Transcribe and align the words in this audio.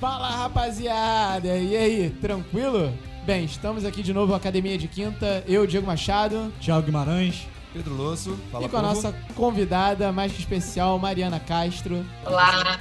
Fala 0.00 0.30
rapaziada, 0.30 1.56
e 1.58 1.76
aí, 1.76 2.10
tranquilo? 2.20 2.92
Bem, 3.26 3.44
estamos 3.44 3.84
aqui 3.84 4.00
de 4.00 4.12
novo, 4.14 4.32
Academia 4.32 4.78
de 4.78 4.86
Quinta, 4.86 5.42
eu, 5.46 5.66
Diego 5.66 5.86
Machado, 5.86 6.52
Thiago 6.60 6.86
Guimarães. 6.86 7.48
Pedro 7.72 7.94
Losso, 7.94 8.38
fala 8.50 8.64
e 8.64 8.68
com 8.68 8.76
a 8.76 8.80
povo. 8.80 8.94
nossa 8.94 9.12
convidada 9.34 10.12
mais 10.12 10.32
que 10.32 10.38
especial, 10.38 10.98
Mariana 11.00 11.40
Castro. 11.40 12.06
Olá. 12.24 12.78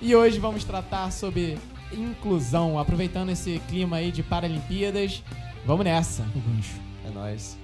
E 0.00 0.16
hoje 0.16 0.38
vamos 0.38 0.64
tratar 0.64 1.12
sobre 1.12 1.58
inclusão, 1.92 2.78
aproveitando 2.78 3.28
esse 3.30 3.60
clima 3.68 3.98
aí 3.98 4.10
de 4.10 4.22
Paralimpíadas. 4.22 5.22
Vamos 5.66 5.84
nessa. 5.84 6.22
O 6.34 6.40
gancho. 6.40 6.80
É 7.06 7.10
nóis. 7.10 7.59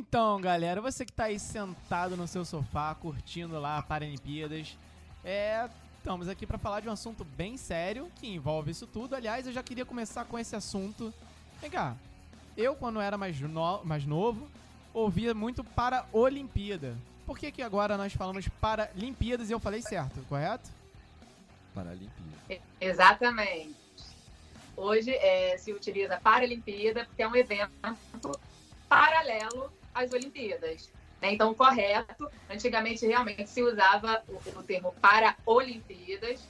Então, 0.00 0.40
galera, 0.40 0.80
você 0.80 1.04
que 1.04 1.12
tá 1.12 1.24
aí 1.24 1.38
sentado 1.38 2.16
no 2.16 2.26
seu 2.26 2.42
sofá, 2.42 2.94
curtindo 2.94 3.60
lá 3.60 3.76
a 3.76 3.82
Paralimpíadas, 3.82 4.74
é, 5.22 5.68
estamos 5.98 6.26
aqui 6.26 6.46
para 6.46 6.56
falar 6.56 6.80
de 6.80 6.88
um 6.88 6.92
assunto 6.92 7.22
bem 7.22 7.58
sério 7.58 8.10
que 8.16 8.26
envolve 8.26 8.70
isso 8.70 8.86
tudo. 8.86 9.14
Aliás, 9.14 9.46
eu 9.46 9.52
já 9.52 9.62
queria 9.62 9.84
começar 9.84 10.24
com 10.24 10.38
esse 10.38 10.56
assunto. 10.56 11.12
Vem 11.60 11.70
cá, 11.70 11.94
eu 12.56 12.74
quando 12.74 12.98
era 12.98 13.18
mais, 13.18 13.38
no- 13.42 13.84
mais 13.84 14.06
novo, 14.06 14.48
ouvia 14.94 15.34
muito 15.34 15.62
para 15.62 16.06
Olimpíada. 16.14 16.96
Por 17.26 17.38
que 17.38 17.52
que 17.52 17.60
agora 17.62 17.98
nós 17.98 18.14
falamos 18.14 18.48
para 18.58 18.90
Olimpíadas 18.96 19.50
e 19.50 19.52
eu 19.52 19.60
falei 19.60 19.82
certo, 19.82 20.18
correto? 20.30 20.70
Paralimpíada. 21.74 22.62
Exatamente. 22.80 23.76
Hoje 24.74 25.10
é, 25.10 25.58
se 25.58 25.74
utiliza 25.74 26.18
Paralimpíada 26.20 27.04
porque 27.04 27.22
é 27.22 27.28
um 27.28 27.36
evento 27.36 28.40
paralelo 28.88 29.70
às 29.94 30.12
Olimpíadas. 30.12 30.90
né? 31.20 31.32
Então, 31.32 31.52
correto. 31.54 32.28
Antigamente, 32.48 33.06
realmente 33.06 33.48
se 33.48 33.62
usava 33.62 34.22
o, 34.28 34.58
o 34.58 34.62
termo 34.62 34.94
para 35.00 35.36
Olimpíadas, 35.46 36.40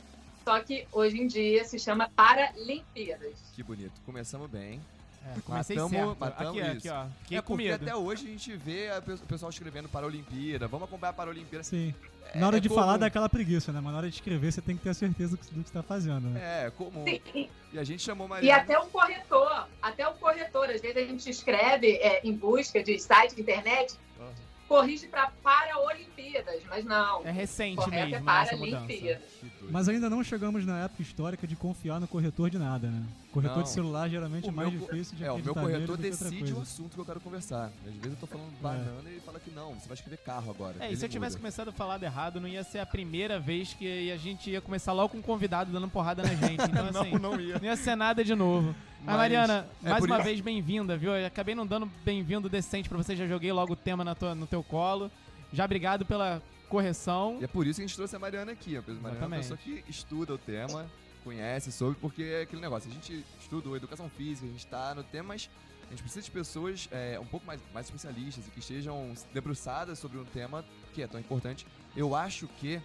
só 0.44 0.60
que 0.60 0.86
hoje 0.92 1.20
em 1.20 1.26
dia 1.26 1.64
se 1.64 1.78
chama 1.78 2.10
Paralimpíadas. 2.14 3.34
Que 3.54 3.62
bonito. 3.62 4.00
Começamos 4.04 4.50
bem. 4.50 4.80
É, 5.22 5.40
comecei 5.42 5.76
Matamos- 5.76 5.96
certo. 6.06 6.16
matamos 6.18 6.58
aqui, 6.58 6.68
aqui, 6.70 6.76
isso. 6.78 6.94
ó. 6.94 7.06
Fiquei 7.22 7.38
é 7.38 7.42
com 7.42 7.46
porque 7.54 7.68
medo. 7.68 7.84
até 7.84 7.94
hoje 7.96 8.26
a 8.26 8.30
gente 8.30 8.56
vê 8.56 8.88
a 8.90 8.98
o 8.98 9.26
pessoal 9.26 9.50
escrevendo 9.50 9.88
Paralimpíada. 9.88 10.66
Vamos 10.66 10.88
acompanhar 10.88 11.10
a 11.10 11.14
Paralimpíada. 11.14 11.62
Sim. 11.62 11.94
É- 12.32 12.38
Na 12.38 12.46
hora 12.46 12.56
é 12.56 12.60
de 12.60 12.68
comum. 12.68 12.80
falar 12.80 12.96
dá 12.96 13.06
aquela 13.06 13.28
preguiça, 13.28 13.70
né? 13.72 13.80
Mas 13.82 13.92
na 13.92 13.98
hora 13.98 14.08
de 14.08 14.14
escrever 14.14 14.50
você 14.52 14.62
tem 14.62 14.76
que 14.76 14.82
ter 14.82 14.90
a 14.90 14.94
certeza 14.94 15.36
do 15.36 15.38
que 15.38 15.54
você 15.54 15.72
tá 15.72 15.82
fazendo, 15.82 16.28
né? 16.30 16.40
É, 16.62 16.66
é 16.66 16.70
comum. 16.70 17.04
Sim, 17.04 17.48
E 17.72 17.78
a 17.78 17.84
gente 17.84 18.02
chamou 18.02 18.26
E 18.26 18.30
Mariana. 18.30 18.62
até 18.62 18.78
o 18.78 18.86
corretor, 18.86 19.68
até 19.82 20.08
o 20.08 20.12
corretor, 20.14 20.70
às 20.70 20.80
vezes 20.80 20.96
a 20.96 21.00
gente 21.06 21.28
escreve 21.28 21.96
é, 21.96 22.26
em 22.26 22.32
busca 22.34 22.82
de 22.82 22.98
site 22.98 23.34
de 23.34 23.42
internet, 23.42 23.94
Aham. 24.18 24.32
Corrige 24.70 25.08
para 25.08 25.26
Paralimpíadas, 25.42 26.62
mas 26.68 26.84
não. 26.84 27.26
É 27.26 27.32
recente 27.32 27.82
é 27.82 28.06
mesmo 28.06 28.24
né, 28.24 28.42
essa 28.42 28.56
mudança. 28.56 28.76
Paralimpíadas. 28.76 29.22
Mas 29.68 29.88
ainda 29.88 30.08
não 30.08 30.22
chegamos 30.22 30.64
na 30.64 30.84
época 30.84 31.02
histórica 31.02 31.44
de 31.44 31.56
confiar 31.56 31.98
no 32.00 32.06
corretor 32.06 32.48
de 32.50 32.56
nada, 32.56 32.88
né? 32.88 33.02
Corretor 33.32 33.56
Não. 33.58 33.62
de 33.64 33.70
celular 33.70 34.08
geralmente 34.08 34.46
é 34.46 34.50
O 34.50 34.52
mais 34.52 34.72
meu 34.72 34.80
co- 34.80 34.92
difícil 34.92 35.16
de 35.16 35.24
É, 35.24 35.32
o 35.32 35.38
meu 35.38 35.54
nele 35.54 35.66
corretor 35.66 35.96
decide 35.96 36.52
o 36.52 36.60
assunto 36.60 36.94
que 36.94 37.00
eu 37.00 37.04
quero 37.04 37.20
conversar. 37.20 37.70
Às 37.84 37.94
vezes 37.94 38.12
eu 38.12 38.16
tô 38.16 38.26
falando 38.28 38.50
banana 38.60 39.08
e 39.08 39.12
ele 39.12 39.20
fala 39.20 39.40
que 39.40 39.50
não, 39.50 39.74
você 39.74 39.88
vai 39.88 39.94
escrever 39.96 40.16
carro 40.18 40.50
agora. 40.50 40.76
É, 40.78 40.92
e 40.92 40.96
se 40.96 41.04
eu 41.04 41.08
tivesse 41.08 41.32
muda. 41.34 41.40
começado 41.42 41.68
a 41.68 41.72
falar 41.72 42.00
errado, 42.02 42.40
não 42.40 42.48
ia 42.48 42.62
ser 42.62 42.78
a 42.78 42.86
primeira 42.86 43.40
vez 43.40 43.74
que 43.74 44.10
a 44.12 44.16
gente 44.16 44.50
ia 44.50 44.60
começar 44.60 44.92
logo 44.92 45.10
com 45.10 45.18
um 45.18 45.22
convidado 45.22 45.72
dando 45.72 45.88
porrada 45.88 46.22
na 46.22 46.34
gente. 46.34 46.60
Então, 46.70 46.86
assim, 46.86 47.12
não, 47.12 47.32
não 47.32 47.40
ia. 47.40 47.58
não 47.58 47.64
ia 47.64 47.76
ser 47.76 47.96
nada 47.96 48.22
de 48.24 48.34
novo. 48.36 48.74
Mas, 49.04 49.16
Mariana, 49.16 49.66
é 49.82 49.90
mais 49.90 50.04
uma 50.04 50.16
isso- 50.16 50.24
vez, 50.24 50.40
bem-vinda, 50.40 50.96
viu? 50.96 51.12
Eu 51.16 51.26
acabei 51.26 51.54
não 51.54 51.66
dando 51.66 51.86
bem-vindo 52.04 52.48
decente 52.48 52.88
pra 52.88 52.98
você, 52.98 53.16
já 53.16 53.26
joguei 53.26 53.50
logo 53.52 53.72
o 53.72 53.76
tema 53.76 54.04
na 54.04 54.14
tua- 54.14 54.34
no 54.34 54.46
teu 54.46 54.62
colo. 54.62 55.10
Já 55.52 55.64
obrigado 55.64 56.04
pela 56.04 56.42
correção. 56.68 57.38
E 57.40 57.44
é 57.44 57.46
por 57.46 57.66
isso 57.66 57.78
que 57.80 57.84
a 57.84 57.86
gente 57.86 57.96
trouxe 57.96 58.14
a 58.14 58.18
Mariana 58.18 58.52
aqui. 58.52 58.76
A 58.76 58.80
Mariana 58.82 58.98
é 58.98 59.00
uma 59.02 59.10
Exatamente. 59.10 59.40
pessoa 59.42 59.58
que 59.58 59.84
estuda 59.90 60.34
o 60.34 60.38
tema, 60.38 60.86
conhece, 61.24 61.72
soube, 61.72 61.96
porque 62.00 62.22
é 62.22 62.42
aquele 62.42 62.60
negócio. 62.62 62.90
A 62.90 62.92
gente 62.94 63.24
estuda 63.40 63.74
educação 63.76 64.08
física, 64.10 64.46
a 64.46 64.50
gente 64.50 64.66
tá 64.66 64.94
no 64.94 65.02
tema, 65.02 65.28
mas 65.28 65.48
a 65.86 65.90
gente 65.90 66.02
precisa 66.02 66.22
de 66.24 66.30
pessoas 66.30 66.88
é, 66.92 67.18
um 67.18 67.26
pouco 67.26 67.44
mais, 67.46 67.60
mais 67.72 67.86
especialistas 67.86 68.46
e 68.46 68.50
que 68.50 68.60
estejam 68.60 69.12
debruçadas 69.32 69.98
sobre 69.98 70.18
um 70.18 70.24
tema 70.24 70.64
que 70.92 71.02
é 71.02 71.06
tão 71.06 71.18
importante. 71.18 71.66
Eu 71.96 72.14
acho 72.14 72.46
que 72.58 72.80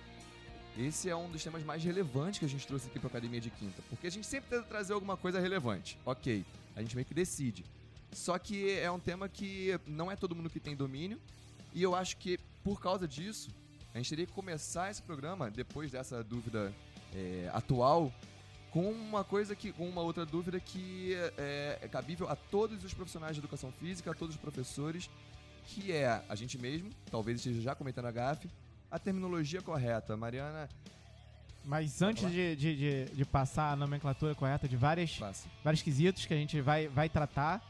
esse 0.77 1.09
é 1.09 1.15
um 1.15 1.29
dos 1.29 1.43
temas 1.43 1.63
mais 1.63 1.83
relevantes 1.83 2.39
que 2.39 2.45
a 2.45 2.49
gente 2.49 2.67
trouxe 2.67 2.87
aqui 2.87 2.99
pra 2.99 3.07
Academia 3.07 3.39
de 3.39 3.49
Quinta. 3.49 3.81
Porque 3.89 4.07
a 4.07 4.09
gente 4.09 4.27
sempre 4.27 4.49
tenta 4.49 4.63
trazer 4.63 4.93
alguma 4.93 5.15
coisa 5.15 5.39
relevante. 5.39 5.97
Ok, 6.05 6.45
a 6.75 6.81
gente 6.81 6.95
meio 6.95 7.05
que 7.05 7.13
decide. 7.13 7.63
Só 8.11 8.37
que 8.37 8.71
é 8.71 8.89
um 8.91 8.99
tema 8.99 9.29
que 9.29 9.79
não 9.87 10.11
é 10.11 10.15
todo 10.15 10.35
mundo 10.35 10.49
que 10.49 10.59
tem 10.59 10.75
domínio. 10.75 11.19
E 11.73 11.81
eu 11.81 11.95
acho 11.95 12.17
que, 12.17 12.37
por 12.63 12.79
causa 12.79 13.07
disso, 13.07 13.49
a 13.93 13.97
gente 13.97 14.09
teria 14.09 14.25
que 14.25 14.33
começar 14.33 14.91
esse 14.91 15.01
programa, 15.01 15.49
depois 15.49 15.91
dessa 15.91 16.23
dúvida 16.23 16.73
é, 17.13 17.49
atual, 17.53 18.13
com 18.71 18.91
uma 18.91 19.23
coisa 19.23 19.55
que. 19.55 19.71
com 19.71 19.87
uma 19.87 20.01
outra 20.01 20.25
dúvida 20.25 20.59
que 20.59 21.13
é, 21.37 21.79
é 21.81 21.87
cabível 21.87 22.29
a 22.29 22.35
todos 22.35 22.83
os 22.83 22.93
profissionais 22.93 23.35
de 23.35 23.39
educação 23.39 23.71
física, 23.71 24.11
a 24.11 24.13
todos 24.13 24.35
os 24.35 24.41
professores, 24.41 25.09
que 25.65 25.93
é 25.93 26.21
a 26.27 26.35
gente 26.35 26.57
mesmo, 26.57 26.89
talvez 27.09 27.37
esteja 27.37 27.61
já 27.61 27.75
comentando 27.75 28.05
a 28.05 28.11
gafe, 28.11 28.49
a 28.95 28.99
terminologia 28.99 29.61
correta. 29.61 30.15
Mariana, 30.15 30.69
Mas 31.63 32.01
antes 32.01 32.29
de, 32.31 32.55
de, 32.55 32.75
de, 32.75 33.05
de 33.15 33.25
passar 33.25 33.71
a 33.71 33.75
nomenclatura 33.75 34.33
correta 34.35 34.67
de 34.67 34.77
várias, 34.77 35.17
passa. 35.17 35.47
vários 35.63 35.81
quesitos 35.81 36.25
que 36.25 36.33
a 36.33 36.37
gente 36.37 36.61
vai, 36.61 36.87
vai 36.87 37.09
tratar, 37.09 37.61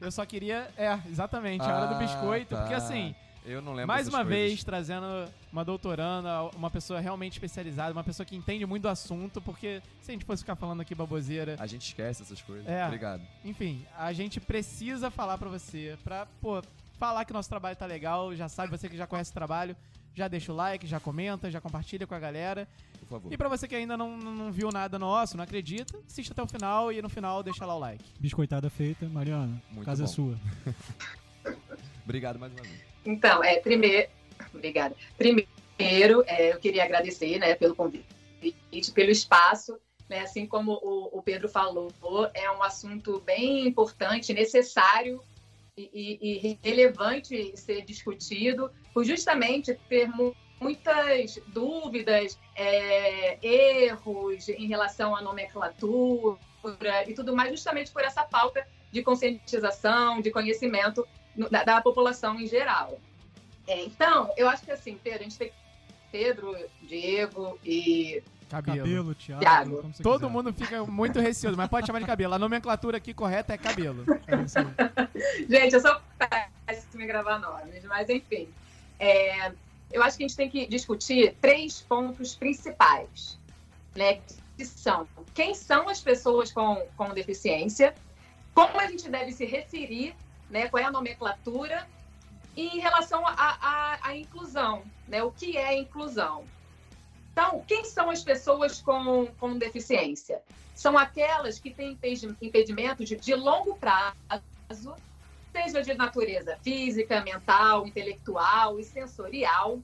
eu 0.00 0.10
só 0.10 0.24
queria. 0.24 0.70
É, 0.76 0.98
exatamente, 1.08 1.62
a 1.62 1.76
hora 1.76 1.86
do 1.88 1.94
Ah, 1.94 1.98
biscoito. 1.98 2.54
tá. 2.54 2.60
Porque 2.62 2.74
assim. 2.74 3.14
Eu 3.44 3.60
não 3.60 3.72
lembro 3.72 3.88
Mais 3.88 4.06
uma 4.06 4.18
coisas. 4.24 4.32
vez, 4.32 4.62
trazendo 4.62 5.04
uma 5.52 5.64
doutoranda, 5.64 6.44
uma 6.56 6.70
pessoa 6.70 7.00
realmente 7.00 7.32
especializada, 7.32 7.92
uma 7.92 8.04
pessoa 8.04 8.24
que 8.24 8.36
entende 8.36 8.64
muito 8.64 8.82
do 8.82 8.88
assunto, 8.88 9.40
porque 9.42 9.82
se 10.00 10.12
a 10.12 10.14
gente 10.14 10.24
fosse 10.24 10.42
ficar 10.44 10.54
falando 10.54 10.80
aqui 10.80 10.94
baboseira, 10.94 11.56
A 11.58 11.66
gente 11.66 11.88
esquece 11.88 12.22
essas 12.22 12.40
coisas. 12.40 12.68
É. 12.68 12.84
Obrigado. 12.86 13.20
enfim, 13.44 13.84
a 13.98 14.12
gente 14.12 14.38
precisa 14.40 15.10
falar 15.10 15.38
pra 15.38 15.48
você, 15.48 15.98
pra, 16.04 16.24
pô, 16.40 16.62
falar 17.00 17.24
que 17.24 17.32
nosso 17.32 17.48
trabalho 17.48 17.74
tá 17.74 17.84
legal, 17.84 18.32
já 18.36 18.48
sabe, 18.48 18.70
você 18.70 18.88
que 18.88 18.96
já 18.96 19.08
conhece 19.08 19.32
o 19.32 19.34
trabalho, 19.34 19.76
já 20.14 20.28
deixa 20.28 20.52
o 20.52 20.56
like, 20.56 20.86
já 20.86 21.00
comenta, 21.00 21.50
já 21.50 21.60
compartilha 21.60 22.06
com 22.06 22.14
a 22.14 22.18
galera. 22.18 22.68
Por 23.00 23.08
favor. 23.08 23.32
E 23.32 23.36
pra 23.36 23.48
você 23.48 23.66
que 23.66 23.74
ainda 23.74 23.96
não, 23.96 24.16
não 24.16 24.52
viu 24.52 24.70
nada 24.70 24.98
nosso, 24.98 25.36
não 25.36 25.44
acredita, 25.44 25.98
assista 26.06 26.32
até 26.32 26.42
o 26.42 26.46
final 26.46 26.92
e 26.92 27.00
no 27.00 27.08
final 27.08 27.42
deixa 27.42 27.64
lá 27.66 27.74
o 27.74 27.78
like. 27.78 28.04
Biscoitada 28.18 28.70
feita, 28.70 29.06
Mariana. 29.08 29.60
Muito 29.70 29.84
casa 29.84 30.04
é 30.04 30.06
bom. 30.06 30.12
sua. 30.12 30.38
Obrigado 32.04 32.38
mais 32.38 32.52
uma 32.52 32.62
vez. 32.62 32.80
Então, 33.04 33.42
é, 33.42 33.58
primeiro, 33.58 34.08
obrigada. 34.54 34.94
Primeiro, 35.16 36.24
é, 36.26 36.52
eu 36.52 36.58
queria 36.58 36.84
agradecer, 36.84 37.38
né, 37.38 37.54
pelo 37.54 37.74
convite, 37.74 38.06
pelo 38.94 39.10
espaço, 39.10 39.78
né, 40.08 40.20
assim 40.20 40.46
como 40.46 40.72
o, 40.72 41.18
o 41.18 41.22
Pedro 41.22 41.48
falou, 41.48 41.90
é 42.34 42.50
um 42.50 42.62
assunto 42.62 43.20
bem 43.20 43.66
importante, 43.66 44.32
necessário 44.32 45.22
e, 45.76 46.48
e- 46.50 46.58
relevante 46.62 47.52
ser 47.56 47.82
discutido, 47.82 48.70
por 48.92 49.04
justamente 49.04 49.74
ter 49.88 50.08
mu- 50.08 50.34
muitas 50.60 51.40
dúvidas, 51.48 52.38
é, 52.54 53.38
erros 53.44 54.48
em 54.48 54.66
relação 54.66 55.16
à 55.16 55.22
nomenclatura 55.22 56.38
e 57.06 57.14
tudo 57.14 57.34
mais, 57.34 57.50
justamente 57.50 57.90
por 57.90 58.02
essa 58.02 58.24
falta 58.24 58.66
de 58.92 59.02
conscientização, 59.02 60.20
de 60.20 60.30
conhecimento 60.30 61.06
da, 61.50 61.64
da 61.64 61.80
população 61.80 62.38
em 62.38 62.46
geral. 62.46 63.00
É, 63.66 63.82
então, 63.82 64.30
eu 64.36 64.48
acho 64.48 64.64
que 64.64 64.70
assim, 64.70 64.98
Pedro, 65.02 65.20
a 65.20 65.22
gente 65.22 65.38
tem 65.38 65.52
Pedro, 66.10 66.54
Diego 66.82 67.58
e 67.64 68.22
Cabelo. 68.52 68.78
Cabelo, 68.80 69.14
Thiago, 69.14 69.40
Thiago. 69.40 69.92
Todo 70.02 70.20
quiser. 70.20 70.30
mundo 70.30 70.52
fica 70.52 70.84
muito 70.84 71.18
receoso, 71.18 71.56
mas 71.56 71.70
pode 71.70 71.86
chamar 71.86 72.00
de 72.00 72.04
cabelo. 72.04 72.34
A 72.34 72.38
nomenclatura 72.38 72.98
aqui 72.98 73.14
correta 73.14 73.54
é 73.54 73.56
cabelo. 73.56 74.04
É. 74.26 74.36
Gente, 75.48 75.74
eu 75.74 75.80
sou 75.80 75.96
péssima 76.66 77.04
em 77.04 77.06
gravar 77.06 77.38
nomes, 77.38 77.82
mas 77.84 78.10
enfim. 78.10 78.46
É, 79.00 79.52
eu 79.90 80.02
acho 80.02 80.18
que 80.18 80.24
a 80.24 80.28
gente 80.28 80.36
tem 80.36 80.50
que 80.50 80.66
discutir 80.66 81.34
três 81.40 81.80
pontos 81.80 82.34
principais, 82.34 83.38
né? 83.96 84.20
Que 84.54 84.66
são 84.66 85.08
quem 85.32 85.54
são 85.54 85.88
as 85.88 86.02
pessoas 86.02 86.52
com, 86.52 86.76
com 86.94 87.08
deficiência, 87.14 87.94
como 88.54 88.78
a 88.78 88.86
gente 88.86 89.08
deve 89.08 89.32
se 89.32 89.46
referir, 89.46 90.14
né? 90.50 90.68
Qual 90.68 90.82
é 90.82 90.84
a 90.84 90.90
nomenclatura, 90.90 91.88
e 92.54 92.66
em 92.66 92.80
relação 92.80 93.22
à 93.26 94.14
inclusão, 94.14 94.82
né? 95.08 95.22
O 95.22 95.32
que 95.32 95.56
é 95.56 95.74
inclusão? 95.78 96.44
Então, 97.32 97.64
quem 97.66 97.84
são 97.84 98.10
as 98.10 98.22
pessoas 98.22 98.80
com, 98.80 99.26
com 99.38 99.58
deficiência? 99.58 100.42
São 100.74 100.96
aquelas 100.98 101.58
que 101.58 101.70
têm 101.70 101.92
impedi- 101.92 102.36
impedimento 102.40 103.04
de, 103.04 103.16
de 103.16 103.34
longo 103.34 103.76
prazo, 103.76 104.14
seja 105.54 105.82
de 105.82 105.94
natureza 105.94 106.56
física, 106.62 107.22
mental, 107.22 107.86
intelectual 107.86 108.78
e 108.78 108.84
sensorial, 108.84 109.80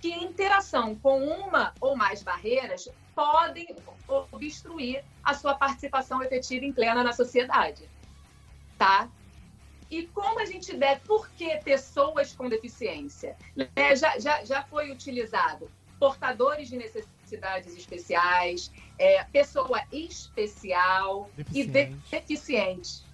que 0.00 0.08
em 0.08 0.24
interação 0.24 0.94
com 0.96 1.24
uma 1.24 1.74
ou 1.80 1.96
mais 1.96 2.22
barreiras 2.22 2.88
podem 3.14 3.66
obstruir 4.08 5.04
a 5.22 5.34
sua 5.34 5.54
participação 5.54 6.22
efetiva 6.22 6.64
em 6.64 6.72
plena 6.72 7.02
na 7.02 7.12
sociedade, 7.12 7.88
tá? 8.76 9.08
E 9.90 10.06
como 10.08 10.40
a 10.40 10.44
gente 10.44 10.76
deve, 10.76 11.00
por 11.02 11.30
que 11.30 11.56
pessoas 11.58 12.34
com 12.34 12.48
deficiência? 12.48 13.36
É, 13.76 13.94
já, 13.94 14.18
já, 14.18 14.44
já 14.44 14.62
foi 14.64 14.90
utilizado 14.90 15.70
portadores 15.98 16.68
de 16.68 16.76
necessidades 16.76 17.76
especiais, 17.76 18.70
é, 18.98 19.24
pessoa 19.24 19.82
especial 19.92 21.30
Deficiente. 21.36 21.68
e 21.68 21.86
de- 21.86 21.96
deficiente. 22.10 23.04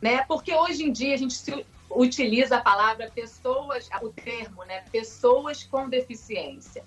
Né? 0.00 0.24
Porque 0.24 0.54
hoje 0.54 0.84
em 0.84 0.92
dia 0.92 1.14
a 1.14 1.18
gente 1.18 1.34
se 1.34 1.66
utiliza 1.90 2.58
a 2.58 2.60
palavra 2.60 3.10
pessoas, 3.10 3.88
o 4.02 4.10
termo, 4.10 4.62
né? 4.64 4.84
Pessoas 4.92 5.64
com 5.64 5.88
deficiência. 5.88 6.84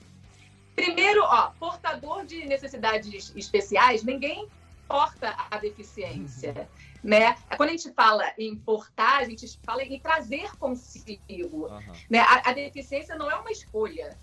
Primeiro, 0.75 1.21
ó, 1.23 1.51
portador 1.59 2.25
de 2.25 2.45
necessidades 2.45 3.33
especiais, 3.35 4.03
ninguém 4.03 4.47
porta 4.87 5.35
a 5.49 5.57
deficiência, 5.57 6.69
né? 7.03 7.35
Quando 7.57 7.69
a 7.69 7.71
gente 7.73 7.91
fala 7.93 8.31
em 8.37 8.55
portar, 8.55 9.21
a 9.21 9.25
gente 9.25 9.59
fala 9.63 9.83
em 9.83 9.99
trazer 9.99 10.55
consigo, 10.57 11.65
Aham. 11.65 11.93
né? 12.09 12.19
A, 12.19 12.49
a 12.49 12.53
deficiência 12.53 13.15
não 13.15 13.29
é 13.29 13.35
uma 13.35 13.51
escolha, 13.51 14.17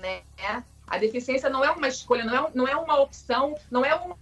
né? 0.00 0.22
A 0.86 0.96
deficiência 0.98 1.50
não 1.50 1.64
é 1.64 1.70
uma 1.70 1.88
escolha, 1.88 2.24
não 2.24 2.46
é, 2.46 2.50
não 2.54 2.68
é 2.68 2.76
uma 2.76 2.98
opção, 3.00 3.54
não 3.70 3.84
é 3.84 3.94
uma, 3.94 4.16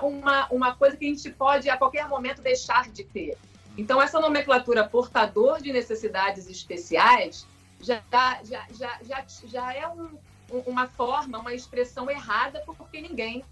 uma, 0.00 0.46
uma 0.50 0.74
coisa 0.74 0.96
que 0.96 1.04
a 1.04 1.08
gente 1.08 1.30
pode 1.30 1.68
a 1.68 1.76
qualquer 1.76 2.08
momento 2.08 2.40
deixar 2.42 2.88
de 2.90 3.04
ter. 3.04 3.36
Então, 3.76 4.00
essa 4.00 4.18
nomenclatura 4.18 4.88
portador 4.88 5.60
de 5.60 5.72
necessidades 5.72 6.48
especiais 6.48 7.46
já, 7.80 8.02
já, 8.10 8.66
já, 8.72 8.98
já, 9.02 9.24
já 9.44 9.74
é 9.74 9.86
um, 9.88 10.08
um- 10.50 10.60
uma 10.66 10.86
forma, 10.88 11.38
uma 11.38 11.52
expressão 11.52 12.10
errada, 12.10 12.62
porque 12.66 13.00
ninguém 13.02 13.44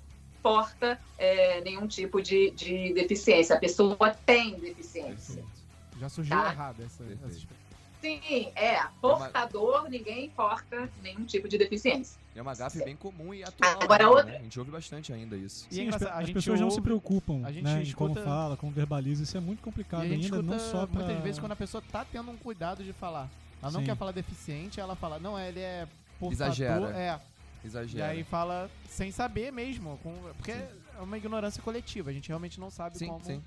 porta 0.43 0.99
é, 1.19 1.61
nenhum 1.61 1.87
tipo 1.87 2.23
de, 2.23 2.51
de 2.53 2.93
deficiência. 2.95 3.55
A 3.57 3.59
pessoa 3.59 4.17
tem 4.25 4.59
deficiência. 4.59 5.35
Perfeito. 5.37 5.65
Já 6.01 6.09
surgiu 6.09 6.37
Tá. 6.37 6.51
errado 6.53 6.83
essa, 6.83 7.05
essa 7.05 7.27
expressão. 7.37 7.64
Sim, 8.05 8.53
é. 8.55 8.83
Portador, 9.01 9.89
ninguém 9.89 10.29
porta 10.31 10.91
nenhum 11.03 11.25
tipo 11.25 11.49
de 11.49 11.57
deficiência. 11.57 12.19
É 12.37 12.43
uma 12.43 12.55
gafe 12.55 12.85
bem 12.85 12.95
comum 12.97 13.33
e 13.33 13.43
atual. 13.43 13.79
Agora, 13.83 14.05
ainda, 14.05 14.17
outra- 14.17 14.33
né? 14.33 14.39
A 14.39 14.43
gente 14.43 14.59
ouve 14.59 14.71
bastante 14.71 15.13
ainda 15.13 15.37
isso. 15.37 15.67
E 15.71 15.81
é 15.81 15.85
Sim, 15.85 15.89
as, 15.89 16.03
as 16.03 16.31
pessoas 16.31 16.61
não 16.61 16.69
se 16.69 16.77
ouve- 16.77 16.83
preocupam 16.89 17.41
a 17.47 17.51
gente 17.53 17.65
né, 17.65 17.79
em 17.79 17.83
escuta- 17.83 18.15
como 18.21 18.27
fala, 18.27 18.57
como 18.57 18.73
verbaliza. 18.73 19.23
Isso 19.23 19.37
é 19.37 19.41
muito 19.41 19.61
E 19.61 19.63
complicado 19.63 20.03
a 20.03 20.07
gente 20.09 20.25
ainda, 20.25 20.43
não 20.43 20.57
escuta 20.57 20.71
só 20.81 20.87
pra... 20.87 21.03
muitas 21.05 21.23
vezes 21.23 21.39
quando 21.39 21.53
a 21.53 21.57
pessoa 21.57 21.83
tá 21.93 22.05
tendo 22.05 22.31
um 22.31 22.37
cuidado 22.37 22.85
de 22.85 22.93
falar. 22.93 23.31
Ela 23.63 23.71
não 23.73 23.81
Sim. 23.81 23.87
quer 23.87 23.97
falar 23.97 24.13
deficiente, 24.13 24.79
ela 24.81 24.95
fala, 24.95 25.19
não, 25.19 25.39
ele 25.41 25.61
é 25.61 25.87
portador. 26.21 26.47
Exagera. 26.53 26.91
É. 26.99 27.21
E 27.63 27.67
Exagera. 27.69 28.09
aí 28.09 28.23
fala 28.25 28.69
sem 28.91 29.11
saber 29.13 29.51
mesmo. 29.51 29.99
Com, 30.03 30.13
porque 30.37 30.51
é 30.51 30.69
uma 31.01 31.17
ignorância 31.17 31.63
coletiva. 31.63 32.11
A 32.11 32.13
gente 32.13 32.29
realmente 32.29 32.61
não 32.61 32.71
sabe 32.71 32.99
Sim, 32.99 33.07
como. 33.07 33.25
sim. 33.25 33.43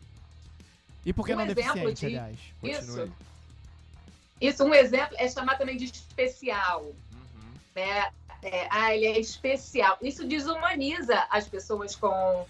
E 1.05 1.13
por 1.13 1.25
que 1.25 1.33
Um 1.33 1.37
não 1.37 1.45
exemplo 1.45 1.61
deficiente, 1.63 1.99
de- 1.99 2.05
aliás? 2.07 2.39
Continue. 2.59 2.81
Isso. 3.03 3.13
Isso, 4.39 4.63
um 4.63 4.73
exemplo 4.73 5.15
é 5.19 5.27
chamar 5.27 5.57
também 5.57 5.77
de 5.77 5.85
especial. 5.85 6.83
Uhum. 6.83 7.53
né? 7.75 8.11
É, 8.43 8.67
ah, 8.69 8.95
ele 8.95 9.05
é 9.05 9.19
especial. 9.19 9.97
Isso 10.01 10.25
desumaniza 10.25 11.25
as 11.29 11.47
pessoas 11.47 11.95
com, 11.95 12.45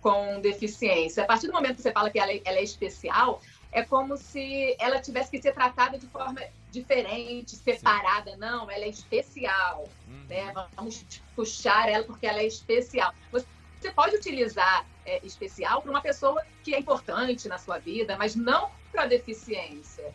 com 0.00 0.40
deficiência. 0.40 1.24
A 1.24 1.26
partir 1.26 1.48
do 1.48 1.52
momento 1.52 1.76
que 1.76 1.82
você 1.82 1.92
fala 1.92 2.08
que 2.08 2.18
ela 2.18 2.30
é, 2.30 2.40
ela 2.44 2.58
é 2.58 2.62
especial, 2.62 3.42
é 3.72 3.82
como 3.82 4.16
se 4.16 4.76
ela 4.78 5.00
tivesse 5.00 5.30
que 5.30 5.40
ser 5.40 5.52
tratada 5.52 5.98
de 5.98 6.06
forma 6.06 6.40
diferente, 6.70 7.56
separada. 7.56 8.36
Não, 8.36 8.70
ela 8.70 8.84
é 8.84 8.88
especial. 8.88 9.88
Uhum. 10.06 10.24
Né? 10.28 10.52
Vamos 10.76 11.04
puxar 11.34 11.88
ela 11.88 12.04
porque 12.04 12.26
ela 12.26 12.38
é 12.38 12.46
especial. 12.46 13.12
Você 13.32 13.90
pode 13.90 14.14
utilizar 14.14 14.86
é, 15.04 15.24
especial 15.26 15.82
para 15.82 15.90
uma 15.90 16.00
pessoa 16.00 16.44
que 16.62 16.74
é 16.74 16.78
importante 16.78 17.48
na 17.48 17.58
sua 17.58 17.78
vida, 17.78 18.16
mas 18.16 18.36
não 18.36 18.70
para 18.92 19.06
deficiência. 19.06 20.12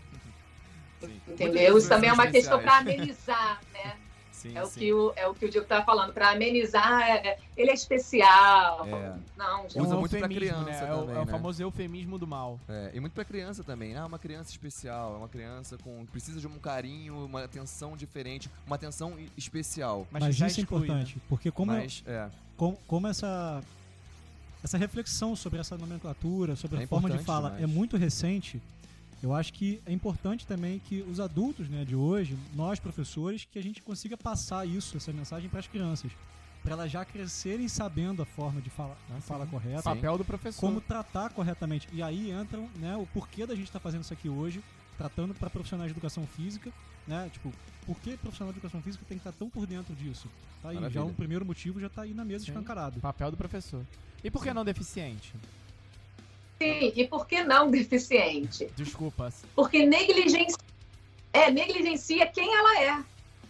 Sim. 1.00 1.22
Entendeu? 1.28 1.78
Isso 1.78 1.90
também 1.90 2.10
é 2.10 2.14
uma 2.14 2.28
questão 2.28 2.60
para 2.62 2.78
especiais. 2.80 3.00
amenizar, 3.00 3.62
né? 3.74 3.98
Sim, 4.38 4.56
É 4.56 4.62
o, 4.62 4.68
sim. 4.68 4.80
que 4.80 4.94
o, 4.94 5.12
é 5.16 5.28
o 5.28 5.34
que 5.34 5.46
o 5.46 5.50
Diego 5.50 5.64
estava 5.64 5.84
falando, 5.84 6.14
para 6.14 6.30
amenizar, 6.30 7.02
é, 7.10 7.40
ele 7.58 7.72
é 7.72 7.74
especial. 7.74 8.86
É. 8.88 9.16
Não, 9.36 9.64
gente. 9.64 9.80
Usa 9.80 9.96
um 9.96 10.00
muito 10.00 10.12
pra 10.12 10.20
eufemismo, 10.20 10.64
criança 10.64 10.86
né? 10.86 10.90
É 10.90 10.94
o- 10.94 11.00
também, 11.00 11.16
é 11.16 11.20
o 11.20 11.26
né? 11.26 11.32
famoso 11.32 11.64
eufemismo 11.64 12.20
do 12.20 12.28
mal. 12.28 12.60
É, 12.70 12.92
e 12.94 13.00
muito 13.00 13.14
pra 13.14 13.26
criança 13.26 13.64
também. 13.64 13.96
Ah, 13.98 14.06
uma 14.06 14.20
criança 14.20 14.52
especial, 14.52 15.16
é 15.16 15.18
uma 15.18 15.28
criança 15.28 15.76
com 15.80 16.06
precisa 16.06 16.40
de 16.40 16.46
um 16.46 16.60
carinho, 16.60 17.26
uma 17.26 17.44
atenção 17.46 17.98
diferente, 17.98 18.48
uma 18.68 18.76
atenção 18.76 19.16
especial. 19.36 20.06
Mas, 20.12 20.22
Mas 20.22 20.36
já 20.36 20.46
isso 20.46 20.60
é 20.60 20.64
exclui, 20.64 20.82
né? 20.82 20.86
importante, 20.86 21.18
porque 21.28 21.50
como, 21.50 21.72
Mas 21.72 22.04
é, 22.06 22.30
como, 22.56 22.78
como 22.88 23.08
essa, 23.08 23.64
essa 24.64 24.78
reflexão 24.78 25.36
sobre 25.36 25.60
essa 25.60 25.76
nomenclatura, 25.76 26.56
sobre 26.56 26.80
É 26.80 26.84
a 26.84 26.88
forma 26.88 27.10
de 27.10 27.16
importante 27.16 27.26
fala 27.26 27.50
demais. 27.50 27.64
é 27.64 27.68
muito 27.68 27.98
recente, 27.98 28.62
eu 29.22 29.34
acho 29.34 29.52
que 29.54 29.82
é 29.86 29.92
importante 29.92 30.46
também 30.46 30.80
que 30.80 31.02
os 31.02 31.20
adultos 31.20 31.68
né, 31.70 31.84
de 31.84 31.96
hoje, 31.96 32.38
nós 32.56 32.80
professores, 32.80 33.46
que 33.52 33.58
a 33.58 33.64
gente 33.64 33.82
consiga 33.82 34.16
passar 34.18 34.66
isso, 34.68 34.98
essa 34.98 35.12
mensagem 35.12 35.50
para 35.50 35.60
as 35.60 35.68
crianças. 35.68 36.12
Para 36.64 36.74
elas 36.74 36.92
já 36.92 37.06
crescerem 37.06 37.68
sabendo 37.68 38.22
a 38.22 38.26
forma 38.26 38.60
de 38.62 38.70
fala, 38.70 38.98
Ah, 39.10 39.22
fala 39.22 39.46
sim. 39.46 39.52
correta, 39.52 39.82
Papel 39.84 40.18
do 40.18 40.26
professor. 40.26 40.60
como 40.60 40.82
tratar 40.82 41.30
corretamente. 41.30 41.88
E 41.94 42.02
aí 42.04 42.32
entram 42.32 42.68
né, 42.76 42.96
o 42.98 43.06
porquê 43.08 43.46
da 43.46 43.56
gente 43.56 43.68
estar 43.68 43.80
fazendo 43.80 44.04
isso 44.04 44.12
aqui 44.14 44.28
hoje, 44.28 44.62
tratando 44.98 45.34
para 45.34 45.50
profissionais 45.50 45.90
de 45.90 45.94
educação 45.94 46.26
física, 46.28 46.72
né? 47.08 47.30
Tipo, 47.32 47.54
por 47.86 47.98
que 48.02 48.18
profissional 48.18 48.52
de 48.52 48.58
educação 48.60 48.82
física 48.82 49.06
tem 49.08 49.18
que 49.18 49.22
estar 49.28 49.32
tão 49.38 49.50
por 49.50 49.66
dentro 49.66 49.96
disso? 49.96 50.28
Tá 50.62 50.70
aí, 50.70 50.76
já 50.76 50.82
Maravilha. 50.82 51.06
um 51.06 51.14
primeiro 51.14 51.46
motivo 51.46 51.80
já 51.80 51.88
tá 51.90 52.02
aí 52.02 52.14
na 52.14 52.26
mesa 52.26 52.44
Sim. 52.44 52.52
escancarado. 52.52 53.00
Papel 53.00 53.32
do 53.32 53.38
professor. 53.38 53.86
E 54.24 54.30
por 54.30 54.44
que 54.44 54.54
não 54.54 54.66
deficiente? 54.66 55.34
Sim, 56.58 56.92
e 56.96 57.08
por 57.08 57.28
que 57.28 57.44
não 57.44 57.70
deficiente? 57.70 58.72
Desculpa. 58.76 59.32
Porque 59.56 59.86
negligencia, 59.86 60.58
é, 61.32 61.52
negligencia 61.52 62.26
quem 62.28 62.54
ela 62.54 62.82
é. 62.82 63.04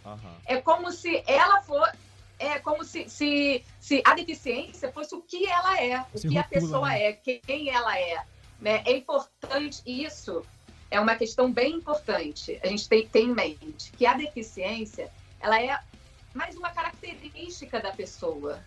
aham. 0.06 0.36
É 0.46 0.62
como 0.62 0.92
se 0.92 1.24
ela 1.26 1.62
for. 1.62 1.90
É 2.40 2.60
como 2.60 2.84
se, 2.84 3.10
se, 3.10 3.64
se 3.80 4.02
a 4.06 4.14
deficiência 4.14 4.92
fosse 4.92 5.16
o 5.16 5.22
que 5.22 5.48
ela 5.48 5.82
é, 5.82 6.06
o 6.14 6.20
Se 6.20 6.28
que 6.28 6.38
a 6.38 6.44
pessoa 6.44 6.90
né? 6.90 7.06
é, 7.06 7.14
quem 7.14 7.70
ela 7.70 7.98
é. 7.98 8.24
Né? 8.62 8.84
É 8.86 8.92
importante 8.96 9.82
isso, 9.88 10.46
é 10.92 11.00
uma 11.00 11.16
questão 11.16 11.52
bem 11.52 11.74
importante. 11.76 12.60
A 12.64 12.68
gente 12.68 12.88
tem 12.88 13.08
ter 13.08 13.22
em 13.22 13.34
mente 13.34 13.92
que 13.98 14.06
a 14.06 14.14
deficiência 14.14 15.12
ela 15.40 15.60
é 15.60 15.80
mais 16.34 16.56
uma 16.56 16.70
característica 16.70 17.80
da 17.80 17.92
pessoa. 17.92 18.64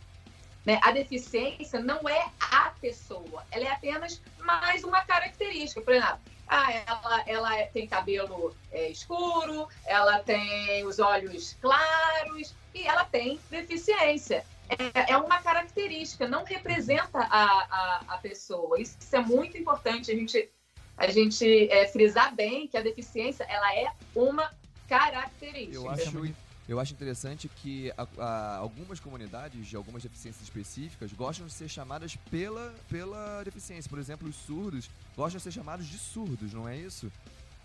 Né? 0.64 0.78
A 0.82 0.92
deficiência 0.92 1.80
não 1.80 2.06
é 2.08 2.30
a 2.38 2.70
pessoa, 2.80 3.44
ela 3.50 3.64
é 3.64 3.70
apenas 3.70 4.20
mais 4.38 4.84
uma 4.84 5.02
característica. 5.04 5.80
Por 5.80 5.94
exemplo, 5.94 6.18
ah, 6.46 6.72
ela, 6.72 7.22
ela 7.26 7.58
é- 7.58 7.66
tem 7.66 7.86
cabelo 7.86 8.54
é, 8.70 8.88
escuro, 8.88 9.68
ela 9.86 10.18
tem 10.18 10.84
os 10.84 10.98
olhos 10.98 11.56
claros 11.60 12.54
e 12.74 12.82
ela 12.82 13.04
tem 13.04 13.40
deficiência. 13.48 14.44
É, 14.68 15.12
é 15.12 15.16
uma 15.16 15.40
característica, 15.40 16.28
não 16.28 16.44
representa 16.44 17.18
a, 17.18 17.44
a, 17.44 18.04
a 18.08 18.18
pessoa. 18.18 18.80
Isso 18.80 18.96
é 19.12 19.20
muito 19.20 19.56
importante 19.56 20.12
a 20.12 20.14
gente, 20.14 20.48
a 20.96 21.06
gente 21.08 21.68
é, 21.70 21.88
frisar 21.88 22.34
bem 22.34 22.68
que 22.68 22.76
a 22.76 22.82
deficiência 22.82 23.44
ela 23.44 23.74
é 23.74 23.92
uma 24.14 24.50
característica. 24.88 25.76
Eu 25.76 25.90
acho, 25.90 26.34
eu 26.70 26.78
acho 26.78 26.92
interessante 26.92 27.48
que 27.48 27.90
a- 27.98 28.06
a- 28.18 28.56
algumas 28.58 29.00
comunidades 29.00 29.66
de 29.66 29.74
algumas 29.74 30.02
deficiências 30.04 30.42
específicas 30.44 31.12
gostam 31.12 31.44
de 31.46 31.52
ser 31.52 31.68
chamadas 31.68 32.14
pela, 32.30 32.72
pela 32.88 33.42
deficiência. 33.42 33.88
Por 33.88 33.98
exemplo, 33.98 34.28
os 34.28 34.36
surdos 34.36 34.88
gostam 35.16 35.38
de 35.38 35.42
ser 35.42 35.50
chamados 35.52 35.86
de 35.86 35.98
surdos, 35.98 36.52
não 36.52 36.68
é 36.68 36.76
isso? 36.76 37.10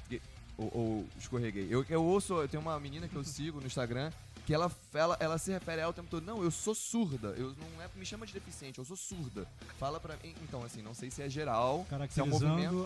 E- 0.09 0.19
Ou, 0.57 0.71
ou 0.73 1.07
escorreguei. 1.19 1.67
Eu, 1.69 1.85
eu 1.89 2.03
ouço, 2.03 2.33
eu 2.35 2.47
tenho 2.47 2.61
uma 2.61 2.79
menina 2.79 3.07
que 3.07 3.15
eu 3.15 3.23
sigo 3.25 3.59
no 3.59 3.67
Instagram 3.67 4.11
que 4.45 4.53
ela, 4.53 4.71
ela, 4.93 5.17
ela 5.19 5.37
se 5.39 5.51
refere 5.51 5.81
a 5.81 5.83
ela 5.83 5.89
o 5.89 5.93
tempo 5.93 6.07
todo. 6.09 6.23
Não, 6.23 6.41
eu 6.43 6.49
sou 6.51 6.73
surda. 6.75 7.29
Eu 7.29 7.55
não 7.59 7.81
é, 7.83 7.89
me 7.95 8.05
chama 8.05 8.25
de 8.27 8.33
deficiente, 8.33 8.77
eu 8.79 8.85
sou 8.85 8.95
surda. 8.95 9.47
Fala 9.79 9.99
pra 9.99 10.15
mim. 10.23 10.33
Então, 10.43 10.63
assim, 10.63 10.81
não 10.83 10.93
sei 10.93 11.09
se 11.11 11.21
é 11.21 11.29
geral, 11.29 11.85
se 12.13 12.19
é 12.19 12.23
um 12.23 12.27
movimento. 12.27 12.83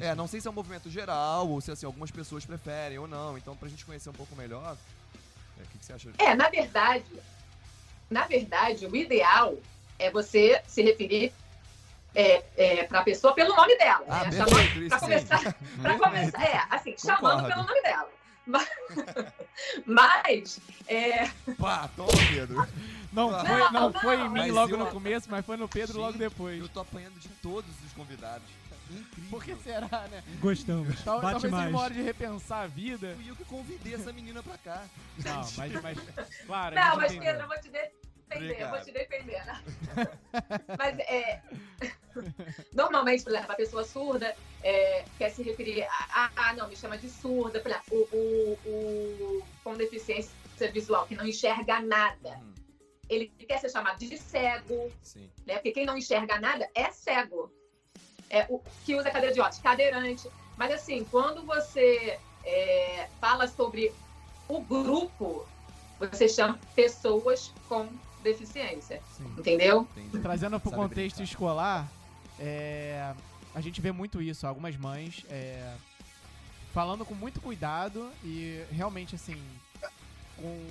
É, 0.00 0.14
não 0.14 0.26
sei 0.28 0.40
se 0.40 0.46
é 0.48 0.50
um 0.50 0.54
movimento 0.54 0.90
geral 0.90 1.48
ou 1.48 1.60
se 1.60 1.70
assim, 1.70 1.86
algumas 1.86 2.10
pessoas 2.10 2.44
preferem 2.44 2.98
ou 2.98 3.06
não. 3.08 3.38
Então, 3.38 3.56
pra 3.56 3.68
gente 3.68 3.84
conhecer 3.84 4.10
um 4.10 4.12
pouco 4.12 4.34
melhor, 4.36 4.76
é, 5.58 5.62
o 5.62 5.66
que, 5.66 5.78
que 5.78 5.84
você 5.86 5.92
acha? 5.92 6.10
É, 6.18 6.34
na 6.34 6.48
verdade, 6.48 7.04
na 8.10 8.24
verdade, 8.26 8.86
o 8.86 8.96
ideal 8.96 9.54
é 9.98 10.10
você 10.10 10.62
se 10.66 10.82
referir 10.82 11.32
é, 12.14 12.42
é, 12.56 12.84
para 12.84 13.00
a 13.00 13.04
pessoa 13.04 13.34
pelo 13.34 13.54
nome 13.54 13.76
dela. 13.76 14.04
Ah, 14.08 14.24
né? 14.24 14.32
Chamando- 14.32 14.88
pra 14.88 14.98
começar, 15.00 15.54
pra 15.82 15.98
começar, 15.98 16.42
é, 16.42 16.64
assim, 16.70 16.94
chamando 16.98 17.42
Concordo. 17.42 17.48
pelo 17.48 17.62
nome 17.66 17.82
dela. 17.82 18.08
Mas, 18.46 18.68
mas, 19.86 20.60
é, 20.86 21.28
Pá, 21.58 21.88
toma, 21.94 22.08
Pedro. 22.32 22.66
Não, 23.12 23.30
Não, 23.30 23.44
foi, 23.46 23.58
não 23.58 23.70
não, 23.72 23.92
foi 23.92 24.20
em 24.20 24.28
mim 24.28 24.50
logo 24.50 24.72
eu- 24.74 24.78
no 24.78 24.86
começo, 24.86 25.28
mas 25.30 25.44
foi 25.44 25.56
no 25.56 25.68
Pedro 25.68 25.98
logo 25.98 26.12
Gente, 26.12 26.20
depois. 26.20 26.60
Eu 26.60 26.68
tô 26.68 26.80
apanhando 26.80 27.18
de 27.18 27.28
todos 27.28 27.70
os 27.86 27.92
convidados. 27.92 28.46
Incrível. 28.90 29.30
Por 29.30 29.44
que 29.44 29.56
será, 29.56 30.08
né? 30.10 30.22
Gostamos. 30.40 31.02
Tal- 31.02 31.20
Bate 31.20 31.32
talvez 31.32 31.42
seja 31.42 31.56
mais. 31.56 31.70
uma 31.70 31.80
hora 31.82 31.94
de 31.94 32.02
repensar 32.02 32.62
a 32.62 32.66
vida. 32.66 33.14
Fui 33.16 33.30
eu 33.30 33.36
que 33.36 33.44
convidei 33.44 33.94
essa 33.94 34.12
menina 34.12 34.42
pra 34.42 34.58
cá. 34.58 34.84
Não, 35.24 35.34
mas, 35.56 35.82
mas 35.82 35.98
claro, 36.46 36.78
a 36.78 36.84
não, 36.90 36.96
mas 36.96 37.12
entendeu. 37.12 37.32
Pedro, 37.32 37.42
eu 37.42 37.48
vou 37.48 37.60
te 37.60 37.70
defender, 37.70 38.60
eu 38.60 38.68
vou 38.68 38.80
te 38.80 38.92
defender. 38.92 39.44
Né? 39.46 39.62
Mas 40.78 40.98
é. 40.98 41.42
Normalmente, 42.74 43.24
por 43.24 43.32
exemplo, 43.32 43.52
a 43.52 43.54
pessoa 43.54 43.84
surda 43.84 44.36
é, 44.62 45.04
quer 45.16 45.30
se 45.30 45.42
referir 45.42 45.82
a. 45.84 46.30
Ah, 46.36 46.52
não, 46.54 46.68
me 46.68 46.76
chama 46.76 46.98
de 46.98 47.08
surda. 47.08 47.60
Por 47.60 47.70
exemplo, 47.70 48.08
o, 48.12 48.18
o, 48.66 49.38
o 49.38 49.46
com 49.64 49.74
deficiência 49.74 50.30
visual 50.72 51.06
que 51.06 51.14
não 51.14 51.26
enxerga 51.26 51.80
nada. 51.80 52.36
Hum. 52.38 52.52
Ele 53.08 53.28
quer 53.28 53.58
ser 53.58 53.70
chamado 53.70 53.98
de 53.98 54.18
cego. 54.18 54.92
Sim. 55.02 55.30
Né? 55.46 55.54
Porque 55.54 55.72
quem 55.72 55.86
não 55.86 55.96
enxerga 55.96 56.38
nada 56.38 56.68
é 56.74 56.90
cego. 56.90 57.50
É, 58.30 58.46
o 58.48 58.60
que 58.84 58.94
usa 58.94 59.10
cadeira 59.10 59.34
de 59.34 59.40
ótica, 59.40 59.68
cadeirante. 59.68 60.28
Mas 60.56 60.72
assim, 60.72 61.04
quando 61.10 61.44
você 61.44 62.18
é, 62.44 63.08
fala 63.20 63.46
sobre 63.46 63.92
o 64.48 64.60
grupo, 64.60 65.46
você 65.98 66.28
chama 66.28 66.58
pessoas 66.74 67.52
com 67.68 67.88
deficiência. 68.22 69.02
Sim. 69.16 69.34
Entendeu? 69.38 69.86
Entendi. 69.96 70.20
Trazendo 70.20 70.58
para 70.58 70.68
o 70.68 70.72
contexto 70.72 71.16
brincar. 71.16 71.30
escolar, 71.30 71.92
é, 72.38 73.12
a 73.54 73.60
gente 73.60 73.80
vê 73.80 73.92
muito 73.92 74.20
isso. 74.20 74.46
Algumas 74.46 74.76
mães 74.76 75.24
é, 75.28 75.74
falando 76.72 77.04
com 77.04 77.14
muito 77.14 77.40
cuidado 77.40 78.10
e 78.24 78.64
realmente 78.70 79.14
assim. 79.14 79.40
Com, 80.36 80.66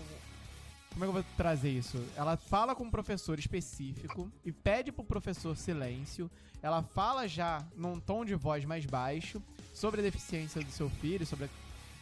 como 0.97 1.05
é 1.05 1.07
que 1.07 1.17
eu 1.17 1.23
vou 1.23 1.31
trazer 1.37 1.69
isso? 1.69 2.03
Ela 2.15 2.35
fala 2.35 2.73
com 2.73 2.83
um 2.83 2.89
professor 2.89 3.37
específico 3.37 4.31
e 4.43 4.51
pede 4.51 4.91
pro 4.91 5.03
professor 5.03 5.55
silêncio. 5.55 6.29
Ela 6.59 6.81
fala 6.81 7.27
já 7.27 7.63
num 7.75 7.99
tom 7.99 8.25
de 8.25 8.33
voz 8.33 8.65
mais 8.65 8.83
baixo 8.83 9.39
sobre 9.75 9.99
a 9.99 10.03
deficiência 10.03 10.59
do 10.59 10.71
seu 10.71 10.89
filho, 10.89 11.23
sobre 11.23 11.45
a 11.45 11.49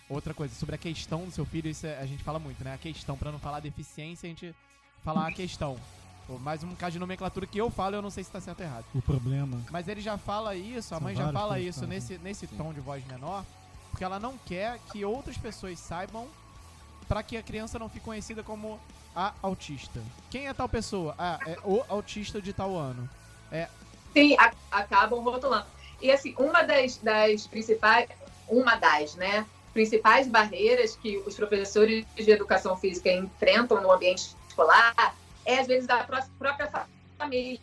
outra 0.08 0.34
coisa, 0.34 0.56
sobre 0.56 0.76
a 0.76 0.78
questão 0.78 1.26
do 1.26 1.32
seu 1.32 1.46
filho, 1.46 1.70
isso 1.70 1.86
é, 1.86 2.00
a 2.00 2.06
gente 2.06 2.24
fala 2.24 2.40
muito, 2.40 2.64
né? 2.64 2.74
A 2.74 2.78
questão, 2.78 3.18
para 3.18 3.34
não 3.34 3.40
falar 3.40 3.60
deficiência, 3.60 4.28
a 4.28 4.30
gente 4.30 4.56
falar 5.04 5.28
a 5.28 5.32
questão. 5.34 5.78
Mais 6.40 6.64
um 6.64 6.74
caso 6.74 6.94
de 6.94 7.00
nomenclatura 7.00 7.46
que 7.46 7.58
eu 7.58 7.70
falo, 7.70 7.98
eu 7.98 8.02
não 8.02 8.10
sei 8.10 8.24
se 8.24 8.32
tá 8.32 8.40
certo 8.40 8.62
ou 8.62 8.66
errado. 8.66 8.86
O 8.96 9.02
problema. 9.02 9.62
Mas 9.72 9.90
ele 9.90 10.00
já 10.00 10.18
fala 10.18 10.56
isso, 10.56 10.96
a 10.96 11.02
mãe 11.02 11.14
já 11.14 11.34
fala 11.34 11.60
isso 11.60 11.86
nesse, 11.86 12.18
nesse 12.20 12.48
tom 12.48 12.74
de 12.74 12.80
voz 12.80 13.06
menor, 13.08 13.44
porque 13.92 14.06
ela 14.06 14.22
não 14.22 14.38
quer 14.38 14.80
que 14.92 15.04
outras 15.04 15.38
pessoas 15.38 15.78
saibam 15.80 16.30
para 17.08 17.24
que 17.24 17.38
a 17.38 17.44
criança 17.44 17.80
não 17.80 17.90
fique 17.90 18.06
conhecida 18.06 18.44
como 18.44 18.80
a 19.16 19.34
autista. 19.42 20.02
Quem 20.30 20.48
é 20.48 20.54
tal 20.54 20.68
pessoa? 20.68 21.16
Ah, 21.18 21.40
é 21.46 21.58
o 21.64 21.84
autista 21.88 22.42
de 22.42 22.52
tal 22.52 22.76
ano. 22.76 23.10
É. 23.52 23.68
Sim, 24.14 24.36
a, 24.38 24.52
acabam 24.72 25.22
rotulando. 25.22 25.68
E 26.02 26.12
assim, 26.12 26.36
uma 26.38 26.64
das, 26.64 26.98
das 26.98 27.48
principais, 27.48 28.10
uma 28.48 28.76
das, 28.76 29.16
né, 29.16 29.46
principais 29.74 30.28
barreiras 30.28 30.96
que 30.96 31.18
os 31.20 31.36
professores 31.36 32.06
de 32.16 32.32
educação 32.32 32.78
física 32.78 33.12
enfrentam 33.12 33.82
no 33.82 33.92
ambiente 33.92 34.36
escolar 34.48 35.16
é, 35.46 35.60
às 35.60 35.68
vezes, 35.68 35.88
da 35.88 36.04
própria 36.04 36.88
família. 37.18 37.60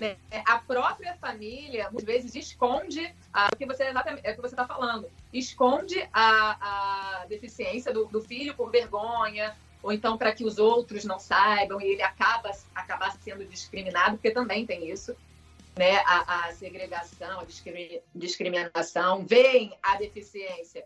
Né? 0.00 0.16
A 0.46 0.58
própria 0.58 1.16
família, 1.16 1.88
muitas 1.90 2.04
vezes, 2.04 2.34
esconde 2.34 3.14
o 3.52 3.56
que 3.56 3.66
você 3.66 3.84
é 3.84 3.92
o 3.92 4.34
que 4.34 4.40
você 4.40 4.54
está 4.54 4.66
falando. 4.66 5.08
Esconde 5.32 6.08
a, 6.12 7.22
a 7.22 7.26
deficiência 7.26 7.92
do, 7.92 8.06
do 8.06 8.20
filho 8.20 8.54
por 8.54 8.70
vergonha, 8.70 9.56
ou 9.82 9.92
então 9.92 10.18
para 10.18 10.32
que 10.32 10.44
os 10.44 10.58
outros 10.58 11.04
não 11.04 11.18
saibam 11.18 11.80
e 11.80 11.84
ele 11.84 12.02
acaba, 12.02 12.50
acaba 12.74 13.10
sendo 13.22 13.44
discriminado, 13.44 14.16
porque 14.16 14.30
também 14.30 14.66
tem 14.66 14.90
isso 14.90 15.16
né, 15.76 15.98
a, 16.06 16.46
a 16.46 16.52
segregação, 16.52 17.40
a 17.40 17.46
discriminação, 18.14 19.24
veem 19.24 19.76
a 19.82 19.96
deficiência 19.96 20.84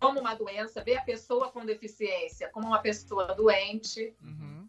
como 0.00 0.20
uma 0.20 0.34
doença, 0.34 0.82
vê 0.82 0.96
a 0.96 1.02
pessoa 1.02 1.50
com 1.50 1.64
deficiência 1.64 2.48
como 2.48 2.68
uma 2.68 2.78
pessoa 2.78 3.34
doente. 3.34 4.14
Uhum. 4.22 4.66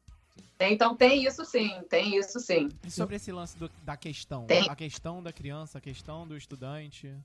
Então 0.59 0.95
tem 0.95 1.25
isso 1.25 1.45
sim, 1.45 1.81
tem 1.89 2.17
isso 2.17 2.39
sim. 2.39 2.69
E 2.85 2.91
sobre 2.91 3.15
esse 3.15 3.31
lance 3.31 3.57
do, 3.57 3.69
da 3.83 3.95
questão, 3.95 4.45
tem. 4.45 4.69
a 4.69 4.75
questão 4.75 5.23
da 5.23 5.31
criança, 5.31 5.77
a 5.77 5.81
questão 5.81 6.27
do 6.27 6.35
estudante. 6.35 7.15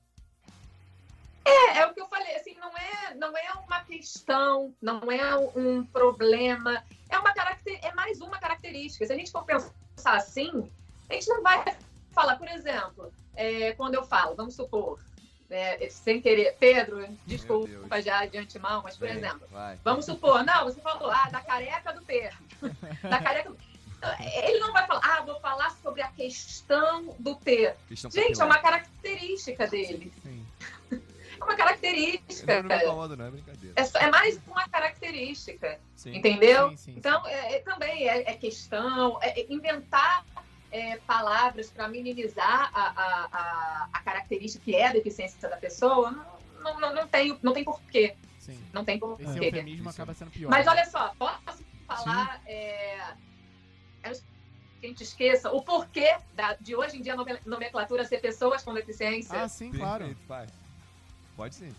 É, 1.44 1.78
é 1.78 1.86
o 1.86 1.92
que 1.92 2.00
eu 2.00 2.08
falei, 2.08 2.34
assim, 2.36 2.54
não 2.56 2.72
é, 2.76 3.14
não 3.14 3.36
é 3.36 3.52
uma 3.66 3.84
questão, 3.84 4.74
não 4.80 5.10
é 5.10 5.36
um 5.54 5.84
problema, 5.84 6.82
é 7.08 7.18
uma 7.18 7.34
caracter, 7.34 7.78
é 7.82 7.92
mais 7.92 8.20
uma 8.20 8.38
característica. 8.38 9.06
Se 9.06 9.12
a 9.12 9.16
gente 9.16 9.30
for 9.30 9.44
pensar 9.44 10.16
assim, 10.16 10.70
a 11.08 11.14
gente 11.14 11.28
não 11.28 11.42
vai 11.42 11.76
falar, 12.12 12.36
por 12.36 12.48
exemplo, 12.48 13.12
é, 13.34 13.72
quando 13.72 13.94
eu 13.94 14.04
falo, 14.04 14.34
vamos 14.34 14.54
supor, 14.54 14.98
é, 15.50 15.88
sem 15.90 16.20
querer, 16.20 16.56
Pedro, 16.58 17.06
desculpa 17.26 18.00
já 18.00 18.24
de 18.24 18.38
antemão, 18.38 18.82
mas 18.82 18.96
por 18.96 19.06
Bem, 19.06 19.18
exemplo, 19.18 19.46
vai. 19.50 19.78
vamos 19.84 20.06
supor, 20.06 20.42
não, 20.44 20.64
você 20.64 20.80
falou, 20.80 21.10
ah, 21.10 21.28
da 21.30 21.40
careca 21.40 21.92
do 21.92 22.02
Pedro, 22.02 22.38
da 23.02 23.20
careca 23.20 23.50
do... 23.50 23.74
Ele 24.34 24.58
não 24.58 24.72
vai 24.72 24.86
falar, 24.86 25.00
ah, 25.02 25.22
vou 25.22 25.40
falar 25.40 25.70
sobre 25.82 26.02
a 26.02 26.08
questão 26.08 27.14
do 27.18 27.36
Pedro. 27.36 27.74
Questão 27.88 28.10
Gente, 28.10 28.38
é 28.38 28.44
uma 28.44 28.58
característica 28.58 29.66
dele. 29.66 30.12
Sim. 30.22 30.44
É 30.53 30.53
uma 31.44 31.56
característica. 31.56 32.62
Não, 32.62 32.68
não 32.68 32.76
me 32.76 32.82
incomodo, 32.84 33.16
não, 33.16 33.26
é 33.26 33.30
brincadeira. 33.30 33.74
É, 33.76 34.04
é 34.04 34.10
mais 34.10 34.40
uma 34.46 34.68
característica. 34.68 35.78
Sim. 35.94 36.16
Entendeu? 36.16 36.70
Sim, 36.70 36.76
sim, 36.76 36.94
então, 36.96 37.26
é, 37.26 37.56
é, 37.56 37.58
também 37.60 38.08
é, 38.08 38.30
é 38.30 38.34
questão, 38.34 39.18
é 39.22 39.46
inventar 39.52 40.24
é, 40.70 40.96
palavras 41.06 41.70
para 41.70 41.86
minimizar 41.88 42.70
a, 42.74 42.82
a, 42.82 43.28
a, 43.32 43.88
a, 43.92 44.00
característica 44.00 44.64
que 44.64 44.74
é 44.74 44.88
a 44.88 44.92
deficiência 44.92 45.48
da 45.48 45.56
pessoa, 45.56 46.10
não, 46.60 46.80
não, 46.80 46.94
não, 46.94 47.06
tem, 47.06 47.38
não 47.42 47.52
tem 47.52 47.64
porquê. 47.64 48.16
Sim. 48.38 48.58
Não 48.72 48.84
tem 48.84 48.98
porquê. 48.98 49.22
Esse 49.22 49.38
eufemismo 49.38 49.88
acaba 49.88 50.12
sendo 50.14 50.30
pior. 50.30 50.50
Mas 50.50 50.66
olha 50.66 50.84
só, 50.86 51.14
posso 51.16 51.64
falar. 51.86 52.42
É, 52.46 52.98
é 54.02 54.12
que 54.84 54.86
a 54.86 54.88
gente 54.88 55.02
esqueça 55.02 55.50
o 55.50 55.62
porquê 55.62 56.16
da, 56.34 56.54
de 56.54 56.76
hoje 56.76 56.98
em 56.98 57.02
dia 57.02 57.14
a 57.14 57.16
nomenclatura 57.46 58.04
ser 58.04 58.20
pessoas 58.20 58.62
com 58.62 58.74
deficiência. 58.74 59.42
Ah, 59.42 59.48
sim, 59.48 59.70
claro. 59.72 60.14
Pai. 60.28 60.46
Pode 61.36 61.54
sim. 61.54 61.74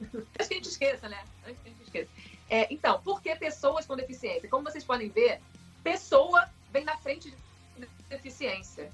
Antes 0.00 0.26
que 0.48 0.54
a 0.54 0.56
gente 0.56 0.68
esqueça, 0.68 1.08
né? 1.08 1.24
Antes 1.46 1.62
que 1.62 1.68
a 1.68 1.72
gente 1.72 1.82
esqueça. 1.82 2.10
É, 2.48 2.72
então, 2.72 3.00
por 3.02 3.20
que 3.20 3.34
pessoas 3.36 3.86
com 3.86 3.96
deficiência? 3.96 4.48
Como 4.48 4.64
vocês 4.64 4.84
podem 4.84 5.08
ver, 5.08 5.40
pessoa 5.82 6.48
vem 6.72 6.84
na 6.84 6.96
frente 6.96 7.30
de 7.30 7.88
deficiência. 8.08 8.90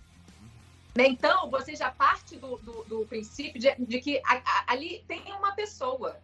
Né? 0.94 1.06
Então, 1.06 1.50
você 1.50 1.74
já 1.74 1.90
parte 1.90 2.36
do, 2.36 2.56
do, 2.58 2.84
do 2.84 3.06
princípio 3.06 3.60
de, 3.60 3.74
de 3.78 4.00
que 4.00 4.18
a, 4.24 4.42
a, 4.44 4.72
ali 4.72 5.04
tem 5.08 5.22
uma 5.32 5.52
pessoa. 5.52 6.16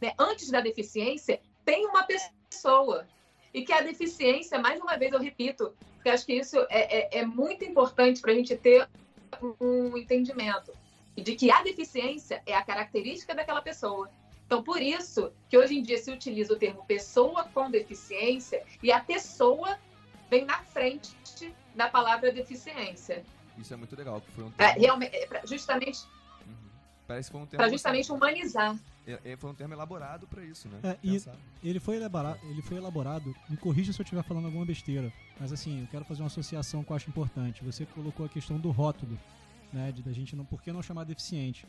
Né? 0.00 0.12
Antes 0.18 0.50
da 0.50 0.60
deficiência, 0.60 1.40
tem 1.64 1.86
uma 1.86 2.04
pessoa. 2.04 3.06
E 3.52 3.64
que 3.64 3.72
a 3.72 3.80
deficiência, 3.82 4.58
mais 4.58 4.80
uma 4.80 4.96
vez 4.96 5.12
eu 5.12 5.20
repito, 5.20 5.72
porque 5.94 6.10
acho 6.10 6.26
que 6.26 6.34
isso 6.34 6.58
é, 6.68 7.18
é, 7.18 7.18
é 7.20 7.24
muito 7.24 7.64
importante 7.64 8.20
para 8.20 8.32
a 8.32 8.34
gente 8.34 8.56
ter 8.56 8.88
um 9.60 9.96
entendimento 9.96 10.72
de 11.22 11.34
que 11.34 11.50
a 11.50 11.62
deficiência 11.62 12.42
é 12.46 12.54
a 12.54 12.62
característica 12.62 13.34
daquela 13.34 13.62
pessoa. 13.62 14.10
Então, 14.46 14.62
por 14.62 14.80
isso 14.80 15.32
que 15.48 15.56
hoje 15.56 15.78
em 15.78 15.82
dia 15.82 15.98
se 15.98 16.10
utiliza 16.10 16.52
o 16.52 16.56
termo 16.56 16.84
pessoa 16.84 17.44
com 17.54 17.70
deficiência 17.70 18.62
e 18.82 18.92
a 18.92 19.00
pessoa 19.00 19.78
vem 20.30 20.44
na 20.44 20.58
frente 20.62 21.54
da 21.74 21.88
palavra 21.88 22.32
deficiência. 22.32 23.24
Isso 23.58 23.72
é 23.72 23.76
muito 23.76 23.96
legal, 23.96 24.20
que 24.20 24.30
foi 24.32 24.44
um 24.44 24.50
termo... 24.50 24.72
é, 24.72 24.78
realmente, 24.78 25.16
é, 25.16 25.42
justamente 25.46 26.04
uhum. 26.46 26.54
Parece 27.06 27.28
que 27.28 27.32
foi 27.32 27.42
um 27.42 27.46
termo 27.46 27.62
para 27.62 27.72
justamente 27.72 28.12
humanizar. 28.12 28.76
É, 29.06 29.18
é, 29.24 29.36
foi 29.36 29.50
um 29.50 29.54
termo 29.54 29.74
elaborado 29.74 30.26
para 30.26 30.42
isso, 30.42 30.68
né? 30.68 30.80
É, 30.82 30.98
e 31.02 31.20
ele 31.62 31.78
foi 31.78 31.96
elaborado, 31.96 32.40
ele 32.44 32.62
foi 32.62 32.78
elaborado. 32.78 33.34
Me 33.48 33.56
corrija 33.56 33.92
se 33.92 34.00
eu 34.00 34.02
estiver 34.02 34.22
falando 34.22 34.46
alguma 34.46 34.64
besteira, 34.64 35.12
mas 35.38 35.52
assim, 35.52 35.82
eu 35.82 35.86
quero 35.88 36.04
fazer 36.04 36.22
uma 36.22 36.28
associação 36.28 36.82
que 36.82 36.90
eu 36.90 36.96
acho 36.96 37.10
importante. 37.10 37.62
Você 37.64 37.84
colocou 37.86 38.24
a 38.24 38.28
questão 38.28 38.58
do 38.58 38.70
rótulo, 38.70 39.18
né, 39.74 39.92
de 39.92 40.02
da 40.02 40.12
gente 40.12 40.36
não, 40.36 40.44
por 40.44 40.62
que 40.62 40.72
não 40.72 40.82
chamar 40.82 41.04
deficiente? 41.04 41.66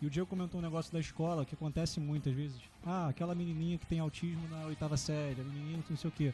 E 0.00 0.06
o 0.06 0.10
Diego 0.10 0.28
comentou 0.28 0.60
um 0.60 0.62
negócio 0.62 0.92
da 0.92 1.00
escola 1.00 1.44
que 1.44 1.54
acontece 1.54 1.98
muitas 1.98 2.32
vezes. 2.32 2.60
Ah, 2.86 3.08
aquela 3.08 3.34
menininha 3.34 3.76
que 3.76 3.86
tem 3.86 3.98
autismo 3.98 4.46
na 4.48 4.66
oitava 4.66 4.96
série, 4.96 5.40
a 5.40 5.44
menininha 5.44 5.82
que 5.82 5.90
não 5.90 5.98
sei 5.98 6.08
o 6.08 6.12
quê. 6.12 6.32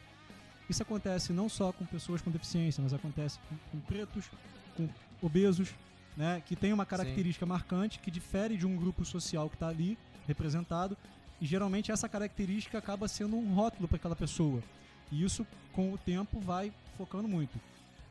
Isso 0.68 0.82
acontece 0.82 1.32
não 1.32 1.48
só 1.48 1.72
com 1.72 1.84
pessoas 1.86 2.20
com 2.20 2.30
deficiência, 2.30 2.82
mas 2.82 2.92
acontece 2.92 3.38
com, 3.48 3.56
com 3.70 3.80
pretos, 3.80 4.30
com 4.76 4.88
obesos, 5.22 5.74
né, 6.16 6.42
que 6.44 6.54
tem 6.54 6.72
uma 6.72 6.84
característica 6.84 7.46
Sim. 7.46 7.50
marcante 7.50 7.98
que 7.98 8.10
difere 8.10 8.56
de 8.56 8.66
um 8.66 8.76
grupo 8.76 9.04
social 9.04 9.48
que 9.48 9.56
está 9.56 9.68
ali 9.68 9.98
representado 10.28 10.96
e 11.40 11.46
geralmente 11.46 11.90
essa 11.90 12.08
característica 12.08 12.78
acaba 12.78 13.08
sendo 13.08 13.36
um 13.36 13.54
rótulo 13.54 13.88
para 13.88 13.96
aquela 13.96 14.14
pessoa 14.14 14.62
e 15.10 15.24
isso 15.24 15.46
com 15.72 15.92
o 15.92 15.98
tempo 15.98 16.38
vai 16.38 16.72
focando 16.96 17.26
muito. 17.26 17.58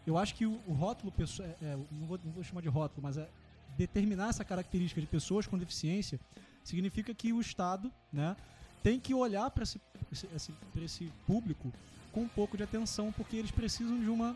Eu 0.06 0.18
acho 0.18 0.36
que 0.36 0.46
o, 0.46 0.60
o 0.68 0.74
rótulo, 0.74 1.14
é, 1.18 1.66
é, 1.66 1.78
não, 1.92 2.08
vou, 2.08 2.20
não 2.24 2.32
vou 2.32 2.44
chamar 2.44 2.62
de 2.62 2.70
rótulo, 2.70 3.02
mas 3.02 3.18
é 3.18 3.30
determinar 3.78 4.30
essa 4.30 4.44
característica 4.44 5.00
de 5.00 5.08
pessoas 5.08 5.48
com 5.48 5.58
deficiência 5.58 6.20
significa 6.64 7.14
que 7.14 7.34
o 7.34 7.42
Estado, 7.42 7.92
né, 8.12 8.36
tem 8.82 9.00
que 9.00 9.14
olhar 9.14 9.50
para 9.50 9.64
esse, 9.64 9.80
esse, 10.12 10.54
esse 10.82 11.12
público 11.26 11.72
com 12.12 12.22
um 12.22 12.28
pouco 12.28 12.56
de 12.56 12.64
atenção, 12.64 13.12
porque 13.12 13.36
eles 13.36 13.52
precisam 13.52 14.00
de 14.00 14.10
uma 14.10 14.36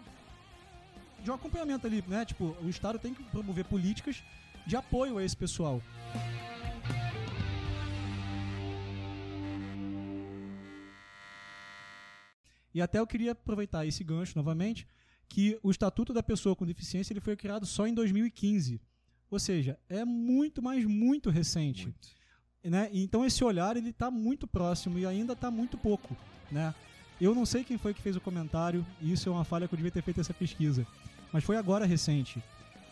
de 1.24 1.32
um 1.32 1.34
acompanhamento 1.34 1.86
ali, 1.88 2.04
né? 2.08 2.24
Tipo, 2.24 2.56
o 2.62 2.70
Estado 2.70 3.00
tem 3.00 3.14
que 3.14 3.24
promover 3.24 3.66
políticas 3.66 4.24
de 4.66 4.76
apoio 4.76 5.18
a 5.18 5.24
esse 5.24 5.36
pessoal. 5.36 5.82
E 12.74 12.82
até 12.82 13.00
eu 13.00 13.08
queria 13.08 13.32
aproveitar 13.32 13.86
esse 13.86 14.04
gancho 14.04 14.34
novamente, 14.36 14.88
que 15.29 15.60
o 15.62 15.72
Estatuto 15.72 16.13
da 16.13 16.24
Pessoa 16.24 16.55
com 16.55 16.65
Deficiência 16.65 17.13
ele 17.13 17.19
foi 17.19 17.36
criado 17.36 17.65
só 17.65 17.88
em 17.88 17.93
2015. 17.93 18.81
Ou 19.29 19.39
seja, 19.39 19.77
é 19.89 20.05
muito, 20.05 20.62
mas 20.62 20.86
muito 20.86 21.29
recente. 21.29 21.84
Muito. 21.84 22.17
Né? 22.63 22.89
Então 22.93 23.25
esse 23.25 23.43
olhar 23.43 23.77
ele 23.77 23.89
está 23.89 24.10
muito 24.10 24.48
próximo 24.48 24.98
e 24.98 25.05
ainda 25.05 25.34
está 25.34 25.51
muito 25.51 25.77
pouco. 25.77 26.15
Né? 26.51 26.74
Eu 27.19 27.34
não 27.34 27.46
sei 27.46 27.63
quem 27.63 27.77
foi 27.77 27.93
que 27.93 28.01
fez 28.01 28.15
o 28.15 28.22
comentário, 28.22 28.86
e 29.01 29.12
isso 29.12 29.27
é 29.27 29.31
uma 29.31 29.43
falha 29.43 29.67
que 29.67 29.74
eu 29.74 29.77
devia 29.77 29.91
ter 29.91 30.01
feito 30.01 30.22
essa 30.22 30.34
pesquisa. 30.34 30.86
Mas 31.31 31.43
foi 31.43 31.57
agora 31.57 31.86
recente. 31.86 32.41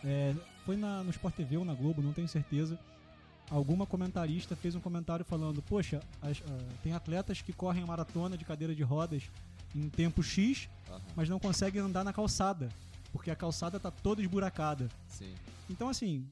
É, 0.04 0.34
foi 0.64 0.76
na, 0.76 1.02
no 1.02 1.10
Sport 1.10 1.34
TV 1.34 1.56
ou 1.56 1.64
na 1.64 1.74
Globo, 1.74 2.02
não 2.02 2.12
tenho 2.12 2.28
certeza. 2.28 2.78
Alguma 3.48 3.86
comentarista 3.86 4.56
fez 4.56 4.74
um 4.74 4.80
comentário 4.80 5.24
falando: 5.24 5.62
Poxa, 5.62 6.00
as, 6.20 6.42
ah, 6.42 6.74
tem 6.82 6.92
atletas 6.92 7.40
que 7.40 7.52
correm 7.52 7.84
a 7.84 7.86
maratona 7.86 8.36
de 8.36 8.44
cadeira 8.44 8.74
de 8.74 8.82
rodas 8.82 9.22
em 9.76 9.88
tempo 9.88 10.22
X, 10.22 10.68
Aham. 10.88 11.00
mas 11.14 11.28
não 11.28 11.38
conseguem 11.38 11.80
andar 11.80 12.02
na 12.04 12.12
calçada, 12.12 12.68
porque 13.12 13.30
a 13.30 13.36
calçada 13.36 13.76
está 13.76 13.90
toda 13.90 14.20
esburacada. 14.22 14.88
Sim. 15.08 15.34
Então, 15.68 15.88
assim, 15.88 16.26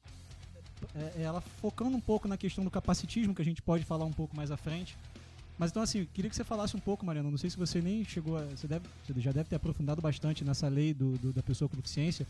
é- 0.95 1.13
é 1.19 1.23
ela 1.23 1.41
focando 1.41 1.97
um 1.97 2.01
pouco 2.01 2.27
na 2.29 2.37
questão 2.37 2.65
do 2.65 2.71
capacitismo, 2.71 3.35
que 3.35 3.43
a 3.43 3.45
gente 3.45 3.63
pode 3.63 3.85
falar 3.85 4.05
um 4.05 4.13
pouco 4.13 4.37
mais 4.37 4.51
à 4.51 4.57
frente. 4.57 4.97
Mas 5.59 5.71
então, 5.71 5.83
assim, 5.83 6.05
queria 6.13 6.29
que 6.29 6.35
você 6.37 6.43
falasse 6.43 6.77
um 6.77 6.81
pouco, 6.81 7.07
Mariana. 7.07 7.31
Não 7.31 7.39
sei 7.39 7.49
se 7.49 7.57
você 7.57 7.81
nem 7.81 8.05
chegou 8.05 8.37
a. 8.37 8.43
Você, 8.47 8.67
deve, 8.67 8.87
você 9.07 9.21
já 9.21 9.31
deve 9.31 9.49
ter 9.49 9.55
aprofundado 9.57 10.03
bastante 10.03 10.45
nessa 10.45 10.67
lei 10.67 10.93
do, 10.93 11.17
do- 11.19 11.33
da 11.33 11.43
pessoa 11.45 11.69
com 11.69 11.77
deficiência. 11.77 12.27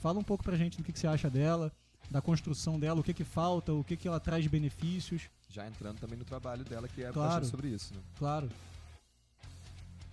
Fala 0.00 0.18
um 0.18 0.24
pouco 0.24 0.42
pra 0.42 0.56
gente 0.56 0.76
do 0.76 0.82
que, 0.82 0.92
que 0.92 0.98
você 0.98 1.06
acha 1.06 1.30
dela, 1.30 1.70
da 2.10 2.20
construção 2.20 2.78
dela, 2.78 2.98
o 3.00 3.02
que, 3.04 3.14
que 3.14 3.22
falta, 3.24 3.72
o 3.72 3.84
que, 3.84 3.96
que 3.96 4.08
ela 4.08 4.18
traz 4.18 4.42
de 4.42 4.48
benefícios. 4.50 5.22
Já 5.48 5.66
entrando 5.68 5.98
também 6.00 6.18
no 6.18 6.24
trabalho 6.24 6.64
dela, 6.64 6.88
que 6.88 7.02
é 7.04 7.12
Claro. 7.12 7.44
sobre 7.46 7.68
isso, 7.68 7.94
né? 7.94 8.00
Claro. 8.18 8.50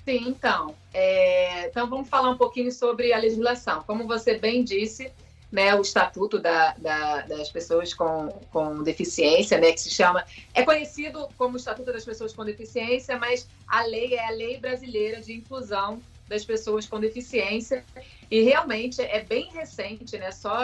Sim, 0.05 0.29
então. 0.29 0.75
é, 0.93 1.67
então 1.67 1.89
vamos 1.89 2.09
falar 2.09 2.29
um 2.31 2.37
pouquinho 2.37 2.71
sobre 2.71 3.13
a 3.13 3.17
legislação. 3.17 3.83
Como 3.83 4.07
você 4.07 4.37
bem 4.37 4.63
disse, 4.63 5.11
né, 5.51 5.75
o 5.75 5.81
Estatuto 5.81 6.39
da- 6.39 6.73
da- 6.77 7.21
das 7.21 7.49
Pessoas 7.49 7.93
com, 7.93 8.29
com 8.51 8.81
Deficiência, 8.83 9.57
né, 9.59 9.71
que 9.71 9.79
se 9.81 9.89
chama. 9.91 10.25
É 10.53 10.63
conhecido 10.63 11.27
como 11.37 11.57
Estatuto 11.57 11.91
das 11.91 12.05
Pessoas 12.05 12.33
com 12.33 12.43
Deficiência, 12.45 13.17
mas 13.17 13.47
a 13.67 13.83
lei 13.83 14.15
é 14.15 14.27
a 14.27 14.31
Lei 14.31 14.57
Brasileira 14.59 15.21
de 15.21 15.33
Inclusão 15.33 16.01
das 16.27 16.45
Pessoas 16.45 16.87
com 16.87 16.99
Deficiência. 16.99 17.83
E 18.29 18.41
realmente 18.43 19.01
é 19.01 19.21
bem 19.21 19.51
recente, 19.51 20.17
né? 20.17 20.31
Só 20.31 20.55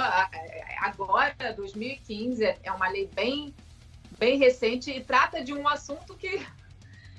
agora, 0.81 1.35
2015, 1.55 2.43
é 2.63 2.71
uma 2.71 2.87
lei 2.89 3.09
bem, 3.13 3.53
bem 4.17 4.37
recente 4.37 4.89
e 4.89 5.01
trata 5.03 5.43
de 5.43 5.53
um 5.53 5.67
assunto 5.67 6.15
que 6.15 6.39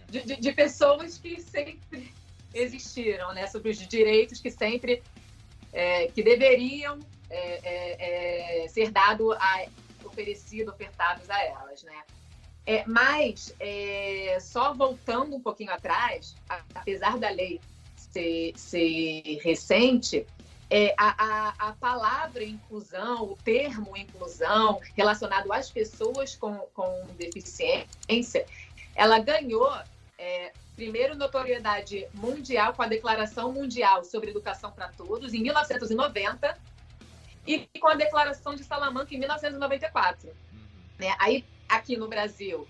de, 0.08 0.22
de- 0.22 0.36
de 0.36 0.52
pessoas 0.52 1.18
que 1.18 1.40
sempre 1.40 2.12
existiram, 2.54 3.32
né? 3.34 3.46
Sobre 3.46 3.70
os 3.70 3.78
direitos 3.78 4.40
que 4.40 4.50
sempre 4.50 5.02
é, 5.72 6.06
que 6.08 6.22
deveriam 6.22 6.98
é, 7.30 7.60
é, 7.62 8.64
é, 8.64 8.68
ser 8.68 8.90
dado 8.90 9.32
a 9.32 9.66
oferecido, 10.04 10.70
ofertados 10.70 11.28
a 11.28 11.42
elas, 11.44 11.82
né? 11.82 12.02
É, 12.66 12.84
mas 12.86 13.54
é, 13.60 14.38
só 14.40 14.74
voltando 14.74 15.36
um 15.36 15.40
pouquinho 15.40 15.70
atrás, 15.72 16.34
apesar 16.74 17.18
da 17.18 17.30
lei 17.30 17.60
ser, 17.96 18.52
ser 18.56 19.22
recente, 19.42 20.26
é, 20.70 20.94
a, 20.98 21.14
a, 21.58 21.68
a 21.68 21.72
palavra 21.74 22.44
inclusão, 22.44 23.24
o 23.24 23.36
termo 23.42 23.96
inclusão 23.96 24.80
relacionado 24.94 25.50
às 25.50 25.70
pessoas 25.70 26.34
com, 26.36 26.54
com 26.74 27.06
deficiência, 27.16 28.46
ela 28.94 29.18
ganhou 29.18 29.70
é, 30.18 30.52
primeiro 30.74 31.16
notoriedade 31.16 32.06
mundial 32.12 32.74
com 32.74 32.82
a 32.82 32.88
Declaração 32.88 33.52
Mundial 33.52 34.04
sobre 34.04 34.30
Educação 34.30 34.72
para 34.72 34.88
Todos 34.88 35.32
em 35.32 35.40
1990 35.40 36.58
e 37.46 37.66
com 37.80 37.88
a 37.88 37.94
Declaração 37.94 38.54
de 38.54 38.64
Salamanca 38.64 39.14
em 39.14 39.18
1994. 39.18 40.28
Uhum. 40.28 40.34
né? 40.98 41.14
Aí 41.18 41.44
aqui 41.68 41.96
no 41.96 42.08
Brasil 42.08 42.66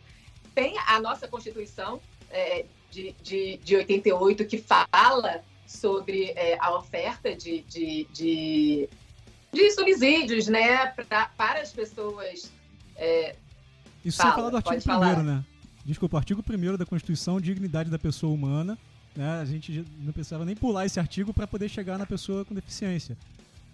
tem 0.54 0.76
a 0.86 1.00
nossa 1.00 1.26
Constituição 1.26 2.00
é, 2.30 2.66
de, 2.90 3.12
de, 3.22 3.56
de 3.58 3.76
88 3.76 4.44
que 4.44 4.58
fala 4.58 5.42
sobre 5.66 6.32
é, 6.36 6.56
a 6.60 6.74
oferta 6.74 7.34
de, 7.34 7.62
de, 7.62 8.06
de, 8.12 8.88
de 9.52 9.70
subsídios 9.72 10.48
né, 10.48 10.86
pra, 10.86 11.26
para 11.36 11.60
as 11.60 11.72
pessoas 11.72 12.50
é, 12.96 13.36
Isso 14.04 14.18
Fala, 14.18 14.30
sem 14.30 14.36
falar 14.36 14.50
do 14.50 14.56
artigo 14.56 14.80
falar. 14.82 15.18
1 15.18 15.22
né? 15.22 15.44
Desculpa, 15.88 16.18
artigo 16.18 16.44
1 16.46 16.76
da 16.76 16.84
Constituição, 16.84 17.40
dignidade 17.40 17.88
da 17.88 17.98
pessoa 17.98 18.30
humana. 18.30 18.78
Né? 19.16 19.40
A 19.40 19.44
gente 19.46 19.86
não 20.00 20.12
precisava 20.12 20.44
nem 20.44 20.54
pular 20.54 20.84
esse 20.84 21.00
artigo 21.00 21.32
para 21.32 21.46
poder 21.46 21.66
chegar 21.70 21.96
na 21.96 22.04
pessoa 22.04 22.44
com 22.44 22.54
deficiência. 22.54 23.16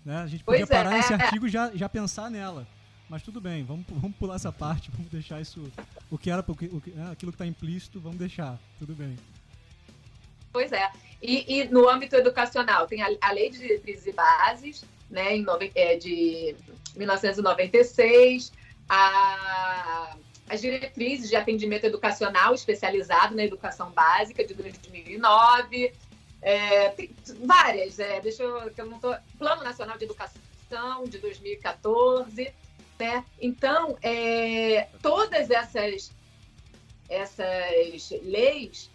Né? 0.05 0.19
A 0.19 0.27
gente 0.29 0.45
Pois 0.45 0.61
podia 0.61 0.77
parar 0.77 0.93
é, 0.93 0.99
nesse 0.99 1.13
é, 1.13 1.17
é. 1.17 1.21
artigo 1.21 1.49
e 1.49 1.51
já, 1.51 1.75
já 1.75 1.89
pensar 1.89 2.31
nela. 2.31 2.69
Mas 3.09 3.25
tudo 3.25 3.41
bem, 3.41 3.65
vamos, 3.65 3.85
vamos 3.89 4.17
pular 4.17 4.37
essa 4.37 4.53
parte, 4.53 4.93
vamos 4.95 5.11
deixar 5.11 5.41
isso. 5.41 5.69
O 6.09 6.17
que 6.17 6.31
era 6.31 6.45
o 6.47 6.55
que, 6.55 6.67
o 6.67 6.81
que- 6.81 6.93
né, 6.93 7.11
aquilo 7.11 7.33
que 7.33 7.35
está 7.35 7.47
implícito, 7.47 7.99
vamos 7.99 8.19
deixar. 8.19 8.61
Tudo 8.79 8.95
bem. 8.95 9.17
Pois 10.53 10.71
é. 10.71 10.89
E, 11.21 11.63
e 11.63 11.69
no 11.69 11.89
âmbito 11.89 12.15
educacional, 12.15 12.87
tem 12.87 13.03
a, 13.03 13.09
a 13.21 13.33
Lei 13.33 13.51
de 13.51 13.59
Diretrizes 13.59 14.07
e 14.07 14.13
Bases, 14.13 14.85
né, 15.11 15.37
em 15.37 15.45
é, 15.75 15.97
de 15.97 16.55
1996, 16.95 18.53
a, 18.89 20.17
as 20.49 20.61
diretrizes 20.61 21.29
de 21.29 21.37
atendimento 21.37 21.85
educacional 21.85 22.55
especializado 22.55 23.35
na 23.35 23.45
educação 23.45 23.91
básica 23.91 24.45
de 24.45 24.55
2009, 24.55 25.93
é, 26.43 26.95
várias, 27.45 27.99
é, 27.99 28.21
deixa 28.21 28.43
eu, 28.43 28.71
que 28.71 28.81
eu 28.81 28.87
não 28.87 28.99
tô, 28.99 29.15
Plano 29.39 29.63
Nacional 29.63 29.97
de 29.97 30.05
Educação 30.05 31.05
de 31.07 31.19
2014, 31.19 32.53
né? 32.99 33.25
Então, 33.41 33.97
é, 34.03 34.89
todas 35.01 35.51
essas 35.51 36.13
essas 37.09 38.11
leis 38.23 38.91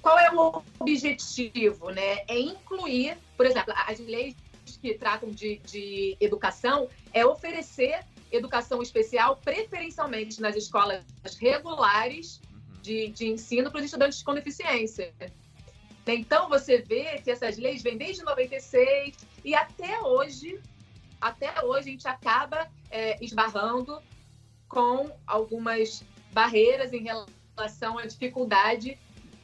qual 0.00 0.18
é 0.18 0.30
o 0.32 0.62
objetivo, 0.78 1.90
né? 1.90 2.24
É 2.28 2.38
incluir, 2.38 3.16
por 3.36 3.46
exemplo, 3.46 3.74
as 3.86 3.98
leis 3.98 4.34
que 4.80 4.94
tratam 4.94 5.30
de, 5.30 5.58
de 5.58 6.16
educação 6.20 6.88
é 7.12 7.24
oferecer 7.24 8.00
educação 8.30 8.82
especial 8.82 9.36
preferencialmente 9.36 10.40
nas 10.40 10.56
escolas 10.56 11.04
regulares 11.40 12.40
Uhum. 12.76 12.82
de, 12.82 13.08
de 13.08 13.26
ensino 13.28 13.70
para 13.70 13.78
os 13.80 13.84
estudantes 13.84 14.22
com 14.22 14.34
deficiência. 14.34 15.12
Então 16.06 16.48
você 16.48 16.78
vê 16.78 17.20
que 17.22 17.30
essas 17.30 17.58
leis 17.58 17.82
vêm 17.82 17.98
desde 17.98 18.22
96 18.22 19.16
e 19.44 19.54
até 19.54 20.00
hoje, 20.00 20.60
até 21.20 21.62
hoje 21.64 21.88
a 21.88 21.92
gente 21.92 22.08
acaba 22.08 22.68
é, 22.90 23.22
esbarrando 23.24 24.00
com 24.68 25.10
algumas 25.26 26.04
barreiras 26.32 26.92
em 26.92 27.02
relação 27.02 27.98
à 27.98 28.06
dificuldade 28.06 28.96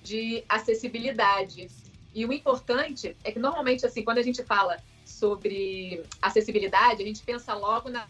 de 0.05 0.45
acessibilidade. 0.49 1.69
E 2.15 2.25
o 2.25 2.33
importante 2.33 3.17
é 3.25 3.33
que 3.33 3.39
normalmente 3.39 3.85
assim, 3.85 4.05
quando 4.05 4.19
a 4.19 4.23
gente 4.23 4.45
fala 4.45 4.77
sobre 5.05 6.05
acessibilidade, 6.21 7.03
a 7.03 7.07
gente 7.07 7.23
pensa 7.25 7.55
logo 7.55 7.89
na 7.89 8.07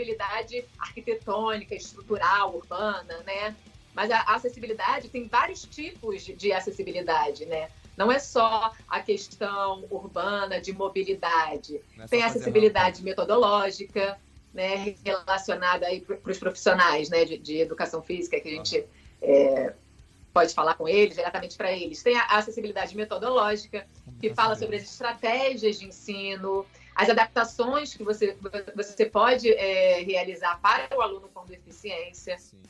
acessibilidade 0.00 0.68
arquitetônica, 0.78 1.74
estrutural, 1.74 2.56
urbana, 2.56 3.22
né? 3.24 3.56
Mas 3.92 4.10
a 4.10 4.20
acessibilidade 4.22 5.08
tem 5.08 5.28
vários 5.28 5.62
tipos 5.64 6.24
de- 6.24 6.34
de 6.34 6.52
acessibilidade, 6.52 7.44
né? 7.46 7.70
Não 7.96 8.10
é 8.10 8.18
só 8.18 8.72
a 8.88 9.00
questão 9.00 9.86
urbana 9.90 10.60
de 10.60 10.72
mobilidade. 10.72 11.82
É 11.98 12.06
Tem 12.06 12.22
acessibilidade 12.22 13.02
metodológica, 13.02 14.18
né, 14.54 14.96
relacionada 15.04 15.86
aí 15.86 16.00
para 16.00 16.18
os 16.30 16.38
profissionais, 16.38 17.08
né, 17.08 17.24
de, 17.24 17.38
de 17.38 17.58
educação 17.58 18.02
física 18.02 18.40
que 18.40 18.48
a 18.48 18.52
gente 18.52 18.84
é, 19.22 19.74
pode 20.32 20.52
falar 20.54 20.74
com 20.74 20.88
eles 20.88 21.14
diretamente 21.14 21.56
para 21.56 21.70
eles. 21.70 22.02
Tem 22.02 22.16
a 22.16 22.24
acessibilidade 22.24 22.96
metodológica 22.96 23.86
que 24.20 24.34
fala 24.34 24.56
sobre 24.56 24.76
as 24.76 24.82
estratégias 24.82 25.78
de 25.78 25.86
ensino, 25.86 26.66
as 26.94 27.08
adaptações 27.08 27.94
que 27.94 28.02
você 28.04 28.36
você 28.74 29.06
pode 29.06 29.48
é, 29.52 30.02
realizar 30.02 30.60
para 30.60 30.96
o 30.96 31.00
aluno 31.00 31.28
com 31.28 31.44
deficiência. 31.46 32.38
Sim. 32.38 32.60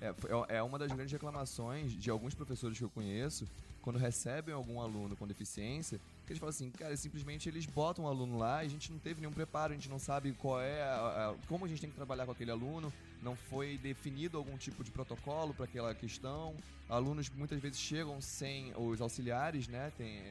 É, 0.00 0.12
foi- 0.14 0.30
é 0.48 0.62
uma 0.62 0.78
das 0.78 0.90
grandes 0.90 1.12
reclamações 1.12 1.92
de 1.92 2.08
alguns 2.10 2.34
professores 2.34 2.78
que 2.78 2.84
eu 2.84 2.90
conheço 2.90 3.46
quando 3.82 3.98
recebem 3.98 4.54
algum 4.54 4.80
aluno 4.80 5.16
com 5.16 5.26
deficiência, 5.26 5.98
que 6.26 6.32
eles 6.32 6.38
falam 6.38 6.50
assim, 6.50 6.70
cara, 6.70 6.94
simplesmente 6.96 7.48
eles 7.48 7.64
botam 7.66 8.04
o 8.04 8.08
aluno 8.08 8.38
lá 8.38 8.62
e 8.62 8.66
a 8.66 8.70
gente 8.70 8.92
não 8.92 8.98
teve 8.98 9.20
nenhum 9.20 9.32
preparo, 9.32 9.72
a 9.72 9.76
gente 9.76 9.88
não 9.88 9.98
sabe 9.98 10.32
qual 10.32 10.60
é, 10.60 10.82
a- 10.82 11.30
a- 11.30 11.34
como 11.48 11.64
a 11.64 11.68
gente 11.68 11.80
tem 11.80 11.88
que 11.90 11.96
trabalhar 11.96 12.26
com 12.26 12.32
aquele 12.32 12.50
aluno, 12.50 12.92
não 13.22 13.34
foi 13.34 13.78
definido 13.78 14.36
algum 14.38 14.56
tipo 14.56 14.82
de 14.84 14.90
protocolo 14.90 15.52
para 15.54 15.64
aquela 15.64 15.94
questão. 15.94 16.54
Alunos 16.88 17.28
muitas 17.30 17.58
vezes 17.60 17.78
chegam 17.78 18.20
sem 18.20 18.72
os 18.76 19.00
auxiliares, 19.00 19.66
né? 19.68 19.92
Tem, 19.96 20.22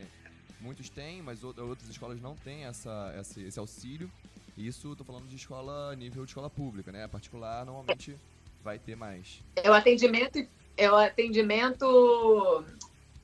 muitos 0.59 0.89
têm, 0.89 1.21
mas 1.21 1.43
ou- 1.43 1.53
outras 1.57 1.89
escolas 1.89 2.21
não 2.21 2.35
têm 2.35 2.65
essa, 2.65 3.15
esse, 3.19 3.41
esse 3.41 3.59
auxílio. 3.59 4.09
Isso, 4.57 4.95
tô 4.95 5.03
falando 5.03 5.27
de 5.27 5.35
escola 5.35 5.95
nível 5.95 6.25
de 6.25 6.31
escola 6.31 6.49
pública, 6.49 6.91
né? 6.91 7.07
Particular 7.07 7.65
normalmente 7.65 8.15
vai 8.63 8.77
ter 8.77 8.95
mais. 8.95 9.41
É 9.55 9.69
o 9.69 9.73
atendimento 9.73 10.45
é 10.75 10.89
o 10.89 10.95
atendimento 10.95 12.63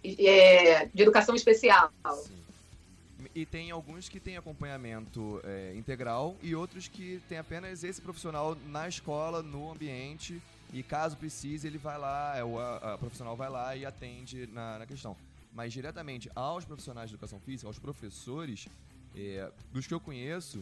é, 0.04 0.86
de 0.94 1.02
educação 1.02 1.36
especial. 1.36 1.90
Sim. 2.24 2.36
E 3.34 3.46
tem 3.46 3.72
alguns 3.72 4.08
que 4.08 4.20
têm 4.20 4.38
acompanhamento 4.38 5.42
é, 5.44 5.74
integral 5.76 6.36
e 6.42 6.54
outros 6.54 6.88
que 6.88 7.22
têm 7.28 7.38
apenas 7.38 7.84
esse 7.84 8.02
profissional 8.02 8.58
na 8.68 8.88
escola, 8.88 9.42
no 9.42 9.72
ambiente, 9.72 10.42
e 10.74 10.84
caso 10.84 11.18
precise, 11.18 11.68
ele 11.68 11.78
vai 11.78 11.98
lá, 11.98 12.38
é, 12.38 12.44
o 12.44 12.60
a, 12.60 12.94
a 12.94 12.98
profissional 12.98 13.36
vai 13.36 13.50
lá 13.50 13.76
e 13.76 13.86
atende 13.86 14.48
na, 14.48 14.80
na, 14.80 14.86
questão. 14.86 15.16
Mas 15.56 15.72
diretamente 15.72 16.30
aos 16.36 16.66
profissionais 16.66 17.10
de 17.10 17.16
educação 17.16 17.40
física, 17.40 17.68
aos 17.68 17.80
professores, 17.80 18.68
é, 19.16 19.50
dos 19.72 19.88
que 19.88 19.94
eu 19.94 20.02
conheço, 20.02 20.62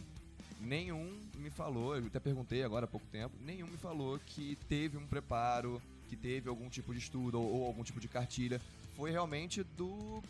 nenhum 0.60 1.18
me 1.34 1.50
falou, 1.50 1.96
eu 1.96 2.06
até 2.06 2.20
perguntei 2.20 2.62
agora 2.62 2.84
há 2.84 2.88
pouco 2.88 3.04
tempo, 3.08 3.34
nenhum 3.44 3.66
me 3.66 3.76
falou 3.76 4.20
que 4.24 4.56
teve 4.68 4.96
um 4.96 5.04
preparo, 5.04 5.82
que 6.08 6.16
teve 6.16 6.48
algum 6.48 6.68
tipo 6.68 6.92
de 6.92 7.00
estudo 7.00 7.40
ou, 7.40 7.52
ou 7.52 7.66
algum 7.66 7.82
tipo 7.82 7.98
de 7.98 8.06
cartilha. 8.06 8.60
Foi 8.96 9.10
realmente 9.10 9.64
do, 9.76 10.22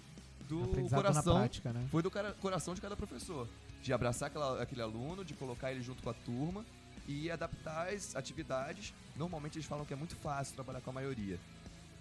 do 0.49 0.89
coração. 0.89 1.37
Prática, 1.37 1.71
né? 1.71 1.87
Foi 1.91 2.03
do 2.03 2.11
cara, 2.11 2.33
coração 2.41 2.75
de 2.75 2.81
cada 2.81 2.97
professor. 2.97 3.47
De 3.83 3.93
abraçar 3.93 4.29
aquela, 4.29 4.63
aquele 4.63 4.81
aluno, 4.81 5.23
de 5.23 5.35
colocar 5.35 5.71
ele 5.71 5.83
junto 5.83 6.03
com 6.03 6.09
a 6.09 6.15
turma 6.15 6.65
e 7.07 7.31
adaptar 7.31 7.93
as 7.93 8.17
atividades. 8.17 8.95
Normalmente 9.15 9.59
eles 9.59 9.67
falam 9.67 9.85
que 9.85 9.93
é 9.93 9.97
muito 9.97 10.17
fácil 10.17 10.55
trabalhar 10.55 10.81
com 10.81 10.89
a 10.89 10.95
maioria. 10.95 11.39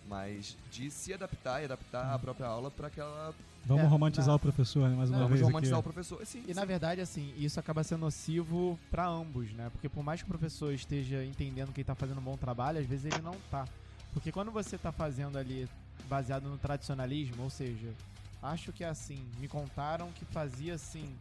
Mas 0.08 0.58
de 0.72 0.92
se 0.92 1.14
adaptar 1.14 1.62
e 1.62 1.66
adaptar 1.66 2.14
a 2.14 2.20
própria 2.20 2.48
aula 2.48 2.70
para 2.70 2.88
aquela. 2.88 3.34
Vamos 3.66 3.86
É, 3.86 3.88
romantizar 3.88 4.28
na- 4.28 4.36
o 4.36 4.40
professor, 4.40 4.90
né, 4.90 4.96
mais 4.96 5.10
uma 5.10 5.20
Não, 5.20 5.28
vez. 5.28 5.40
Vamos 5.40 5.42
aqui. 5.42 5.52
romantizar 5.54 5.80
o 5.80 5.84
professor. 5.84 6.26
Sim, 6.26 6.44
E 6.46 6.48
sim. 6.48 6.54
na 6.54 6.66
verdade, 6.66 7.00
assim, 7.00 7.34
isso 7.38 7.58
acaba 7.60 7.84
sendo 7.84 8.02
nocivo 8.02 8.78
pra 8.92 9.08
ambos, 9.08 9.52
né? 9.54 9.70
Porque 9.70 9.88
por 9.88 10.04
mais 10.04 10.22
que 10.22 10.26
o 10.26 10.30
professor 10.30 10.74
esteja 10.74 11.24
entendendo 11.24 11.72
que 11.72 11.80
ele 11.80 11.86
tá 11.86 11.96
fazendo 11.96 12.20
um 12.20 12.24
bom 12.24 12.36
trabalho, 12.36 12.80
às 12.80 12.86
vezes 12.86 13.06
ele 13.06 13.22
não 13.22 13.36
tá. 13.50 13.66
Porque 14.12 14.32
quando 14.32 14.52
você 14.52 14.78
tá 14.78 14.92
fazendo 14.92 15.38
ali 15.38 15.68
baseado 16.10 16.44
no 16.50 16.58
tradicionalismo, 16.58 17.42
ou 17.42 17.50
seja, 17.50 17.94
acho 18.42 18.74
que 18.74 18.84
é 18.84 18.90
assim, 18.90 19.26
me 19.40 19.48
contaram 19.48 20.12
que 20.12 20.26
fazia 20.26 20.74
assim, 20.76 21.16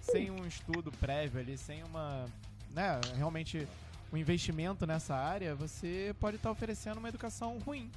sem 0.00 0.30
um 0.30 0.46
estudo 0.46 0.92
prévio 0.92 1.40
ali, 1.40 1.58
sem 1.58 1.82
uma, 1.82 2.26
né, 2.70 3.00
realmente 3.16 3.66
um 4.12 4.16
investimento 4.16 4.86
nessa 4.86 5.16
área, 5.16 5.54
você 5.56 6.14
pode 6.20 6.36
estar 6.36 6.50
oferecendo 6.52 6.98
uma 6.98 7.08
educação 7.08 7.58
ruim, 7.58 7.90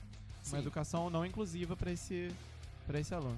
Sim. 0.43 0.55
uma 0.55 0.61
educação 0.61 1.09
não 1.09 1.25
inclusiva 1.25 1.75
para 1.75 1.91
esse 1.91 2.31
para 2.85 2.99
esse 2.99 3.13
aluno. 3.15 3.37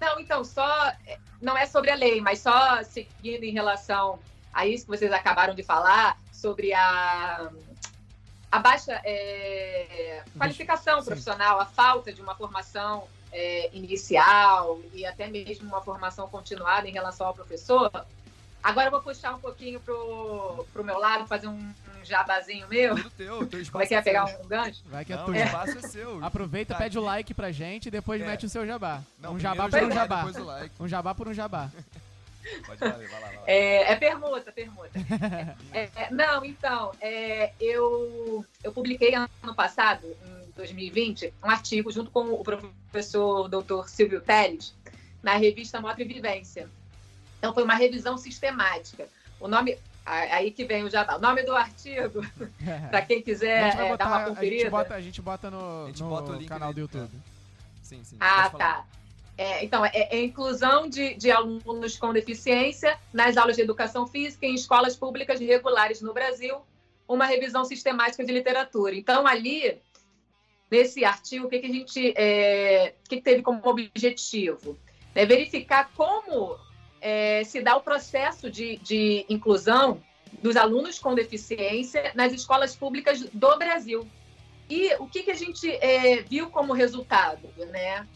Não, 0.00 0.18
então, 0.18 0.42
só. 0.42 0.88
é, 1.06 1.18
Não 1.40 1.56
é 1.56 1.66
sobre 1.66 1.90
a 1.90 1.94
lei, 1.94 2.20
mas 2.20 2.38
só 2.40 2.82
seguindo 2.82 3.44
em 3.44 3.52
relação 3.52 4.18
a 4.52 4.66
isso 4.66 4.84
que 4.86 4.90
vocês 4.90 5.12
acabaram 5.12 5.54
de 5.54 5.62
falar, 5.62 6.18
sobre 6.32 6.72
a, 6.72 7.50
a 8.50 8.58
baixa 8.58 9.00
é, 9.04 10.24
qualificação 10.36 11.00
Sim. 11.00 11.06
profissional, 11.06 11.60
a 11.60 11.66
falta 11.66 12.12
de 12.12 12.20
uma 12.20 12.34
formação 12.34 13.06
é, 13.30 13.70
inicial 13.76 14.80
e 14.92 15.04
até 15.04 15.28
mesmo 15.28 15.68
uma 15.68 15.82
formação 15.82 16.28
continuada 16.28 16.88
em 16.88 16.92
relação 16.92 17.26
ao 17.26 17.34
professor. 17.34 17.90
Agora 18.62 18.88
eu 18.88 18.90
vou 18.90 19.02
puxar 19.02 19.34
um 19.34 19.38
pouquinho 19.38 19.80
pro, 19.80 20.66
pro 20.72 20.82
meu 20.82 20.98
lado, 20.98 21.26
fazer 21.26 21.46
um, 21.46 21.74
um 22.00 22.04
jabazinho 22.04 22.66
meu. 22.68 22.96
Tudo 22.96 23.10
teu, 23.10 23.46
teu 23.46 23.60
espaço 23.60 23.72
Como 23.72 23.84
é 23.84 23.86
que 23.86 23.94
é 23.94 24.02
pegar 24.02 24.24
um 24.24 24.48
gancho? 24.48 24.82
Vai 24.86 25.04
que 25.04 25.12
é 25.12 25.24
o 25.24 25.34
espaço 25.34 25.78
é 25.78 25.82
seu. 25.82 26.18
Aproveita, 26.24 26.74
Tá 26.74 26.78
pede 26.78 26.98
o 26.98 27.02
like 27.02 27.34
pra 27.34 27.52
gente 27.52 27.86
e 27.86 27.90
depois 27.90 28.20
É. 28.20 28.26
mete 28.26 28.46
o 28.46 28.48
seu 28.48 28.66
jabá. 28.66 29.02
Não, 29.18 29.34
um 29.34 29.38
jabá 29.38 29.68
por 29.68 29.82
um 29.82 29.90
jabá. 29.90 30.16
Depois 30.24 30.36
o 30.36 30.44
like. 30.44 30.74
Um 30.80 30.88
jabá 30.88 31.14
por 31.14 31.28
um 31.28 31.34
jabá. 31.34 31.70
Pode 32.66 32.78
falar, 32.78 32.92
vai 32.92 33.06
lá, 33.06 33.18
vai 33.20 33.36
lá. 33.36 33.42
É, 33.46 33.92
é 33.92 33.96
permuta, 33.96 34.50
permuta. 34.50 34.90
É, 35.72 35.90
é, 35.94 36.10
não, 36.10 36.42
então, 36.44 36.90
é, 37.00 37.52
eu, 37.60 38.44
eu 38.64 38.72
publiquei 38.72 39.14
ano 39.14 39.54
passado, 39.54 40.06
em 40.06 40.50
2020, 40.56 41.34
um 41.44 41.50
artigo 41.50 41.92
junto 41.92 42.10
com 42.10 42.32
o 42.32 42.42
professor 42.42 43.46
Dr. 43.46 43.86
Silvio 43.86 44.22
Teles, 44.22 44.74
na 45.22 45.36
revista 45.36 45.80
Moto 45.82 46.00
e 46.00 46.04
Vivência. 46.04 46.68
Então, 47.38 47.52
foi 47.52 47.62
uma 47.62 47.74
revisão 47.74 48.16
sistemática. 48.16 49.06
O 49.38 49.46
nome, 49.46 49.78
aí 50.10 50.50
que 50.50 50.64
vem 50.64 50.84
o 50.84 50.90
jabá. 50.90 51.16
O 51.16 51.20
nome 51.20 51.42
do 51.42 51.54
artigo, 51.54 52.20
para 52.90 53.02
quem 53.02 53.18
a 53.18 53.22
quiser 53.22 53.64
gente 53.64 53.76
vai 53.76 53.92
é, 53.92 53.96
dar 53.96 54.06
uma 54.06 54.08
botar, 54.08 54.16
a 54.16 54.18
gente 54.18 54.28
conferida. 54.28 54.70
bota, 54.70 54.94
a 54.94 55.00
gente 55.00 55.22
bota 55.22 55.50
no, 55.50 55.84
A 55.84 55.86
gente 55.86 56.02
no 56.02 56.08
bota 56.08 56.32
o 56.32 56.34
link 56.36 56.48
canal 56.48 56.72
do 56.72 56.80
YouTube. 56.80 57.10
Sim, 57.82 58.02
sim. 58.04 58.16
Ah, 58.20 58.50
tá. 58.50 58.86
É, 59.36 59.64
então, 59.64 59.84
é, 59.86 59.90
é 59.94 60.16
a 60.16 60.22
inclusão 60.22 60.88
de, 60.88 61.14
de 61.14 61.30
alunos 61.30 61.96
com 61.96 62.12
deficiência 62.12 62.98
nas 63.12 63.36
aulas 63.36 63.56
de 63.56 63.62
educação 63.62 64.06
física 64.06 64.44
em 64.44 64.54
escolas 64.54 64.96
públicas 64.96 65.40
regulares 65.40 66.02
no 66.02 66.12
Brasil, 66.12 66.58
uma 67.08 67.24
revisão 67.24 67.64
sistemática 67.64 68.22
de 68.22 68.32
literatura. 68.32 68.94
Então, 68.94 69.26
ali, 69.26 69.78
nesse 70.70 71.04
artigo, 71.04 71.46
o 71.46 71.48
que, 71.48 71.58
que 71.58 71.66
a 71.66 71.72
gente 71.72 72.12
é, 72.16 72.94
que 73.08 73.20
teve 73.20 73.42
como 73.42 73.60
objetivo? 73.64 74.78
É 75.14 75.24
verificar 75.24 75.90
como 75.96 76.58
é, 77.00 77.42
se 77.44 77.60
dá 77.60 77.76
o 77.76 77.80
processo 77.80 78.50
de, 78.50 78.76
de 78.78 79.24
inclusão 79.28 80.02
dos 80.42 80.56
alunos 80.56 80.98
com 80.98 81.14
deficiência 81.14 82.12
nas 82.14 82.32
escolas 82.32 82.74
públicas 82.76 83.20
do 83.32 83.58
Brasil. 83.58 84.06
E 84.68 84.94
o 85.00 85.06
que, 85.06 85.24
que 85.24 85.30
a 85.30 85.34
gente 85.34 85.68
é, 85.68 86.22
viu 86.22 86.48
como 86.50 86.72
resultado, 86.72 87.48
né? 87.70 88.06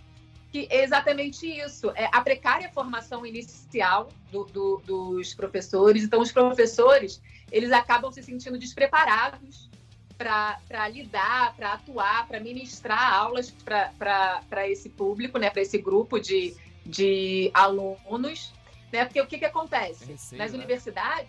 Que 0.52 0.68
é 0.70 0.84
exatamente 0.84 1.46
isso, 1.46 1.90
é 1.96 2.08
a 2.12 2.20
precária 2.20 2.70
formação 2.72 3.26
inicial 3.26 4.08
do- 4.30 4.44
do- 4.44 4.82
dos 4.86 5.34
professores. 5.34 6.04
Então, 6.04 6.20
os 6.20 6.30
professores, 6.30 7.20
eles 7.50 7.72
acabam 7.72 8.12
se 8.12 8.22
sentindo 8.22 8.56
despreparados 8.56 9.68
para 10.16 10.88
lidar, 10.88 11.56
para 11.56 11.72
atuar, 11.72 12.28
para 12.28 12.38
ministrar 12.38 13.14
aulas 13.14 13.50
para 13.50 14.68
esse 14.68 14.88
público, 14.88 15.38
né? 15.38 15.50
Para 15.50 15.62
esse 15.62 15.76
grupo 15.78 16.20
de, 16.20 16.54
de 16.86 17.50
alunos, 17.52 18.54
né? 18.94 19.04
Porque 19.04 19.20
o 19.20 19.26
que, 19.26 19.38
que 19.38 19.44
acontece? 19.44 20.04
Receio, 20.04 20.38
nas 20.38 20.52
né? 20.52 20.58
universidades, 20.58 21.28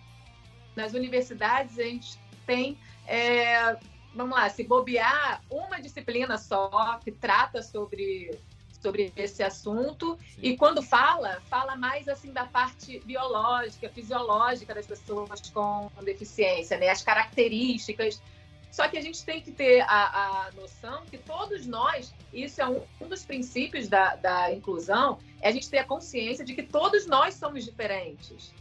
nas 0.76 0.94
universidades 0.94 1.76
a 1.80 1.82
gente 1.82 2.16
tem, 2.46 2.78
é, 3.08 3.76
vamos 4.14 4.38
lá, 4.38 4.48
se 4.48 4.62
bobear 4.62 5.42
uma 5.50 5.80
disciplina 5.80 6.38
só 6.38 7.00
que 7.02 7.10
trata 7.10 7.60
sobre 7.62 8.38
sobre 8.80 9.12
esse 9.16 9.42
assunto 9.42 10.16
Sim. 10.36 10.42
e 10.42 10.56
quando 10.56 10.80
fala, 10.80 11.40
fala 11.48 11.74
mais 11.74 12.06
assim 12.06 12.30
da 12.32 12.44
parte 12.44 13.00
biológica, 13.00 13.88
fisiológica 13.88 14.72
das 14.72 14.86
pessoas 14.86 15.50
com 15.50 15.90
deficiência, 16.04 16.78
né? 16.78 16.90
As 16.90 17.02
características. 17.02 18.22
Só 18.70 18.88
que 18.88 18.98
a 18.98 19.00
gente 19.00 19.24
tem 19.24 19.40
que 19.40 19.52
ter 19.52 19.80
a, 19.82 20.46
a 20.46 20.52
noção 20.52 21.04
que 21.06 21.16
todos 21.16 21.66
nós, 21.66 22.14
isso 22.32 22.60
é 22.60 22.68
um, 22.68 22.82
um 23.00 23.08
dos 23.08 23.24
princípios 23.24 23.88
da, 23.88 24.16
da 24.16 24.52
inclusão, 24.52 25.18
é 25.40 25.48
a 25.48 25.52
gente 25.52 25.70
ter 25.70 25.78
a 25.78 25.84
consciência 25.84 26.44
de 26.44 26.54
que 26.54 26.62
todos 26.62 27.06
nós 27.06 27.34
somos 27.34 27.64
diferentes. 27.64 28.52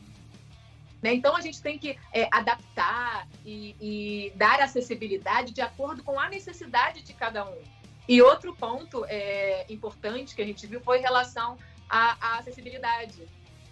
Né? 1.01 1.13
Então 1.13 1.35
a 1.35 1.41
gente 1.41 1.61
tem 1.61 1.77
que 1.77 1.97
é, 2.13 2.27
adaptar 2.31 3.27
e, 3.45 3.75
e 3.79 4.33
dar 4.35 4.59
acessibilidade 4.61 5.51
de 5.51 5.61
acordo 5.61 6.01
com 6.01 6.19
a 6.19 6.29
necessidade 6.29 7.03
de 7.03 7.13
cada 7.13 7.45
um. 7.45 7.61
E 8.07 8.21
outro 8.21 8.55
ponto 8.55 9.05
é, 9.05 9.65
importante 9.69 10.35
que 10.35 10.41
a 10.41 10.45
gente 10.45 10.65
viu 10.65 10.79
foi 10.81 10.99
em 10.99 11.01
relação 11.01 11.57
à, 11.89 12.17
à 12.19 12.37
acessibilidade. 12.39 13.27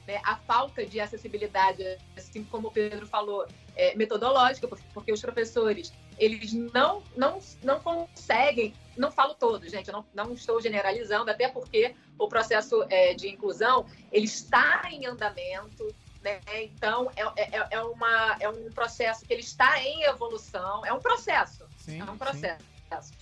Né? 0.07 0.19
A 0.23 0.35
falta 0.35 0.85
de 0.85 0.99
acessibilidade, 0.99 1.83
assim 2.17 2.43
como 2.43 2.67
o 2.67 2.71
Pedro 2.71 3.07
falou, 3.07 3.47
é, 3.75 3.95
metodológica, 3.95 4.67
porque, 4.93 5.11
os 5.11 5.21
professores 5.21 5.93
eles 6.17 6.53
não, 6.53 7.03
não, 7.15 7.39
não 7.63 7.79
conseguem, 7.79 8.73
não 8.97 9.11
falo 9.11 9.33
todos, 9.33 9.71
gente, 9.71 9.87
eu 9.87 9.93
não, 9.93 10.05
não 10.13 10.33
estou 10.33 10.61
generalizando, 10.61 11.29
até 11.29 11.47
porque 11.47 11.95
o 12.17 12.27
processo 12.27 12.85
é, 12.89 13.13
de 13.13 13.29
inclusão 13.29 13.85
ele 14.11 14.25
está 14.25 14.83
em 14.91 15.05
andamento, 15.05 15.93
né? 16.21 16.39
Então 16.61 17.11
é, 17.15 17.57
é, 17.57 17.67
é, 17.71 17.81
uma, 17.81 18.37
é 18.39 18.49
um 18.49 18.71
processo 18.71 19.25
que 19.25 19.33
ele 19.33 19.41
está 19.41 19.81
em 19.81 20.03
evolução, 20.03 20.85
é 20.85 20.93
um 20.93 20.99
processo, 20.99 21.65
Sim, 21.77 21.99
é 21.99 22.03
um 22.03 22.11
sim. 22.11 22.17
processo. 22.17 23.13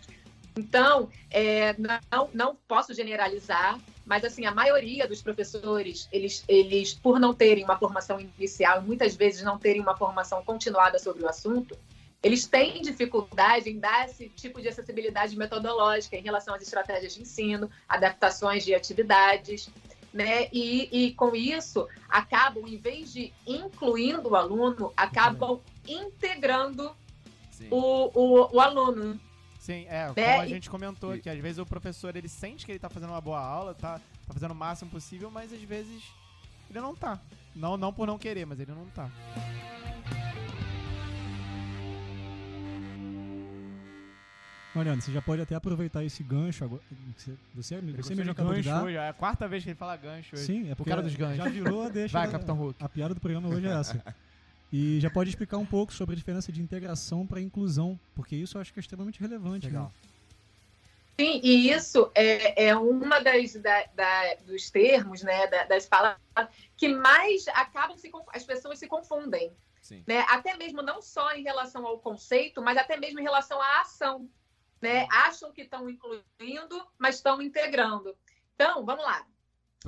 Então, 0.57 1.09
é, 1.29 1.75
não, 2.11 2.29
não 2.33 2.55
posso 2.67 2.93
generalizar, 2.93 3.79
mas 4.05 4.25
assim, 4.25 4.45
a 4.45 4.51
maioria 4.51 5.07
dos 5.07 5.21
professores, 5.21 6.09
eles, 6.11 6.43
eles, 6.47 6.93
por 6.93 7.19
não 7.19 7.33
terem 7.33 7.63
uma 7.63 7.77
formação 7.77 8.19
inicial 8.19 8.81
muitas 8.81 9.15
vezes 9.15 9.43
não 9.43 9.57
terem 9.57 9.81
uma 9.81 9.95
formação 9.95 10.43
continuada 10.43 10.99
sobre 10.99 11.23
o 11.23 11.29
assunto, 11.29 11.77
eles 12.23 12.45
têm 12.45 12.81
dificuldade 12.81 13.69
em 13.69 13.79
dar 13.79 14.05
esse 14.07 14.29
tipo 14.29 14.61
de 14.61 14.67
acessibilidade 14.67 15.35
metodológica 15.35 16.15
em 16.15 16.21
relação 16.21 16.53
às 16.53 16.61
estratégias 16.61 17.15
de 17.15 17.21
ensino, 17.21 17.69
adaptações 17.89 18.63
de 18.63 18.75
atividades, 18.75 19.69
né? 20.13 20.47
E, 20.51 20.89
e 20.91 21.13
com 21.13 21.35
isso, 21.35 21.87
acabam, 22.07 22.67
em 22.67 22.77
vez 22.77 23.11
de 23.11 23.33
incluindo 23.47 24.29
o 24.29 24.35
aluno, 24.35 24.93
acabam 24.95 25.59
integrando 25.87 26.95
o, 27.71 28.11
o, 28.13 28.55
o 28.55 28.59
aluno. 28.59 29.19
Sim, 29.59 29.85
é, 29.89 30.07
como 30.07 30.15
Né? 30.25 30.39
a 30.39 30.47
gente 30.47 30.69
comentou, 30.69 31.17
que 31.17 31.29
às 31.29 31.39
vezes 31.39 31.59
o 31.59 31.65
professor 31.65 32.15
ele 32.15 32.27
sente 32.27 32.65
que 32.65 32.71
ele 32.71 32.79
tá 32.79 32.89
fazendo 32.89 33.11
uma 33.11 33.21
boa 33.21 33.39
aula, 33.39 33.73
tá, 33.73 33.99
tá 34.27 34.33
fazendo 34.33 34.51
o 34.51 34.55
máximo 34.55 34.91
possível, 34.91 35.31
mas 35.31 35.53
às 35.53 35.61
vezes 35.61 36.03
ele 36.69 36.79
não 36.79 36.95
tá. 36.95 37.19
Não, 37.55 37.77
não 37.77 37.93
por 37.93 38.07
não 38.07 38.17
querer, 38.17 38.45
mas 38.45 38.59
ele 38.59 38.71
não 38.71 38.85
tá. 38.87 39.09
Mariana, 44.73 45.01
você 45.01 45.11
já 45.11 45.21
pode 45.21 45.41
até 45.41 45.53
aproveitar 45.53 46.03
esse 46.03 46.23
gancho 46.23 46.63
agora. 46.63 46.81
Você, 47.17 47.33
você, 47.53 47.75
Ele 47.75 47.91
você 48.01 48.09
mesmo 48.15 48.23
de 48.25 48.29
acabou 48.31 48.53
de 48.53 48.61
dar. 48.61 48.83
hoje, 48.83 48.95
É 48.95 49.09
a 49.09 49.13
quarta 49.13 49.47
vez 49.47 49.63
que 49.63 49.69
ele 49.71 49.75
fala 49.77 49.97
gancho 49.97 50.35
hoje. 50.35 50.45
Sim, 50.45 50.71
é 50.71 50.75
porque 50.75 50.89
cara 50.89 51.01
dos 51.01 51.13
ganchos. 51.15 51.37
já 51.37 51.49
virou 51.49 51.83
a 51.83 51.89
deixa. 51.89 52.17
Vai, 52.17 52.27
da- 52.27 52.31
Capitão 52.33 52.55
Hulk. 52.55 52.81
A 52.83 52.87
piada 52.89 53.13
do 53.13 53.19
programa 53.19 53.49
hoje 53.49 53.67
é 53.67 53.71
essa. 53.71 54.03
E 54.73 55.01
já 55.01 55.09
pode 55.09 55.29
explicar 55.29 55.57
um 55.57 55.65
pouco 55.65 55.91
sobre 55.91 56.13
a 56.13 56.17
diferença 56.17 56.49
de 56.49 56.61
integração 56.61 57.27
para 57.27 57.41
inclusão, 57.41 57.99
porque 58.15 58.37
isso 58.37 58.55
eu 58.55 58.61
acho 58.61 58.71
que 58.71 58.79
é 58.79 58.81
extremamente 58.81 59.19
relevante. 59.19 59.65
Legal. 59.65 59.83
Né? 59.83 59.91
Sim, 61.19 61.41
e 61.43 61.69
isso 61.69 62.09
é, 62.15 62.67
é 62.67 62.75
uma 62.77 63.19
das 63.19 63.51
da- 63.55 63.83
da- 63.93 64.35
dos 64.47 64.69
termos, 64.69 65.23
né, 65.23 65.45
da- 65.47 65.65
das 65.65 65.85
palavras 65.85 66.21
que 66.77 66.87
mais 66.87 67.45
acabam 67.49 67.97
se 67.97 68.09
as 68.33 68.45
pessoas 68.45 68.79
se 68.79 68.87
confundem, 68.87 69.51
Sim. 69.81 70.05
né? 70.07 70.23
Até 70.29 70.55
mesmo 70.55 70.81
não 70.81 71.01
só 71.01 71.33
em 71.35 71.43
relação 71.43 71.85
ao 71.85 71.99
conceito, 71.99 72.61
mas 72.61 72.77
até 72.77 72.95
mesmo 72.95 73.19
em 73.19 73.23
relação 73.23 73.61
à 73.61 73.81
ação, 73.81 74.29
né? 74.81 75.07
Acham 75.11 75.51
que 75.51 75.61
estão 75.61 75.89
incluindo, 75.89 76.87
mas 76.97 77.15
estão 77.15 77.41
integrando. 77.41 78.15
Então, 78.55 78.83
vamos 78.85 79.03
lá. 79.03 79.25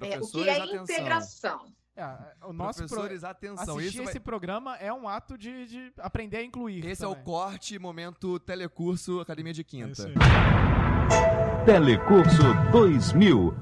É, 0.02 0.20
o 0.20 0.28
que 0.28 0.50
é 0.50 0.58
atenção. 0.60 0.84
integração? 0.84 1.74
É, 1.96 2.04
o 2.46 2.54
nosso 2.54 2.80
pro... 2.80 2.88
Professores, 2.88 3.24
atenção. 3.24 3.78
assistir 3.78 3.88
Isso 3.88 4.04
vai- 4.04 4.12
esse 4.12 4.20
programa 4.20 4.76
é 4.78 4.92
um 4.92 5.08
ato 5.08 5.38
de, 5.38 5.68
de 5.68 5.94
aprender 6.00 6.38
a 6.38 6.44
incluir. 6.44 6.84
Esse 6.86 7.04
é 7.04 7.08
o 7.08 7.12
também. 7.12 7.26
corte, 7.26 7.78
momento 7.78 8.40
telecurso, 8.40 9.20
Academia 9.20 9.54
de 9.54 9.62
É 9.62 9.64
Quinta. 9.64 10.08
aí. 10.08 10.14
Telecurso 11.66 12.42
2000. 12.72 13.54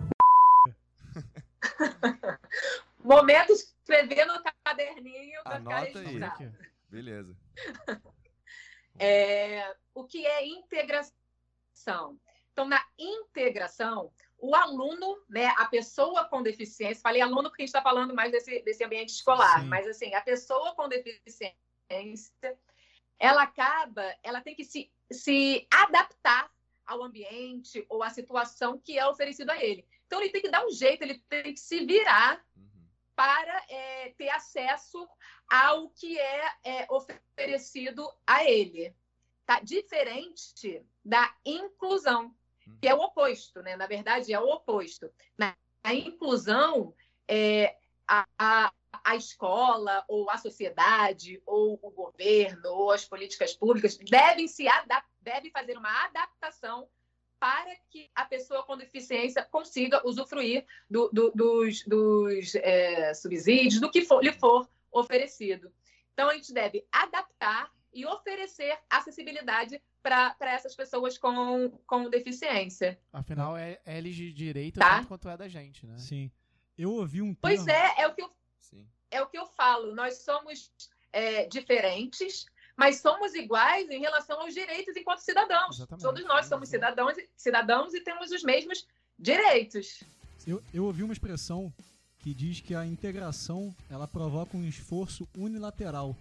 Momento 3.04 3.52
escrever 3.52 4.26
no 4.26 4.42
caderninho 4.64 5.42
para 5.44 5.60
ficar 5.60 5.80
registrado. 5.80 6.54
Beleza. 6.90 7.36
É, 9.00 9.74
o 9.96 10.04
que 10.04 10.28
é 10.28 10.46
integração? 10.46 11.16
Então, 12.52 12.68
na 12.68 12.84
integração, 12.98 14.12
o 14.38 14.56
aluno, 14.56 15.22
né, 15.30 15.48
a 15.58 15.66
pessoa 15.66 16.26
com 16.26 16.42
deficiência, 16.42 17.02
falei 17.02 17.22
aluno 17.22 17.50
porque 17.50 17.64
a 17.64 17.66
gente 17.66 17.76
está 17.76 17.82
falando 17.82 18.14
mais 18.14 18.32
desse, 18.32 18.62
desse 18.64 18.84
ambiente 18.84 19.10
escolar, 19.10 19.62
Sim. 19.62 19.68
mas 19.68 19.88
assim, 19.88 20.14
a 20.14 20.22
pessoa 20.22 20.76
com 20.76 20.90
deficiência, 20.90 21.56
ela 23.20 23.44
acaba, 23.44 24.04
ela 24.24 24.42
tem 24.42 24.56
que 24.56 24.66
se, 24.66 24.92
se 25.12 25.68
adaptar 25.72 26.52
ao 26.86 27.04
ambiente 27.04 27.86
ou 27.88 28.04
à 28.04 28.10
situação 28.10 28.80
que 28.80 28.98
é 28.98 29.08
oferecido 29.08 29.52
a 29.52 29.64
ele. 29.64 29.86
Então, 30.08 30.20
ele 30.20 30.32
tem 30.32 30.42
que 30.42 30.50
dar 30.50 30.66
um 30.66 30.72
jeito, 30.72 31.04
ele 31.04 31.20
tem 31.30 31.54
que 31.54 31.60
se 31.60 31.86
virar 31.86 32.44
Uhum. 32.58 32.66
para 33.16 33.64
é, 33.70 34.10
ter 34.18 34.30
acesso 34.30 35.08
ao 35.50 35.90
que 35.90 36.20
é, 36.20 36.52
é, 36.64 36.88
oferecido 36.90 38.12
a 38.26 38.44
ele. 38.44 38.94
Tá? 39.46 39.60
Diferente 39.60 40.86
da 41.04 41.34
inclusão, 41.46 42.34
que 42.82 42.88
é 42.88 42.94
o 42.94 43.00
oposto, 43.02 43.62
né? 43.62 43.76
Na 43.76 43.88
verdade, 43.88 44.34
é 44.34 44.40
o 44.40 44.46
oposto. 44.50 45.12
Na 45.38 45.56
a 45.84 45.96
inclusão, 45.96 46.94
é, 47.28 47.76
a, 48.08 48.24
a, 48.38 48.72
a 49.04 49.16
escola, 49.16 50.06
ou 50.08 50.30
a 50.30 50.38
sociedade, 50.38 51.42
ou 51.44 51.80
o 51.82 51.90
governo, 51.90 52.70
ou 52.70 52.92
as 52.92 53.04
políticas 53.04 53.56
públicas 53.56 53.98
devem 53.98 54.48
se 54.48 54.68
adap 54.68 55.06
devem 55.20 55.50
fazer 55.52 55.78
uma 55.78 56.06
adaptação 56.06 56.88
para 57.40 57.76
que 57.90 58.12
a 58.14 58.26
pessoa 58.26 58.64
com 58.64 58.78
deficiência 58.78 59.44
consiga 59.44 60.08
usufruir 60.08 60.66
do- 60.90 61.10
do- 61.12 61.32
dos, 61.32 61.84
dos, 61.86 62.54
é, 62.56 63.14
subsídios, 63.16 63.80
do 63.82 63.90
que 63.90 64.04
for, 64.04 64.24
lhe 64.24 64.34
for 64.34 64.70
oferecido. 64.92 65.74
Então, 66.14 66.30
a 66.30 66.36
gente 66.36 66.54
deve 66.54 66.86
adaptar 66.92 67.72
e 67.94 68.06
oferecer 68.06 68.78
acessibilidade 68.90 69.82
para 70.02 70.36
essas 70.42 70.76
pessoas 70.76 71.18
com, 71.18 71.70
com 71.86 72.10
deficiência. 72.10 73.00
Afinal, 73.14 73.56
é, 73.58 73.80
é 73.86 73.98
eles 73.98 74.16
de 74.16 74.32
direito 74.34 74.80
Tá. 74.80 74.98
tanto 74.98 75.08
quanto 75.08 75.30
é 75.30 75.38
da 75.38 75.48
gente, 75.48 75.86
né? 75.86 75.98
Sim. 75.98 76.32
Eu 76.78 76.92
ouvi 76.94 77.22
um 77.22 77.34
Pois 77.36 77.64
termo. 77.64 77.80
é, 77.98 78.02
é 78.04 78.08
o 78.08 78.14
que 78.16 78.22
eu, 78.22 78.32
Sim. 78.60 78.88
é 79.12 79.22
o 79.22 79.28
que 79.28 79.38
eu 79.38 79.46
falo. 79.46 79.94
Nós 79.94 80.20
somos 80.24 80.72
é, 81.14 81.46
diferentes, 81.48 82.46
mas 82.76 82.98
somos 83.02 83.36
iguais 83.36 83.90
em 83.90 84.00
relação 84.00 84.40
aos 84.42 84.54
direitos 84.54 84.96
enquanto 84.96 85.20
cidadãos. 85.20 85.76
Exatamente. 85.76 86.04
Todos 86.04 86.26
nós 86.26 86.46
somos 86.48 86.70
cidadãos, 86.70 87.18
e- 87.18 87.30
cidadãos 87.36 87.94
e 87.94 88.02
temos 88.02 88.32
os 88.32 88.42
mesmos 88.44 88.88
direitos. 89.20 90.04
Eu, 90.48 90.64
eu 90.74 90.86
ouvi 90.86 91.04
uma 91.04 91.14
expressão 91.14 91.72
que 92.20 92.34
diz 92.34 92.60
que 92.62 92.74
a 92.74 92.86
integração 92.86 93.76
ela 93.90 94.08
provoca 94.08 94.56
um 94.58 94.64
esforço 94.66 95.28
unilateral. 95.38 96.16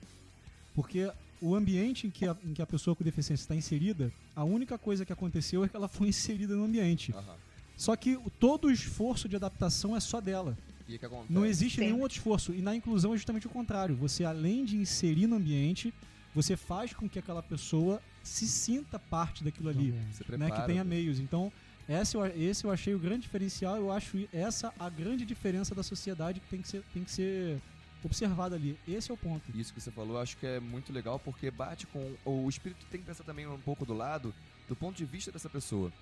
Porque 0.75 1.11
o 1.41 1.55
ambiente 1.55 2.07
em 2.07 2.11
que 2.11 2.27
a, 2.27 2.37
em 2.45 2.53
que 2.53 2.63
a 2.63 2.67
pessoa 2.67 2.95
com 2.95 3.03
deficiência 3.05 3.43
está 3.45 3.55
inserida, 3.55 4.13
a 4.35 4.45
única 4.45 4.77
coisa 4.79 5.05
que 5.05 5.13
aconteceu 5.13 5.65
é 5.65 5.69
que 5.69 5.77
ela 5.77 5.89
foi 5.89 6.09
inserida 6.09 6.55
no 6.55 6.65
ambiente. 6.65 7.13
Aham. 7.13 7.35
Só 7.77 7.97
que 7.97 8.17
o- 8.17 8.31
todo 8.39 8.67
o 8.67 8.71
esforço 8.71 9.29
de 9.29 9.37
adaptação 9.37 9.97
é 9.97 10.01
só 10.01 10.21
dela. 10.21 10.57
E 10.89 10.97
o 10.97 10.99
que 10.99 11.07
acontece? 11.07 11.33
Não 11.33 11.47
existe 11.47 11.77
Sim. 11.77 11.87
nenhum 11.87 12.01
outro 12.03 12.17
esforço. 12.19 12.53
E 12.53 12.61
na 12.61 12.75
inclusão 12.77 13.15
é 13.15 13.17
justamente 13.17 13.47
o 13.47 13.51
contrário. 13.51 13.95
Você, 13.97 14.25
além 14.25 14.65
de 14.65 14.77
inserir 14.77 15.27
no 15.27 15.37
ambiente, 15.37 15.95
você 16.35 16.57
faz 16.57 16.93
com 16.93 17.09
que 17.09 17.19
aquela 17.19 17.43
pessoa 17.43 18.03
se 18.23 18.47
sinta 18.47 18.99
parte 18.99 19.43
daquilo 19.43 19.69
ali 19.71 19.93
Você 20.13 20.23
né, 20.23 20.37
prepara. 20.47 20.61
que 20.61 20.67
tenha 20.67 20.85
meios. 20.85 21.19
Então, 21.19 21.51
essa 21.89 22.19
eu, 22.19 22.27
esse 22.27 22.65
eu 22.65 22.71
achei 22.71 22.95
o 22.95 22.99
grande 22.99 23.23
diferencial. 23.23 23.77
Eu 23.77 23.91
acho 23.91 24.29
essa 24.33 24.73
a 24.79 24.91
grande 24.91 25.25
diferença 25.25 25.75
da 25.75 25.83
sociedade 25.83 26.39
que 26.41 26.49
tem 26.49 26.61
que 26.61 26.69
ser, 26.69 26.83
tem 26.93 27.03
que 27.03 27.11
ser 27.11 27.59
observada 28.07 28.57
ali. 28.57 28.79
Esse 28.87 29.11
é 29.11 29.15
o 29.15 29.17
ponto. 29.17 29.51
Isso 29.55 29.73
que 29.73 29.81
você 29.81 29.91
falou, 29.91 30.19
acho 30.19 30.37
que 30.37 30.47
é 30.47 30.61
muito 30.61 30.93
legal 30.93 31.19
porque 31.19 31.51
bate 31.51 31.87
com. 31.87 32.15
O 32.25 32.49
espírito 32.49 32.85
tem 32.91 33.01
que 33.01 33.07
pensar 33.07 33.25
também 33.25 33.47
um 33.47 33.61
pouco 33.61 33.85
do 33.85 33.95
lado, 33.95 34.35
do 34.69 34.77
ponto 34.77 34.97
de 34.97 35.05
vista 35.05 35.31
dessa 35.31 35.49
pessoa. 35.49 35.93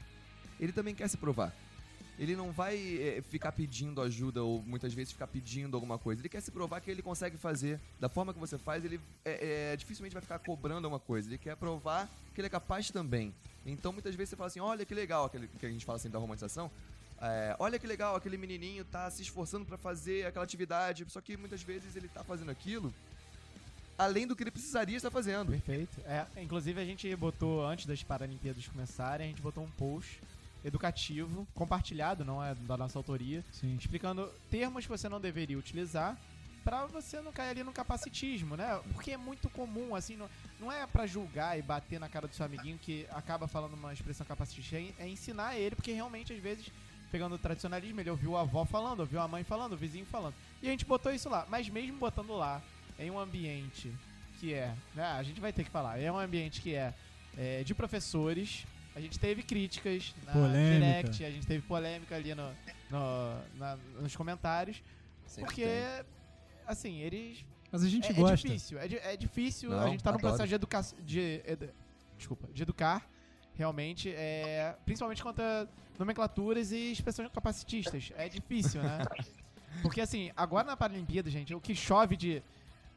Ele 0.59 0.73
também 0.73 0.95
quer 0.95 1.09
se 1.09 1.17
provar. 1.17 1.55
Ele 2.19 2.35
não 2.35 2.51
vai 2.51 2.77
eh, 2.77 3.23
ficar 3.29 3.53
pedindo 3.53 4.03
ajuda 4.03 4.43
ou 4.43 4.61
muitas 4.63 4.93
vezes 4.93 5.13
ficar 5.13 5.29
pedindo 5.29 5.77
alguma 5.77 5.99
coisa. 5.99 6.21
Ele 6.21 6.29
quer 6.29 6.41
se 6.41 6.51
provar 6.51 6.81
que 6.81 6.91
ele 6.91 7.01
consegue 7.01 7.37
fazer 7.37 7.81
da 8.01 8.09
forma 8.09 8.35
que 8.35 8.41
você 8.41 8.59
faz. 8.59 8.85
Ele 8.85 9.01
é, 9.25 9.71
é, 9.73 9.77
dificilmente 9.77 10.15
vai 10.15 10.23
ficar 10.23 10.41
cobrando 10.41 10.87
alguma 10.87 10.99
coisa. 10.99 11.29
Ele 11.29 11.39
quer 11.39 11.57
provar 11.57 12.11
que 12.35 12.41
ele 12.41 12.47
é 12.47 12.51
capaz 12.51 12.91
também. 12.91 13.33
Então 13.65 13.93
muitas 13.93 14.17
vezes 14.17 14.31
você 14.31 14.37
fala 14.37 14.49
assim: 14.49 14.59
olha 14.59 14.85
que 14.85 14.95
legal, 14.95 15.27
aquele 15.27 15.47
que 15.47 15.65
a 15.65 15.71
gente 15.71 15.85
fala 15.85 15.97
assim 15.97 16.11
da 16.11 16.19
romantização. 16.19 16.69
É, 17.21 17.57
olha 17.59 17.79
que 17.79 17.87
legal, 17.87 18.15
aquele 18.15 18.37
menininho 18.37 18.85
tá 18.85 19.11
se 19.11 19.23
esforçando 19.23 19.65
pra 19.65 19.77
fazer 19.77 20.27
aquela 20.27 20.45
atividade, 20.45 21.05
só 21.09 21.21
que 21.21 21.37
muitas 21.37 21.63
vezes 21.63 21.97
ele 21.97 22.09
tá 22.09 22.23
fazendo 22.23 22.51
aquilo 22.51 22.95
além 23.99 24.27
do 24.27 24.37
que 24.37 24.45
ele 24.45 24.51
precisaria 24.53 24.97
estar 24.97 25.11
fazendo. 25.11 25.51
Perfeito. 25.51 26.01
É, 26.07 26.25
inclusive, 26.41 26.81
a 26.81 26.85
gente 26.85 27.15
botou, 27.17 27.67
antes 27.67 27.85
das 27.85 28.03
Paralimpíadas 28.03 28.67
começarem, 28.69 29.27
a 29.27 29.31
gente 29.31 29.43
botou 29.43 29.65
um 29.65 29.71
post 29.73 30.23
educativo, 30.65 31.47
compartilhado, 31.55 32.25
não 32.25 32.43
é 32.43 32.55
da 32.55 32.77
nossa 32.77 32.99
autoria, 32.99 33.45
Sim. 33.53 33.77
explicando 33.77 34.31
termos 34.51 34.85
que 34.85 34.91
você 34.91 35.09
não 35.09 35.21
deveria 35.21 35.59
utilizar 35.59 36.17
pra 36.65 36.85
você 36.87 37.21
não 37.21 37.33
cair 37.33 37.51
ali 37.51 37.65
no 37.65 37.73
capacitismo, 37.73 38.57
né? 38.57 38.79
Porque 38.93 39.13
é 39.13 39.17
muito 39.17 39.49
comum, 39.49 39.95
assim, 39.95 40.17
não, 40.17 40.29
não 40.61 40.71
é 40.71 40.87
pra 40.87 41.07
julgar 41.07 41.59
e 41.59 41.63
bater 41.63 41.99
na 41.99 42.09
cara 42.09 42.29
do 42.29 42.35
seu 42.35 42.45
amiguinho 42.45 42.79
que 42.79 43.07
acaba 43.11 43.49
falando 43.49 43.75
uma 43.75 43.93
expressão 43.93 44.27
capacitista, 44.27 44.77
é, 44.77 44.93
é 44.99 45.09
ensinar 45.09 45.57
ele, 45.57 45.75
porque 45.75 45.93
realmente, 45.93 46.33
às 46.33 46.41
vezes, 46.41 46.71
pegando 47.11 47.35
o 47.35 47.39
tradicionalismo, 47.39 48.01
ele 48.01 48.11
ouviu 48.11 48.37
a 48.37 48.41
avó 48.43 48.65
falando, 48.65 49.01
ouviu 49.01 49.21
a 49.21 49.29
mãe 49.29 49.45
falando, 49.45 49.73
o 49.73 49.77
vizinho 49.77 50.07
falando. 50.07 50.35
E 50.63 50.69
a 50.69 50.71
gente 50.71 50.85
botou 50.85 51.13
isso 51.13 51.29
lá, 51.29 51.47
mas 51.49 51.69
mesmo 51.69 51.99
botando 51.99 52.35
lá, 52.37 52.63
em 52.99 53.11
um 53.11 53.19
ambiente 53.19 53.93
que 54.41 54.53
é, 54.55 54.73
né, 54.95 55.05
a 55.05 55.23
gente 55.23 55.41
vai 55.41 55.53
ter 55.53 55.65
que 55.65 55.71
falar, 55.71 55.99
é 56.01 56.11
um 56.13 56.19
ambiente 56.19 56.61
que 56.61 56.75
é, 56.75 56.95
é, 57.37 57.65
de 57.65 57.75
professores, 57.75 58.65
a 58.95 59.01
gente 59.01 59.19
teve 59.19 59.43
críticas 59.43 60.15
na 60.27 60.33
Polêmica. 60.33 60.79
direct, 61.09 61.25
a 61.25 61.31
gente 61.31 61.47
teve 61.47 61.63
polêmica 61.67 62.15
ali 62.17 62.35
no, 62.35 62.49
no- 62.91 63.41
na- 63.59 63.77
nos 64.01 64.15
comentários, 64.15 64.83
Sempre 65.27 65.47
porque, 65.51 65.65
tem. 65.65 66.05
assim, 66.67 66.99
eles... 67.01 67.45
Mas 67.71 67.83
a 67.83 67.89
gente 67.89 68.07
é, 68.07 68.11
é 68.11 68.15
gosta. 68.15 68.37
difícil, 68.49 68.79
é, 68.79 68.89
di- 68.89 68.97
é 68.99 69.17
difícil, 69.17 69.73
a 69.73 69.81
Não, 69.83 69.89
gente 69.91 70.03
tá 70.03 70.11
num 70.13 70.19
processo 70.19 70.49
de 70.49 70.55
educação, 70.55 70.99
de, 71.05 71.43
edu- 71.47 71.71
desculpa, 72.17 72.49
de 72.53 72.63
educar, 72.63 73.07
realmente, 73.59 74.09
é, 74.11 74.75
principalmente 74.87 75.23
contra 75.23 75.69
nomenclaturas 75.99 76.71
e 76.71 76.93
expressões 76.93 77.29
capacitistas, 77.33 78.13
é 78.17 78.29
difícil, 78.29 78.81
né? 78.83 79.01
Porque, 79.83 80.01
assim, 80.01 80.31
agora 80.37 80.67
na 80.67 80.77
Paralimpíada, 80.77 81.29
gente, 81.29 81.55
o 81.55 81.61
que 81.61 81.75
chove 81.75 82.17
de... 82.17 82.43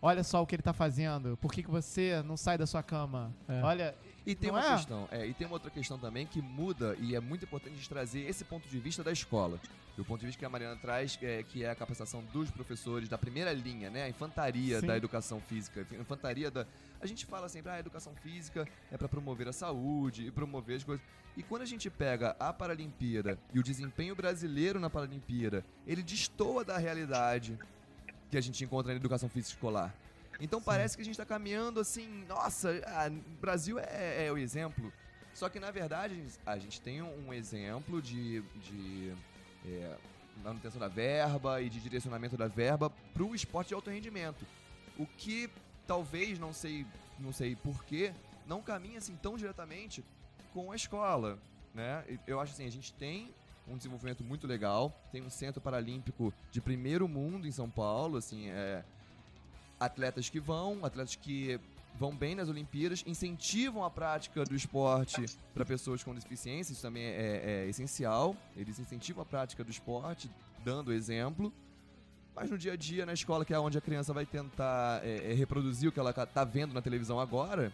Olha 0.04 0.24
só 0.24 0.42
o 0.42 0.48
que 0.48 0.56
ele 0.56 0.64
tá 0.64 0.74
fazendo. 0.74 1.38
Por 1.38 1.52
que, 1.52 1.62
que 1.62 1.70
você 1.70 2.24
não 2.24 2.36
sai 2.36 2.58
da 2.58 2.66
sua 2.66 2.82
cama? 2.82 3.32
É. 3.48 3.62
Olha, 3.62 3.96
E 4.26 4.36
tem 4.36 4.52
Não 4.52 4.60
uma 4.60 4.66
é? 4.66 4.76
questão, 4.76 5.10
é, 5.12 5.26
e 5.26 5.34
tem 5.34 5.48
uma 5.48 5.56
outra 5.56 5.72
questão 5.72 5.98
também 5.98 6.28
que 6.28 6.42
muda 6.42 6.96
e 7.00 7.16
é 7.16 7.20
muito 7.20 7.46
importante 7.46 7.74
a 7.74 7.76
gente 7.76 7.90
trazer 7.90 8.22
esse 8.22 8.46
ponto 8.46 8.68
de 8.70 8.80
vista 8.80 9.04
da 9.04 9.12
escola. 9.12 9.60
Do 9.98 10.06
ponto 10.06 10.22
de 10.22 10.28
vista 10.28 10.40
que 10.40 10.46
a 10.46 10.50
Mariana 10.50 10.78
traz, 10.78 11.16
que 11.16 11.26
é, 11.26 11.44
que 11.44 11.64
é 11.64 11.70
a 11.70 11.76
capacitação 11.76 12.24
dos 12.32 12.50
professores 12.50 13.10
da 13.10 13.18
primeira 13.18 13.52
linha, 13.52 13.90
né? 13.90 14.04
A 14.04 14.10
infantaria 14.10 14.80
Sim. 14.80 14.88
da 14.88 14.96
educação 14.96 15.42
física. 15.42 15.86
A 15.92 15.96
infantaria 15.96 16.50
da. 16.50 16.66
A 17.02 17.06
gente 17.06 17.26
fala 17.26 17.50
sempre, 17.50 17.72
ah, 17.72 17.76
a 17.76 17.80
educação 17.80 18.16
física 18.16 18.66
é 18.90 18.98
para 18.98 19.10
promover 19.10 19.50
a 19.50 19.54
saúde 19.54 20.26
e 20.28 20.32
promover 20.32 20.78
as 20.78 20.84
coisas. 20.84 21.06
E 21.36 21.44
quando 21.44 21.64
a 21.64 21.66
gente 21.66 21.90
pega 21.90 22.36
a 22.40 22.54
Paralimpíada 22.54 23.38
e 23.54 23.60
o 23.60 23.64
desempenho 23.64 24.16
brasileiro 24.16 24.80
na 24.80 24.90
Paralimpíada, 24.90 25.66
ele 25.86 26.02
destoa 26.02 26.64
da 26.64 26.78
realidade 26.78 27.60
que 28.30 28.38
a 28.38 28.42
gente 28.42 28.64
encontra 28.64 28.94
na 28.94 28.98
educação 28.98 29.28
física 29.28 29.56
escolar. 29.56 29.94
Então 30.42 30.60
parece 30.60 30.96
que 30.96 31.04
a 31.04 31.06
gente 31.06 31.14
está 31.14 31.26
caminhando 31.26 31.80
assim, 31.80 32.26
nossa, 32.28 32.72
o 33.16 33.40
Brasil 33.40 33.78
é, 33.78 34.26
é 34.26 34.32
o 34.32 34.38
exemplo. 34.40 34.92
Só 35.36 35.48
que, 35.48 35.60
na 35.60 35.70
verdade, 35.70 36.22
a 36.46 36.58
gente 36.58 36.82
tem 36.82 37.02
um 37.02 37.32
exemplo 37.32 38.02
de, 38.02 38.42
de 38.42 39.14
é, 39.66 39.96
manutenção 40.44 40.80
da 40.80 40.88
verba 40.88 41.62
e 41.62 41.70
de 41.70 41.80
direcionamento 41.80 42.36
da 42.36 42.48
verba 42.48 42.90
para 43.14 43.24
o 43.24 43.36
esporte 43.36 43.70
de 43.70 43.76
alto 43.76 43.92
rendimento. 43.92 44.46
O 44.98 45.06
que 45.06 45.48
talvez, 45.86 46.40
não 46.40 46.52
sei, 46.52 46.86
não 47.20 47.32
sei 47.32 47.56
porquê, 47.56 48.12
não 48.48 48.64
caminha 48.64 48.98
assim 48.98 49.16
tão 49.16 49.38
diretamente 49.38 50.04
com 50.54 50.72
a 50.72 50.76
escola. 50.76 51.38
Né? 51.74 52.04
Eu 52.26 52.40
acho 52.40 52.54
assim, 52.54 52.66
a 52.66 52.72
gente 52.72 52.92
tem 52.94 53.34
um 53.68 53.78
desenvolvimento 53.78 54.24
muito 54.24 54.48
legal, 54.48 54.92
tem 55.12 55.22
um 55.22 55.30
centro 55.30 55.62
paralímpico 55.62 56.34
de 56.52 56.60
primeiro 56.60 57.08
mundo 57.08 57.48
em 57.48 57.52
São 57.52 57.70
Paulo, 57.70 58.18
assim, 58.18 58.50
é, 58.50 58.84
atletas 59.82 60.30
que 60.30 60.40
vão, 60.40 60.86
atletas 60.86 61.16
que 61.16 61.60
vão 61.96 62.16
bem 62.16 62.36
nas 62.36 62.48
Olimpíadas, 62.48 63.04
incentivam 63.06 63.84
a 63.84 63.90
prática 63.90 64.46
do 64.46 64.56
esporte 64.56 65.26
para 65.54 65.66
pessoas 65.66 66.04
com 66.04 66.14
deficiência, 66.14 66.72
isso 66.72 66.82
também 66.82 67.04
é, 67.04 67.64
é, 67.66 67.68
essencial. 67.68 68.36
Eles 68.56 68.80
incentivam 68.80 69.24
a 69.24 69.26
prática 69.26 69.64
do 69.64 69.72
esporte, 69.72 70.30
dando 70.64 70.94
exemplo. 70.94 71.52
Mas 72.36 72.50
no 72.50 72.58
dia 72.58 72.74
a 72.74 72.76
dia, 72.78 73.06
na 73.06 73.14
escola, 73.14 73.44
que 73.44 73.54
é 73.54 73.60
onde 73.60 73.78
a 73.78 73.82
criança 73.82 74.14
vai 74.14 74.26
tentar 74.26 75.02
é, 75.04 75.32
é 75.32 75.34
reproduzir 75.34 75.90
o 75.90 75.92
que 75.92 76.00
ela 76.00 76.14
tá 76.14 76.44
vendo 76.46 76.74
na 76.74 76.82
televisão 76.82 77.20
agora, 77.20 77.74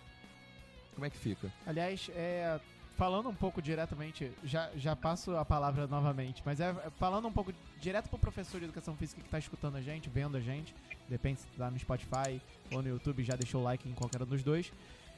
como 0.96 1.06
é 1.06 1.10
que 1.10 1.18
fica? 1.18 1.52
Aliás, 1.66 2.10
é, 2.16 2.60
falando 2.98 3.30
um 3.30 3.34
pouco 3.34 3.62
diretamente, 3.62 4.32
já, 4.44 4.72
já 4.76 4.96
passo 4.96 5.38
a 5.38 5.46
palavra 5.46 5.86
novamente, 5.86 6.42
mas 6.44 6.60
é 6.60 6.74
falando 6.98 7.28
um 7.28 7.32
pouco 7.32 7.54
direto 7.80 8.10
pro 8.10 8.18
professor 8.18 8.58
de 8.60 8.66
educação 8.66 8.96
física 8.96 9.22
que 9.22 9.30
tá 9.30 9.38
escutando 9.38 9.76
a 9.76 9.82
gente, 9.82 10.10
vendo 10.10 10.36
a 10.36 10.42
gente, 10.42 10.74
depende 11.08 11.40
se 11.40 11.48
tá 11.56 11.70
no 11.70 11.78
Spotify 11.78 12.42
ou 12.72 12.82
no 12.82 12.90
YouTube, 12.90 13.24
já 13.24 13.36
deixou 13.36 13.62
o 13.62 13.64
like 13.64 13.88
em 13.88 13.94
qualquer 13.94 14.22
um 14.24 14.26
dos 14.26 14.44
dois. 14.44 14.74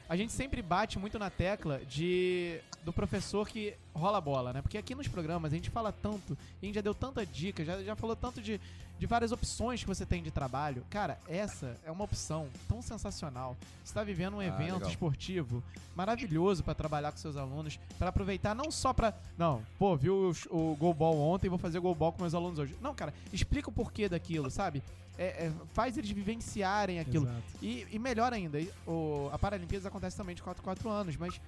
A 0.10 0.16
gente 0.18 0.34
sempre 0.34 0.62
bate 0.62 0.98
muito 0.98 1.20
na 1.20 1.30
tecla 1.30 1.80
de 1.88 2.60
do 2.84 2.92
professor 2.92 3.48
que 3.48 3.76
rola 3.94 4.18
a 4.18 4.22
bola, 4.22 4.52
né? 4.54 4.62
Porque 4.62 4.78
aqui 4.78 4.96
nos 4.96 5.08
programas 5.08 5.52
a 5.54 5.56
gente 5.56 5.70
fala 5.70 5.92
tanto, 5.92 6.36
e 6.62 6.66
a 6.66 6.66
gente 6.66 6.76
já 6.76 6.82
deu 6.82 6.96
tanta 6.96 7.24
dica, 7.26 7.64
já, 7.64 7.84
já 7.84 7.96
falou 7.96 8.16
tanto 8.16 8.42
de, 8.42 8.60
de 8.98 9.06
várias 9.06 9.32
opções 9.34 9.82
que 9.82 9.88
você 9.88 10.06
tem 10.06 10.24
de 10.24 10.32
trabalho. 10.32 10.84
Cara, 10.90 11.20
essa 11.28 11.76
é 11.86 11.92
uma 11.92 12.06
opção 12.06 12.48
tão 12.68 12.82
sensacional. 12.82 13.56
Você 13.84 13.92
está 13.92 14.04
vivendo 14.04 14.38
um 14.38 14.40
Ah, 14.40 14.46
evento 14.46 14.76
legal. 14.76 14.90
esportivo 14.90 15.62
maravilhoso 15.96 16.64
para 16.64 16.74
trabalhar 16.74 17.12
com 17.12 17.18
seus 17.18 17.36
alunos, 17.36 17.78
para 18.00 18.10
aproveitar 18.10 18.56
não 18.56 18.72
só 18.72 18.94
para, 18.94 19.14
não, 19.38 19.62
pô, 19.78 19.96
viu 19.96 20.34
o, 20.50 20.72
o 20.72 20.76
goalball 20.76 21.20
ontem, 21.20 21.50
vou 21.50 21.60
fazer 21.60 21.80
goalball 21.80 22.14
com 22.14 22.22
meus 22.22 22.34
alunos 22.34 22.58
hoje. 22.58 22.76
Não, 22.82 22.96
cara, 22.96 23.14
explica 23.32 23.70
o 23.70 23.74
porquê 23.74 24.08
daquilo, 24.10 24.50
sabe? 24.50 24.82
É, 25.20 25.48
é, 25.48 25.52
faz 25.74 25.98
eles 25.98 26.10
vivenciarem 26.10 26.98
aquilo. 26.98 27.26
Exato. 27.26 27.44
E, 27.62 27.86
e 27.92 28.00
melhor 28.00 28.32
ainda, 28.32 28.58
o, 28.88 29.30
a 29.34 29.38
Paralimpíadas 29.38 29.86
acontece 29.86 30.16
também 30.16 30.34
de 30.34 30.42
4 30.42 30.62
em 30.62 30.64
4 30.64 30.90
anos, 30.90 31.18
mas 31.18 31.42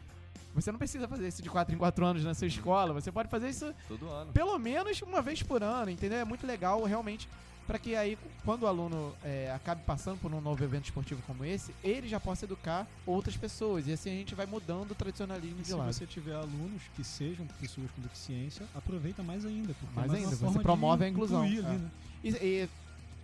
você 0.53 0.73
não 0.73 0.77
precisa 0.77 1.07
fazer 1.07 1.25
isso 1.29 1.41
de 1.41 1.49
4 1.49 1.73
em 1.73 1.77
4 1.77 2.05
anos 2.05 2.23
na 2.25 2.33
sua 2.33 2.47
escola, 2.47 2.93
você 2.93 3.13
pode 3.13 3.29
fazer 3.29 3.49
isso 3.49 3.73
Todo 3.87 4.09
ano. 4.09 4.33
pelo 4.33 4.59
menos 4.59 5.01
uma 5.01 5.21
vez 5.21 5.41
por 5.41 5.63
ano, 5.63 5.89
entendeu? 5.89 6.19
É 6.19 6.25
muito 6.25 6.45
legal, 6.45 6.83
realmente, 6.83 7.29
para 7.65 7.79
que 7.79 7.95
aí, 7.95 8.17
quando 8.43 8.63
o 8.63 8.67
aluno 8.67 9.15
é, 9.23 9.49
acabe 9.55 9.83
passando 9.85 10.19
por 10.19 10.33
um 10.33 10.41
novo 10.41 10.61
evento 10.61 10.85
esportivo 10.85 11.21
como 11.25 11.45
esse, 11.45 11.73
ele 11.81 12.09
já 12.09 12.19
possa 12.19 12.43
educar 12.43 12.85
outras 13.05 13.37
pessoas. 13.37 13.87
E 13.87 13.93
assim 13.93 14.09
a 14.09 14.13
gente 14.15 14.35
vai 14.35 14.45
mudando 14.45 14.91
o 14.91 14.95
tradicionalismo 14.95 15.59
E 15.59 15.61
de 15.61 15.67
se 15.67 15.73
lado. 15.73 15.93
você 15.93 16.05
tiver 16.05 16.35
alunos 16.35 16.81
que 16.93 17.03
sejam 17.05 17.45
pessoas 17.61 17.89
com 17.91 18.01
deficiência, 18.01 18.65
aproveita 18.75 19.23
mais 19.23 19.45
ainda. 19.45 19.73
Porque 19.73 19.95
Mais 19.95 20.11
é 20.11 20.15
ainda, 20.17 20.27
uma 20.27 20.35
você 20.35 20.43
forma 20.43 20.57
de 20.57 20.63
promove 20.63 21.05
a 21.05 21.07
inclusão, 21.07 21.43
ali, 21.43 21.59
é. 21.59 21.61
né? 21.61 21.91
E, 22.23 22.29
e 22.29 22.69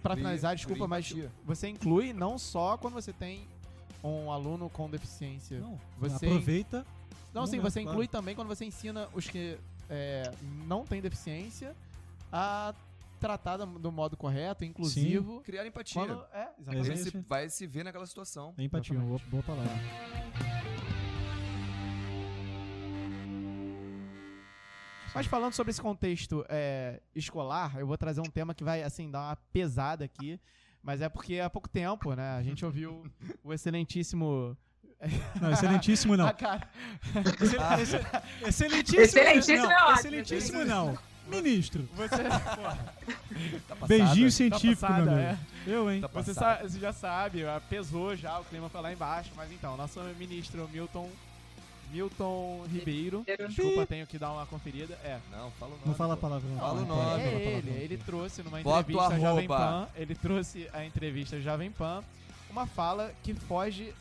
para 0.01 0.15
finalizar, 0.15 0.55
desculpa, 0.55 0.87
mas 0.87 1.05
empatia. 1.11 1.31
você 1.43 1.67
inclui 1.67 2.13
não 2.13 2.37
só 2.37 2.77
quando 2.77 2.93
você 2.93 3.11
tem 3.13 3.47
um 4.03 4.31
aluno 4.31 4.69
com 4.69 4.89
deficiência. 4.89 5.59
Não, 5.59 5.79
Você- 5.99 6.25
aproveita. 6.27 6.85
Não, 7.33 7.45
sim, 7.45 7.59
você 7.59 7.81
claro. 7.81 7.95
inclui 7.95 8.07
também 8.07 8.35
quando 8.35 8.47
você 8.47 8.65
ensina 8.65 9.07
os 9.13 9.27
que 9.27 9.57
é, 9.89 10.31
não 10.65 10.85
têm 10.85 11.01
deficiência 11.01 11.75
a 12.31 12.73
tratar 13.19 13.57
do 13.57 13.91
modo 13.91 14.15
correto, 14.15 14.63
inclusivo. 14.63 15.41
Criar 15.41 15.65
empatia. 15.65 16.01
Quando, 16.01 16.23
é, 16.31 16.41
Exato. 16.41 16.61
exatamente. 16.61 16.91
Exatamente. 16.99 17.27
vai 17.27 17.49
se 17.49 17.67
ver 17.67 17.83
naquela 17.83 18.05
situação. 18.05 18.53
É 18.57 18.63
empatia, 18.63 18.97
boa 18.99 19.43
palavra. 19.43 19.71
Mas 25.17 25.25
falando 25.25 25.53
sobre 25.53 25.71
esse 25.71 25.81
contexto 25.81 26.45
é, 26.47 27.01
escolar, 27.15 27.77
eu 27.77 27.87
vou 27.87 27.97
trazer 27.97 28.21
um 28.21 28.29
tema 28.29 28.53
que 28.53 28.63
vai, 28.63 28.83
assim, 28.83 29.09
dar 29.09 29.21
uma 29.29 29.35
pesada 29.51 30.05
aqui. 30.05 30.39
Mas 30.83 31.01
é 31.01 31.09
porque 31.09 31.39
há 31.39 31.49
pouco 31.49 31.67
tempo, 31.67 32.13
né, 32.13 32.37
a 32.37 32.41
gente 32.43 32.63
ouviu 32.63 33.03
o 33.43 33.53
excelentíssimo... 33.53 34.55
Não, 35.41 35.51
excelentíssimo 35.51 36.17
não. 36.17 36.25
Ah, 36.27 36.33
cara, 36.33 36.67
Excel- 37.39 37.79
excel- 37.81 38.21
Excelentíssimo, 38.47 39.01
Excelentíssimo 39.01 39.57
não. 39.63 39.71
é 39.71 39.75
ótimo. 39.83 39.95
Excelentíssimo 39.99 40.65
não. 40.65 40.97
Ministro. 41.27 41.87
você, 41.93 42.23
Tá 42.23 43.75
passada? 43.75 43.87
Beijinho 43.87 44.27
tá 44.27 44.31
científico, 44.31 44.81
passada, 44.81 45.03
meu 45.11 45.17
é. 45.17 45.29
amigo. 45.29 45.41
Eu, 45.67 45.91
hein? 45.91 46.01
Tá 46.01 46.07
Você, 46.07 46.33
passada. 46.33 46.61
sa- 46.63 46.67
você 46.69 46.79
já 46.79 46.93
sabe, 46.93 47.45
ah, 47.45 47.61
pesou 47.69 48.15
já, 48.15 48.39
o 48.39 48.45
clima 48.45 48.69
foi 48.69 48.81
lá 48.81 48.91
embaixo. 48.93 49.31
Mas 49.35 49.51
então, 49.51 49.75
nosso 49.77 49.99
ministro 50.17 50.67
Milton... 50.69 51.09
Milton 51.91 52.65
Ribeiro. 52.71 53.23
Desculpa, 53.47 53.85
tenho 53.85 54.05
que 54.07 54.17
dar 54.17 54.31
uma 54.31 54.45
conferida. 54.45 54.93
É. 55.03 55.19
Não, 55.31 55.51
fala 55.51 55.71
o 55.71 55.75
nome. 55.75 55.87
Não 55.87 55.93
fala 55.95 56.13
a 56.13 56.17
palavra. 56.17 56.49
não. 56.49 56.59
Fala 56.59 56.81
o 56.81 56.85
nome. 56.85 57.01
a 57.01 57.19
É 57.19 57.57
ele, 57.57 57.71
ele 57.71 57.97
trouxe 57.97 58.43
numa 58.43 58.61
Bota 58.61 58.77
o 58.77 58.81
entrevista 58.81 59.19
Jovem 59.19 59.45
arroba. 59.45 59.57
Pan, 59.57 59.87
ele 59.95 60.15
trouxe 60.15 60.69
a 60.73 60.85
entrevista 60.85 61.39
Jovem 61.39 61.71
Pan, 61.71 62.03
uma 62.49 62.65
fala 62.65 63.13
que 63.23 63.33
foge 63.33 63.93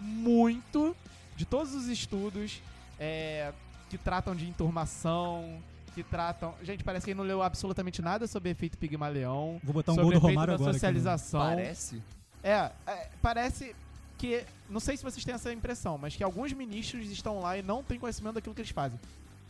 muito 0.00 0.96
de 1.36 1.44
todos 1.44 1.74
os 1.74 1.86
estudos 1.88 2.60
é, 2.98 3.52
que 3.88 3.98
tratam 3.98 4.34
de 4.34 4.48
enturmação, 4.48 5.60
que 5.94 6.02
tratam... 6.02 6.54
Gente, 6.62 6.84
parece 6.84 7.04
que 7.04 7.10
ele 7.10 7.18
não 7.18 7.24
leu 7.24 7.42
absolutamente 7.42 8.00
nada 8.00 8.26
sobre 8.26 8.50
efeito 8.50 8.78
Pigmalion, 8.78 9.58
Vou 9.62 9.74
botar 9.74 9.92
um 9.92 9.96
sobre 9.96 10.10
gol 10.10 10.20
do 10.20 10.26
Romário 10.26 10.52
da 10.52 10.54
agora. 10.54 10.70
aqui, 10.70 10.72
né? 10.72 10.72
socialização. 10.72 11.40
Parece? 11.40 12.02
É, 12.42 12.70
é, 12.86 13.08
parece 13.20 13.74
que. 14.22 14.44
Não 14.70 14.78
sei 14.78 14.96
se 14.96 15.02
vocês 15.02 15.24
têm 15.24 15.34
essa 15.34 15.52
impressão, 15.52 15.98
mas 15.98 16.14
que 16.14 16.22
alguns 16.22 16.52
ministros 16.52 17.10
estão 17.10 17.40
lá 17.40 17.58
e 17.58 17.62
não 17.62 17.82
têm 17.82 17.98
conhecimento 17.98 18.34
daquilo 18.34 18.54
que 18.54 18.60
eles 18.60 18.70
fazem. 18.70 18.98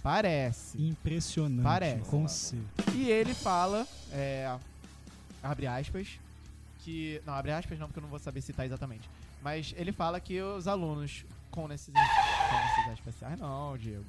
Parece. 0.02 0.82
Impressionante. 0.82 1.62
Parece. 1.62 2.08
Com 2.08 2.26
C. 2.26 2.56
E 2.94 3.08
ele 3.08 3.34
fala, 3.34 3.86
é, 4.10 4.56
abre 5.42 5.66
aspas, 5.66 6.08
que. 6.78 7.20
Não, 7.26 7.34
abre 7.34 7.52
aspas 7.52 7.78
não, 7.78 7.86
porque 7.86 7.98
eu 7.98 8.02
não 8.02 8.08
vou 8.08 8.18
saber 8.18 8.40
citar 8.40 8.64
exatamente. 8.64 9.08
Mas 9.42 9.74
ele 9.76 9.92
fala 9.92 10.18
que 10.18 10.40
os 10.40 10.66
alunos 10.66 11.24
com 11.50 11.68
necessidades, 11.68 12.10
com 13.04 13.36
não, 13.36 13.76
Diego. 13.76 14.04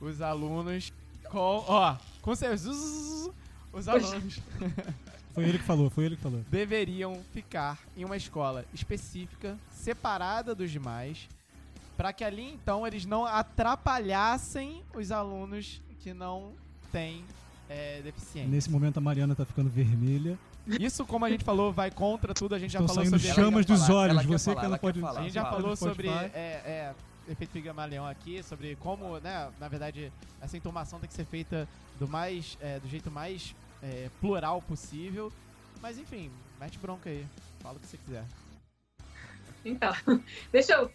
Os 0.00 0.20
alunos 0.20 0.92
com. 1.30 1.64
Ó, 1.68 1.96
com 2.20 2.34
seus. 2.34 3.30
Os 3.72 3.88
alunos 3.88 4.40
Foi 5.34 5.44
ele 5.44 5.58
que 5.58 5.64
falou, 5.64 5.88
foi 5.88 6.04
ele 6.06 6.16
que 6.16 6.22
falou. 6.22 6.40
deveriam 6.50 7.22
ficar 7.32 7.78
em 7.96 8.04
uma 8.04 8.16
escola 8.16 8.64
específica, 8.74 9.56
separada 9.70 10.52
dos 10.52 10.68
demais, 10.68 11.28
para 11.96 12.12
que 12.12 12.24
ali 12.24 12.42
então 12.42 12.84
eles 12.84 13.06
não 13.06 13.24
atrapalhassem 13.24 14.82
os 14.94 15.12
alunos 15.12 15.80
que 16.00 16.12
não 16.12 16.54
têm 16.90 17.24
é, 17.68 18.00
deficiência. 18.02 18.50
Nesse 18.50 18.68
momento 18.68 18.98
a 18.98 19.00
Mariana 19.00 19.34
tá 19.34 19.44
ficando 19.44 19.70
vermelha. 19.70 20.36
Isso, 20.66 21.06
como 21.06 21.24
a 21.24 21.30
gente 21.30 21.44
falou, 21.44 21.72
vai 21.72 21.90
contra 21.90 22.34
tudo. 22.34 22.54
A 22.54 22.58
gente 22.58 22.72
já 22.72 22.80
falou 22.80 22.94
saindo 22.94 23.18
sobre. 23.18 23.34
Chamas 23.34 23.64
dos 23.64 23.88
olhos. 23.88 24.16
ela 24.18 24.22
Você 24.22 24.50
falar, 24.50 24.60
que 24.60 24.66
ela 24.66 24.74
ela 24.74 24.78
pode. 24.78 25.00
falar. 25.00 25.20
A 25.20 25.22
gente 25.22 25.32
já 25.34 25.44
falou 25.46 25.76
sobre 25.76 26.08
é, 26.08 26.30
é, 26.34 26.94
efeito 27.28 27.50
Pigmalion 27.52 28.06
aqui, 28.06 28.42
sobre 28.42 28.76
como, 28.76 29.18
né, 29.18 29.50
na 29.58 29.68
verdade, 29.68 30.12
essa 30.40 30.56
entomação 30.56 30.98
tem 30.98 31.08
que 31.08 31.14
ser 31.14 31.24
feita 31.24 31.68
do 31.98 32.08
mais, 32.08 32.56
é, 32.60 32.78
do 32.80 32.88
jeito 32.88 33.10
mais 33.10 33.54
é, 33.82 34.08
plural 34.20 34.62
possível. 34.62 35.32
Mas 35.80 35.98
enfim, 35.98 36.30
mete 36.58 36.78
bronca 36.78 37.08
aí. 37.10 37.26
Fala 37.60 37.76
o 37.76 37.80
que 37.80 37.86
você 37.86 37.98
quiser. 37.98 38.24
Então, 39.64 39.92
deixa 40.52 40.72
eu 40.74 40.90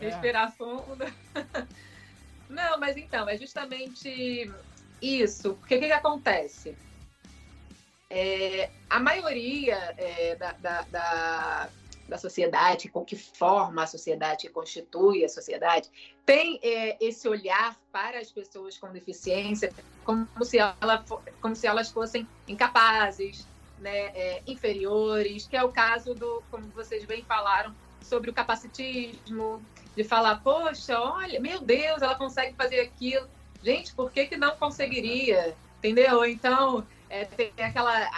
É. 0.00 0.08
respirar 0.08 0.52
fundo. 0.56 1.04
Não, 2.48 2.78
mas 2.78 2.96
então, 2.96 3.28
é 3.28 3.36
justamente 3.36 4.50
isso. 5.02 5.54
Porque 5.54 5.76
o 5.76 5.80
que, 5.80 5.86
que 5.86 5.92
acontece? 5.92 6.76
É, 8.10 8.70
a 8.88 8.98
maioria 8.98 9.76
é, 9.98 10.34
da, 10.36 10.52
da, 10.52 10.82
da, 10.82 11.68
da 12.08 12.16
sociedade, 12.16 12.88
com 12.88 13.04
que 13.04 13.16
forma 13.16 13.82
a 13.82 13.86
sociedade, 13.86 14.46
que 14.46 14.52
constitui 14.52 15.24
a 15.24 15.28
sociedade, 15.28 15.90
tem 16.24 16.58
é, 16.62 16.96
esse 17.00 17.28
olhar 17.28 17.78
para 17.92 18.18
as 18.18 18.32
pessoas 18.32 18.78
com 18.78 18.90
deficiência 18.90 19.72
como 20.04 20.26
se, 20.42 20.58
ela, 20.58 21.04
como 21.40 21.54
se 21.54 21.66
elas 21.66 21.90
fossem 21.90 22.26
incapazes, 22.46 23.46
né, 23.78 24.06
é, 24.14 24.42
inferiores, 24.46 25.46
que 25.46 25.56
é 25.56 25.62
o 25.62 25.70
caso 25.70 26.14
do, 26.14 26.42
como 26.50 26.66
vocês 26.68 27.04
bem 27.04 27.22
falaram, 27.22 27.74
sobre 28.02 28.30
o 28.30 28.32
capacitismo, 28.32 29.62
de 29.94 30.04
falar, 30.04 30.42
poxa, 30.42 30.98
olha, 30.98 31.38
meu 31.40 31.60
Deus, 31.60 32.00
ela 32.00 32.14
consegue 32.14 32.54
fazer 32.56 32.80
aquilo. 32.80 33.28
Gente, 33.62 33.92
por 33.92 34.10
que, 34.10 34.26
que 34.26 34.36
não 34.36 34.56
conseguiria? 34.56 35.54
Entendeu? 35.78 36.24
Então, 36.24 36.86
é, 37.10 37.24
tem 37.24 37.52
aquela. 37.58 38.10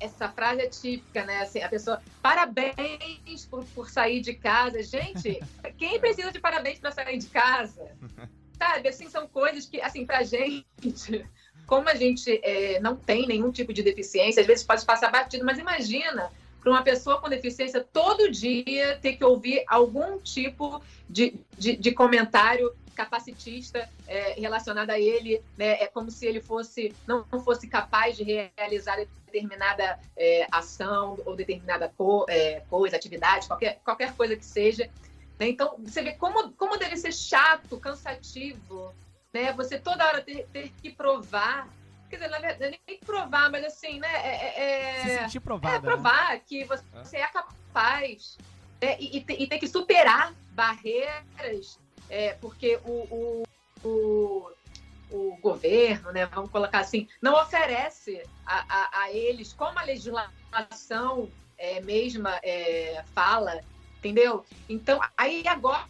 essa 0.00 0.28
frase 0.28 0.62
é 0.62 0.68
típica, 0.68 1.24
né? 1.24 1.42
Assim, 1.42 1.62
a 1.62 1.68
pessoa, 1.68 2.02
parabéns 2.22 3.46
por, 3.50 3.64
por 3.66 3.90
sair 3.90 4.20
de 4.20 4.34
casa. 4.34 4.82
Gente, 4.82 5.40
quem 5.78 5.98
precisa 5.98 6.30
de 6.30 6.40
parabéns 6.40 6.78
para 6.78 6.90
sair 6.90 7.18
de 7.18 7.26
casa? 7.26 7.90
sabe, 8.56 8.88
assim, 8.88 9.08
são 9.08 9.26
coisas 9.26 9.66
que, 9.66 9.80
assim, 9.80 10.06
pra 10.06 10.22
gente, 10.22 11.24
como 11.66 11.88
a 11.88 11.94
gente 11.94 12.40
é, 12.42 12.80
não 12.80 12.96
tem 12.96 13.26
nenhum 13.26 13.50
tipo 13.50 13.72
de 13.72 13.82
deficiência, 13.82 14.40
às 14.40 14.46
vezes 14.46 14.64
pode 14.64 14.84
passar 14.84 15.10
batido, 15.10 15.44
mas 15.44 15.58
imagina 15.58 16.30
para 16.60 16.70
uma 16.70 16.82
pessoa 16.82 17.20
com 17.20 17.28
deficiência 17.28 17.86
todo 17.92 18.30
dia 18.30 18.98
ter 19.02 19.16
que 19.16 19.24
ouvir 19.24 19.64
algum 19.68 20.18
tipo 20.18 20.80
de, 21.08 21.34
de, 21.58 21.76
de 21.76 21.92
comentário 21.92 22.74
capacitista 22.94 23.88
é, 24.06 24.32
relacionado 24.40 24.90
a 24.90 24.98
ele, 24.98 25.42
né? 25.56 25.82
é 25.82 25.86
como 25.86 26.10
se 26.10 26.26
ele 26.26 26.40
fosse 26.40 26.94
não 27.06 27.24
fosse 27.42 27.66
capaz 27.68 28.16
de 28.16 28.24
realizar 28.56 28.96
determinada 29.26 29.98
é, 30.16 30.46
ação 30.50 31.18
ou 31.26 31.34
determinada 31.34 31.92
co, 31.96 32.24
é, 32.28 32.60
coisa, 32.70 32.96
atividade, 32.96 33.46
qualquer, 33.46 33.80
qualquer 33.84 34.14
coisa 34.14 34.36
que 34.36 34.44
seja. 34.44 34.88
Né? 35.38 35.48
Então, 35.48 35.74
você 35.78 36.02
vê 36.02 36.12
como, 36.12 36.52
como 36.52 36.78
deve 36.78 36.96
ser 36.96 37.12
chato, 37.12 37.78
cansativo, 37.78 38.94
né? 39.32 39.52
você 39.52 39.78
toda 39.78 40.06
hora 40.06 40.22
ter, 40.22 40.46
ter 40.52 40.72
que 40.80 40.90
provar 40.90 41.68
quer 42.08 42.16
dizer, 42.16 42.28
na 42.30 42.38
verdade, 42.38 42.80
nem 42.86 42.98
provar, 43.00 43.50
mas 43.50 43.64
assim, 43.64 43.98
né? 43.98 44.08
É, 44.08 44.62
é, 44.62 45.02
Se 45.02 45.18
sentir 45.18 45.40
provada. 45.40 45.76
É 45.76 45.80
provar 45.80 46.34
né? 46.34 46.40
que 46.46 46.64
você 46.64 47.16
é 47.16 47.26
capaz 47.26 48.38
né? 48.80 48.96
e, 49.00 49.18
e, 49.18 49.42
e, 49.42 49.46
tem 49.46 49.58
que 49.58 49.66
superar 49.66 50.32
barreiras, 50.52 51.80
é, 52.08 52.34
porque 52.34 52.78
o, 52.84 52.92
o, 53.10 53.42
o, 53.84 54.50
o, 55.10 55.36
governo, 55.40 56.12
né, 56.12 56.26
vamos 56.26 56.50
colocar 56.50 56.80
assim, 56.80 57.08
não 57.20 57.34
oferece 57.40 58.22
a, 58.46 58.64
a, 58.68 59.02
a 59.02 59.12
eles, 59.12 59.52
como 59.52 59.78
a 59.78 59.82
legislação 59.82 61.28
é, 61.56 61.80
mesma 61.80 62.38
é, 62.42 63.02
fala, 63.14 63.60
entendeu? 63.98 64.44
Então, 64.68 65.00
aí 65.16 65.46
agora 65.46 65.86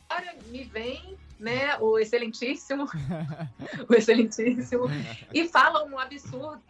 me 0.47 0.65
vem 0.65 1.17
né, 1.39 1.77
o 1.79 1.99
excelentíssimo, 1.99 2.87
o 3.89 3.95
excelentíssimo, 3.95 4.85
e 5.33 5.49
fala 5.49 5.85
um 5.85 5.99
absurdo, 5.99 6.62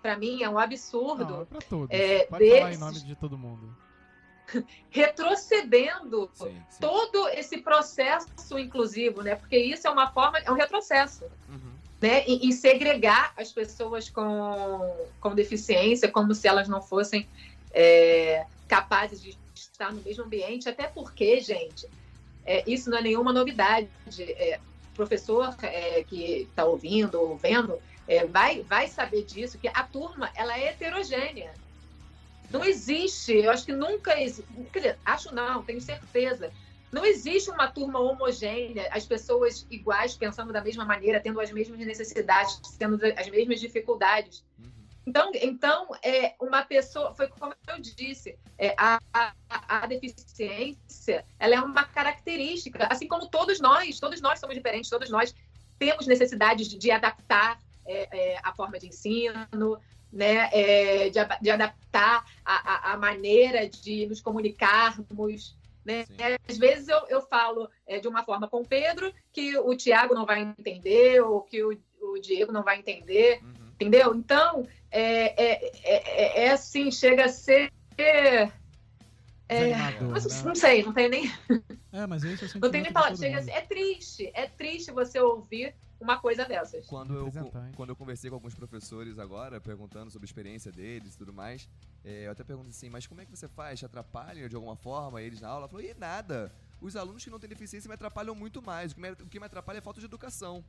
para 0.00 0.16
mim 0.16 0.42
é 0.42 0.48
um 0.48 0.58
absurdo. 0.58 1.24
Não, 1.24 1.42
é 1.42 1.44
para 1.44 1.60
todos. 1.60 1.88
É, 1.90 2.26
Pode 2.26 2.44
desses... 2.44 2.58
falar 2.58 2.74
em 2.74 2.78
nome 2.78 3.00
de 3.00 3.14
todo 3.16 3.36
mundo. 3.36 3.76
Retrocedendo 4.90 6.30
sim, 6.34 6.44
sim. 6.70 6.78
todo 6.80 7.28
esse 7.30 7.58
processo 7.58 8.58
inclusivo, 8.58 9.22
né? 9.22 9.34
Porque 9.34 9.56
isso 9.56 9.86
é 9.86 9.90
uma 9.90 10.10
forma, 10.10 10.38
é 10.38 10.50
um 10.50 10.54
retrocesso. 10.54 11.24
Uhum. 11.48 11.78
Né, 12.00 12.24
em, 12.26 12.46
em, 12.46 12.52
segregar 12.52 13.32
as 13.36 13.50
pessoas 13.50 14.08
com, 14.08 15.08
com 15.20 15.34
deficiência, 15.34 16.08
como 16.08 16.32
se 16.32 16.46
elas 16.46 16.68
não 16.68 16.80
fossem 16.80 17.28
é, 17.72 18.46
capazes 18.68 19.20
de 19.20 19.36
estar 19.52 19.92
no 19.92 20.00
mesmo 20.02 20.22
ambiente, 20.22 20.68
até 20.68 20.86
porque, 20.86 21.40
gente, 21.40 21.88
é, 22.46 22.62
isso 22.70 22.88
não 22.88 22.98
é 22.98 23.02
nenhuma 23.02 23.32
novidade. 23.32 23.88
É, 24.20 24.60
professor 24.94 25.54
é, 25.62 26.02
que 26.02 26.42
está 26.42 26.64
ouvindo 26.64 27.20
ou 27.20 27.36
vendo 27.36 27.80
é, 28.08 28.26
vai, 28.26 28.62
vai 28.62 28.88
saber 28.88 29.22
disso, 29.24 29.58
que 29.58 29.68
a 29.68 29.84
turma 29.84 30.30
ela 30.34 30.58
é 30.58 30.68
heterogênea. 30.68 31.52
Não 32.50 32.64
existe, 32.64 33.32
eu 33.32 33.50
acho 33.50 33.66
que 33.66 33.72
nunca 33.72 34.20
existe, 34.20 34.50
quer 34.72 34.78
dizer, 34.78 34.98
acho 35.04 35.34
não, 35.34 35.62
tenho 35.62 35.80
certeza. 35.80 36.50
Não 36.90 37.04
existe 37.04 37.50
uma 37.50 37.68
turma 37.68 37.98
homogênea, 37.98 38.88
as 38.90 39.04
pessoas 39.04 39.66
iguais, 39.70 40.16
pensando 40.16 40.52
da 40.52 40.62
mesma 40.62 40.84
maneira, 40.86 41.20
tendo 41.20 41.40
as 41.40 41.52
mesmas 41.52 41.78
necessidades, 41.78 42.58
tendo 42.78 42.98
as 43.16 43.28
mesmas 43.28 43.60
dificuldades. 43.60 44.42
Uhum. 44.58 44.78
Então, 45.06 45.30
então 45.34 45.88
é, 46.02 46.34
uma 46.40 46.62
pessoa, 46.62 47.14
foi 47.14 47.28
como 47.28 47.54
eu 47.66 47.80
disse, 47.80 48.38
é, 48.58 48.74
a, 48.76 49.00
a, 49.12 49.32
a, 49.50 49.86
deficiência 49.86 51.24
ela 51.38 51.54
é 51.54 51.60
uma 51.60 51.84
característica, 51.84 52.86
assim 52.90 53.08
como 53.08 53.26
todos 53.28 53.58
nós, 53.58 53.98
todos 53.98 54.20
nós 54.20 54.38
somos 54.38 54.54
diferentes, 54.54 54.90
todos 54.90 55.08
nós 55.08 55.34
temos 55.78 56.06
necessidades 56.06 56.68
de, 56.68 56.76
de 56.76 56.90
adaptar 56.90 57.58
é, 57.86 58.34
é, 58.34 58.40
a 58.42 58.52
forma 58.54 58.78
de 58.78 58.88
ensino, 58.88 59.80
né, 60.12 60.48
é, 60.52 61.10
de, 61.10 61.18
de, 61.40 61.50
adaptar 61.50 62.24
a, 62.44 62.92
a, 62.92 62.96
maneira 62.96 63.68
de 63.68 64.06
nos 64.06 64.20
comunicarmos. 64.20 65.56
Né? 65.84 66.04
Às 66.48 66.58
vezes 66.58 66.88
eu, 66.88 67.06
eu 67.08 67.20
falo 67.22 67.68
é, 67.86 67.98
de 67.98 68.08
uma 68.08 68.24
forma 68.24 68.48
com 68.48 68.60
o 68.60 68.66
Pedro 68.66 69.12
que 69.32 69.56
o 69.58 69.74
Tiago 69.76 70.14
não 70.14 70.26
vai 70.26 70.40
entender, 70.40 71.20
ou 71.22 71.42
que 71.42 71.62
o, 71.62 71.78
o 72.00 72.18
Diego 72.18 72.52
não 72.52 72.62
vai 72.62 72.78
entender. 72.78 73.40
Uhum. 73.42 73.68
Entendeu? 73.74 74.14
Então, 74.14 74.66
é, 74.90 75.44
é, 75.44 75.70
é, 75.84 76.44
é, 76.44 76.50
assim, 76.50 76.90
chega 76.90 77.26
a 77.26 77.28
ser. 77.28 77.70
É, 77.96 78.50
mas, 80.02 80.26
né? 80.26 80.42
Não 80.44 80.54
sei, 80.54 80.82
não 80.82 80.92
tenho 80.92 81.08
nem. 81.08 81.32
É, 81.92 82.06
mas 82.06 82.24
é 82.24 82.28
Não 82.60 82.70
tem 82.70 82.82
nem 82.82 82.92
falar. 82.92 83.16
Chega 83.16 83.40
ser, 83.40 83.50
é 83.50 83.60
triste, 83.62 84.30
é 84.34 84.46
triste 84.46 84.90
você 84.90 85.20
ouvir 85.20 85.74
uma 86.00 86.18
coisa 86.18 86.44
dessas. 86.44 86.86
Quando 86.86 87.14
eu, 87.14 87.32
quando 87.74 87.90
eu 87.90 87.96
conversei 87.96 88.30
com 88.30 88.36
alguns 88.36 88.54
professores 88.54 89.18
agora, 89.18 89.60
perguntando 89.60 90.10
sobre 90.10 90.24
a 90.24 90.28
experiência 90.28 90.70
deles 90.70 91.14
e 91.14 91.18
tudo 91.18 91.32
mais, 91.32 91.68
é, 92.04 92.26
eu 92.26 92.32
até 92.32 92.44
pergunto 92.44 92.70
assim, 92.70 92.88
mas 92.88 93.06
como 93.06 93.20
é 93.20 93.24
que 93.24 93.30
você 93.30 93.48
faz? 93.48 93.78
Te 93.78 93.86
atrapalha 93.86 94.48
de 94.48 94.54
alguma 94.54 94.76
forma 94.76 95.20
eles 95.20 95.40
na 95.40 95.48
aula? 95.48 95.64
Eu 95.64 95.68
falei, 95.68 95.90
e 95.90 95.94
nada. 95.94 96.52
Os 96.80 96.94
alunos 96.94 97.24
que 97.24 97.30
não 97.30 97.38
têm 97.38 97.48
deficiência 97.48 97.88
me 97.88 97.94
atrapalham 97.94 98.34
muito 98.34 98.62
mais. 98.62 98.92
O 98.92 98.94
que 98.94 99.00
me, 99.00 99.10
o 99.10 99.26
que 99.26 99.40
me 99.40 99.46
atrapalha 99.46 99.78
é 99.78 99.80
falta 99.80 100.00
de 100.00 100.06
educação 100.06 100.64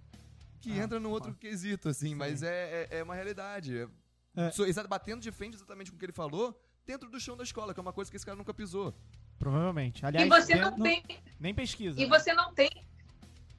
que 0.60 0.72
ah, 0.72 0.84
entra 0.84 1.00
num 1.00 1.10
outro 1.10 1.34
quesito, 1.34 1.90
assim, 1.90 2.10
Sim. 2.10 2.16
mas 2.16 2.44
é, 2.44 2.88
é, 2.92 2.98
é, 2.98 3.04
uma 3.04 3.16
realidade. 3.16 3.88
É. 4.36 4.52
So, 4.52 4.64
batendo 4.88 5.22
de 5.22 5.32
frente 5.32 5.56
exatamente 5.56 5.90
com 5.90 5.96
o 5.96 6.00
que 6.00 6.06
ele 6.06 6.12
falou, 6.12 6.60
dentro 6.86 7.10
do 7.10 7.20
chão 7.20 7.38
da 7.38 7.44
escola, 7.44 7.74
que 7.74 7.80
é 7.80 7.82
uma 7.82 7.94
coisa 7.94 8.10
que 8.10 8.18
esse 8.18 8.26
cara 8.26 8.38
nunca 8.38 8.54
pisou. 8.54 8.94
Provavelmente. 9.38 10.06
Aliás, 10.06 10.26
e 10.26 10.30
você 10.30 10.56
não 10.56 10.78
tem. 10.78 11.04
Nem 11.40 11.54
pesquisa. 11.54 12.00
E 12.00 12.04
né? 12.04 12.10
você 12.10 12.34
não 12.34 12.54
tem. 12.54 12.70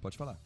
Pode 0.01 0.17
falar. 0.17 0.39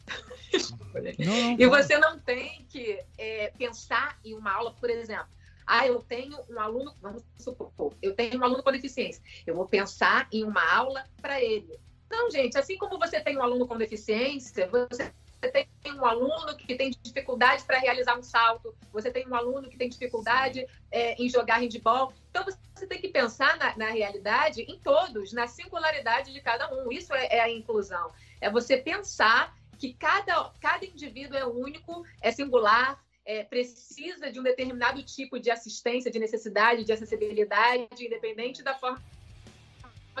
Não, 1.19 1.55
e 1.59 1.67
você 1.67 1.97
não 1.97 2.19
tem 2.19 2.65
que 2.69 2.99
é, 3.17 3.51
pensar 3.57 4.19
em 4.23 4.33
uma 4.33 4.51
aula, 4.51 4.73
por 4.73 4.89
exemplo. 4.89 5.27
Ah, 5.67 5.87
eu 5.87 5.99
tenho 6.01 6.37
um 6.49 6.59
aluno, 6.59 6.93
vamos 7.01 7.23
supor, 7.37 7.71
eu 8.01 8.13
tenho 8.13 8.39
um 8.39 8.43
aluno 8.43 8.61
com 8.61 8.71
deficiência. 8.71 9.21
Eu 9.47 9.55
vou 9.55 9.67
pensar 9.67 10.27
em 10.31 10.43
uma 10.43 10.63
aula 10.71 11.05
para 11.21 11.41
ele. 11.41 11.79
Não, 12.09 12.29
gente, 12.29 12.57
assim 12.57 12.77
como 12.77 12.99
você 12.99 13.19
tem 13.19 13.35
um 13.35 13.41
aluno 13.41 13.67
com 13.67 13.77
deficiência, 13.77 14.67
você 14.67 15.11
você 15.45 15.67
tem 15.83 15.93
um 15.93 16.05
aluno 16.05 16.55
que 16.57 16.75
tem 16.75 16.91
dificuldade 17.03 17.63
para 17.63 17.77
realizar 17.77 18.17
um 18.17 18.23
salto, 18.23 18.75
você 18.91 19.11
tem 19.11 19.27
um 19.27 19.35
aluno 19.35 19.69
que 19.69 19.77
tem 19.77 19.89
dificuldade 19.89 20.65
é, 20.91 21.21
em 21.21 21.29
jogar 21.29 21.57
handball. 21.57 22.13
Então, 22.29 22.43
você 22.43 22.87
tem 22.87 22.99
que 22.99 23.09
pensar 23.09 23.57
na, 23.57 23.77
na, 23.77 23.89
realidade 23.91 24.61
em 24.61 24.79
todos, 24.79 25.33
na 25.33 25.47
singularidade 25.47 26.33
de 26.33 26.41
cada 26.41 26.73
um. 26.73 26.91
Isso 26.91 27.13
é, 27.13 27.27
é 27.27 27.41
a 27.41 27.49
inclusão. 27.49 28.11
É 28.41 28.49
você 28.49 28.77
pensar 28.77 29.55
que 29.75 29.93
cada, 29.93 30.51
cada 30.59 30.85
indivíduo 30.85 31.37
é 31.37 31.45
único, 31.45 32.05
é 32.21 32.31
singular, 32.31 33.03
é, 33.25 33.43
precisa 33.43 34.31
de 34.31 34.39
um 34.39 34.43
determinado 34.43 35.01
tipo 35.03 35.39
de 35.39 35.49
assistência, 35.49 36.11
de 36.11 36.19
necessidade, 36.19 36.83
de 36.83 36.91
acessibilidade, 36.91 37.87
independente 37.99 38.63
da 38.63 38.75
forma 38.75 39.01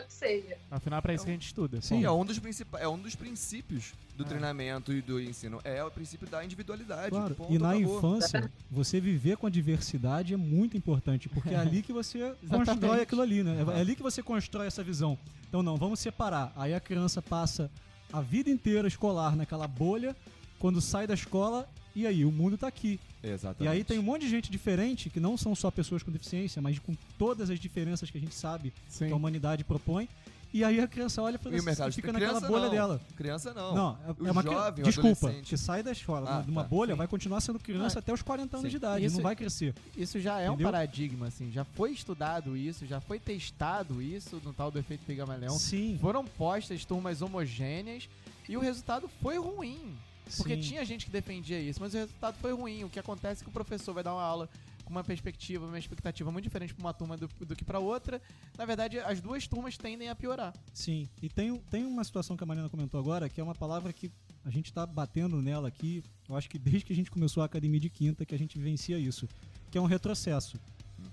que 0.03 0.13
seja. 0.13 0.57
Afinal, 0.69 0.99
é 0.99 1.01
para 1.01 1.13
isso 1.13 1.23
é 1.23 1.25
que 1.25 1.31
a 1.31 1.33
gente 1.33 1.45
estuda. 1.45 1.81
Sim, 1.81 2.03
é 2.03 2.11
um 2.11 2.25
dos, 2.25 2.41
é 2.79 2.87
um 2.87 2.97
dos 2.97 3.15
princípios 3.15 3.93
do 4.15 4.23
é. 4.23 4.27
treinamento 4.27 4.91
e 4.91 5.01
do 5.01 5.21
ensino. 5.21 5.61
É 5.63 5.83
o 5.83 5.91
princípio 5.91 6.27
da 6.27 6.43
individualidade. 6.43 7.09
Claro. 7.09 7.35
Ponto, 7.35 7.53
e 7.53 7.57
na 7.57 7.71
acabou. 7.71 7.97
infância, 7.97 8.51
você 8.69 8.99
viver 8.99 9.37
com 9.37 9.47
a 9.47 9.49
diversidade 9.49 10.33
é 10.33 10.37
muito 10.37 10.75
importante, 10.75 11.29
porque 11.29 11.53
é 11.53 11.57
ali 11.57 11.81
que 11.81 11.93
você 11.93 12.35
constrói 12.49 13.01
aquilo 13.01 13.21
ali, 13.21 13.43
né? 13.43 13.65
É 13.75 13.79
ali 13.79 13.95
que 13.95 14.03
você 14.03 14.21
constrói 14.21 14.67
essa 14.67 14.83
visão. 14.83 15.17
Então, 15.47 15.63
não, 15.63 15.77
vamos 15.77 15.99
separar. 15.99 16.51
Aí 16.55 16.73
a 16.73 16.79
criança 16.79 17.21
passa 17.21 17.71
a 18.11 18.21
vida 18.21 18.49
inteira 18.49 18.87
escolar 18.87 19.35
naquela 19.35 19.67
bolha, 19.67 20.15
quando 20.59 20.81
sai 20.81 21.05
da 21.07 21.13
escola, 21.13 21.67
e 21.95 22.05
aí 22.05 22.25
o 22.25 22.31
mundo 22.31 22.55
está 22.55 22.67
aqui. 22.67 22.99
Exatamente. 23.23 23.63
E 23.63 23.67
aí 23.67 23.83
tem 23.83 23.97
um 23.97 24.03
monte 24.03 24.21
de 24.21 24.29
gente 24.29 24.51
diferente, 24.51 25.09
que 25.09 25.19
não 25.19 25.37
são 25.37 25.55
só 25.55 25.71
pessoas 25.71 26.03
com 26.03 26.11
deficiência, 26.11 26.61
mas 26.61 26.77
com 26.77 26.95
todas 27.17 27.49
as 27.49 27.59
diferenças 27.59 28.11
que 28.11 28.17
a 28.17 28.21
gente 28.21 28.35
sabe 28.35 28.73
Sim. 28.87 29.07
que 29.07 29.13
a 29.13 29.15
humanidade 29.15 29.63
propõe. 29.63 30.07
E 30.55 30.63
aí 30.63 30.79
a 30.79 30.87
criança 30.87 31.21
olha 31.21 31.35
e 31.35 31.91
fica 31.91 32.13
naquela 32.13 32.39
bolha 32.39 32.63
não. 32.63 32.71
dela. 32.71 33.01
Criança 33.17 33.53
não. 33.53 33.75
Não, 33.75 33.99
é, 34.07 34.29
é 34.29 34.31
uma 34.31 34.41
jovem, 34.41 34.85
desculpa, 34.85 35.29
que 35.43 35.57
sai 35.57 35.83
da 35.83 35.91
escola, 35.91 36.37
ah, 36.37 36.41
de 36.41 36.49
uma 36.49 36.63
tá, 36.63 36.69
bolha, 36.69 36.93
sim. 36.93 36.97
vai 36.97 37.07
continuar 37.09 37.41
sendo 37.41 37.59
criança 37.59 37.99
ah, 37.99 37.99
até 37.99 38.13
os 38.13 38.21
40 38.21 38.55
anos 38.55 38.63
sim. 38.63 38.69
de 38.69 38.77
idade, 38.77 39.05
isso, 39.05 39.17
não 39.17 39.23
vai 39.23 39.35
crescer. 39.35 39.75
Isso 39.97 40.17
já 40.17 40.39
é 40.39 40.47
Entendeu? 40.47 40.65
um 40.65 40.71
paradigma 40.71 41.27
assim, 41.27 41.51
já 41.51 41.65
foi 41.65 41.91
estudado 41.91 42.55
isso, 42.55 42.85
já 42.85 43.01
foi 43.01 43.19
testado 43.19 44.01
isso 44.01 44.41
no 44.45 44.53
tal 44.53 44.71
do 44.71 44.79
efeito 44.79 45.03
Pigmalion. 45.05 45.49
Sim. 45.59 45.97
Foram 45.99 46.23
postas 46.23 46.85
turmas 46.85 47.21
homogêneas 47.21 48.07
e 48.47 48.55
o 48.55 48.61
resultado 48.61 49.09
foi 49.21 49.37
ruim. 49.37 49.93
Porque 50.37 50.55
Sim. 50.55 50.61
tinha 50.61 50.85
gente 50.85 51.05
que 51.05 51.11
defendia 51.11 51.59
isso, 51.59 51.81
mas 51.81 51.93
o 51.93 51.97
resultado 51.97 52.37
foi 52.39 52.53
ruim. 52.53 52.85
O 52.85 52.89
que 52.89 52.97
acontece 52.97 53.41
é 53.41 53.43
que 53.43 53.49
o 53.49 53.53
professor 53.53 53.93
vai 53.93 54.03
dar 54.05 54.13
uma 54.13 54.23
aula 54.23 54.49
com 54.85 54.91
uma 54.91 55.03
perspectiva, 55.03 55.65
uma 55.65 55.79
expectativa 55.79 56.31
muito 56.31 56.45
diferente 56.45 56.73
para 56.73 56.81
uma 56.83 56.93
turma 56.93 57.17
do, 57.17 57.27
do 57.27 57.55
que 57.55 57.65
para 57.65 57.79
outra. 57.79 58.21
Na 58.57 58.65
verdade, 58.65 58.99
as 58.99 59.19
duas 59.19 59.47
turmas 59.47 59.77
tendem 59.77 60.09
a 60.09 60.15
piorar. 60.15 60.53
Sim, 60.71 61.09
e 61.21 61.27
tem, 61.27 61.57
tem 61.69 61.83
uma 61.85 62.03
situação 62.03 62.37
que 62.37 62.43
a 62.43 62.47
Marina 62.47 62.69
comentou 62.69 62.99
agora, 62.99 63.27
que 63.27 63.41
é 63.41 63.43
uma 63.43 63.55
palavra 63.55 63.91
que 63.91 64.11
a 64.45 64.49
gente 64.51 64.67
está 64.67 64.85
batendo 64.85 65.41
nela 65.41 65.67
aqui, 65.67 66.03
eu 66.29 66.35
acho 66.37 66.47
que 66.47 66.59
desde 66.59 66.85
que 66.85 66.93
a 66.93 66.95
gente 66.95 67.09
começou 67.09 67.41
a 67.41 67.47
academia 67.47 67.79
de 67.79 67.89
quinta, 67.89 68.23
que 68.23 68.35
a 68.35 68.37
gente 68.37 68.57
vivencia 68.57 68.97
isso, 68.99 69.27
que 69.71 69.77
é 69.77 69.81
um 69.81 69.85
retrocesso. 69.85 70.59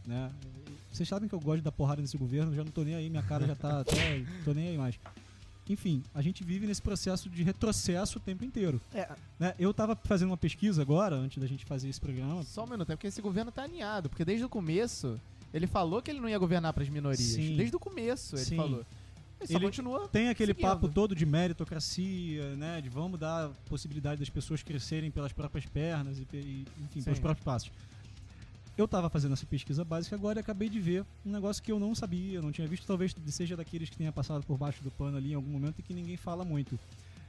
Né? 0.07 0.31
Vocês 0.93 1.09
sabem 1.09 1.29
que 1.29 1.35
eu 1.35 1.41
gosto 1.41 1.63
da 1.63 1.73
porrada 1.73 2.03
nesse 2.03 2.19
governo, 2.19 2.55
já 2.55 2.63
não 2.63 2.71
tô 2.71 2.83
nem 2.85 2.95
aí, 2.95 3.09
minha 3.09 3.23
cara 3.23 3.47
já 3.47 3.57
tá 3.57 3.81
até. 3.83 4.25
tô 4.45 4.53
nem 4.53 4.69
aí 4.69 4.77
mais. 4.77 4.99
Enfim, 5.69 6.03
a 6.15 6.21
gente 6.21 6.43
vive 6.43 6.67
nesse 6.67 6.83
processo 6.83 7.31
de 7.31 7.43
retrocesso 7.43 8.19
o 8.19 8.21
tempo 8.21 8.45
inteiro. 8.45 8.81
É, 8.93 9.09
né? 9.39 9.55
Eu 9.59 9.73
tava 9.73 9.97
fazendo 9.97 10.31
uma 10.31 10.37
pesquisa 10.37 10.83
agora, 10.83 11.17
antes 11.17 11.39
da 11.39 11.47
gente 11.47 11.65
fazer 11.65 11.89
esse 11.89 12.01
programa. 12.01 12.43
só 12.43 12.65
um 12.65 12.69
minuto, 12.69 12.91
é 12.91 12.97
porque 12.97 13.07
esse 13.07 13.23
governo 13.23 13.53
tá 13.53 13.63
alinhado, 13.63 14.09
porque 14.09 14.25
desde 14.25 14.45
o 14.45 14.49
começo 14.49 15.21
ele 15.53 15.67
falou 15.67 16.01
que 16.03 16.11
ele 16.11 16.21
não 16.21 16.29
ia 16.29 16.39
governar 16.39 16.73
pras 16.73 16.89
minorias. 16.89 17.21
Sim. 17.21 17.57
Desde 17.57 17.77
o 17.77 17.79
começo 17.79 18.37
ele 18.37 18.45
Sim. 18.45 18.57
falou. 18.57 18.85
Ele 19.41 19.53
só 19.53 19.59
Ele 19.59 19.65
continua. 19.67 20.09
Tem 20.09 20.29
aquele 20.29 20.53
seguindo. 20.53 20.69
papo 20.69 20.89
todo 20.89 21.15
de 21.15 21.27
meritocracia, 21.27 22.55
né? 22.57 22.81
De 22.81 22.89
vamos 22.89 23.19
dar 23.19 23.51
possibilidade 23.69 24.21
das 24.21 24.31
pessoas 24.31 24.63
crescerem 24.63 25.11
pelas 25.11 25.33
próprias 25.33 25.67
pernas 25.67 26.19
e, 26.19 26.27
e, 26.33 26.67
enfim, 26.85 27.01
Sim. 27.01 27.05
pelos 27.05 27.19
próprios 27.19 27.45
passos. 27.45 27.71
Eu 28.77 28.89
tava 28.89 29.11
fazendo 29.11 29.33
essa 29.33 29.45
pesquisa 29.45 29.85
básica 29.85 30.17
agora 30.17 30.39
e 30.39 30.41
acabei 30.41 30.69
de 30.69 30.81
ver 30.81 31.05
um 31.27 31.31
negócio 31.31 31.63
que 31.63 31.71
eu 31.71 31.79
não 31.79 31.95
sabia, 31.95 32.41
não 32.41 32.51
tinha 32.51 32.67
visto, 32.67 32.87
talvez 32.87 33.15
seja 33.29 33.55
daqueles 33.57 33.91
que 33.91 33.97
tenha 33.97 34.11
passado 34.11 34.45
por 34.47 34.57
baixo 34.57 34.83
do 34.83 34.91
pano 34.91 35.17
ali 35.19 35.33
em 35.33 35.35
algum 35.35 35.51
momento 35.51 35.79
e 35.79 35.83
que 35.83 35.93
ninguém 35.93 36.17
fala 36.17 36.45
muito. 36.45 36.79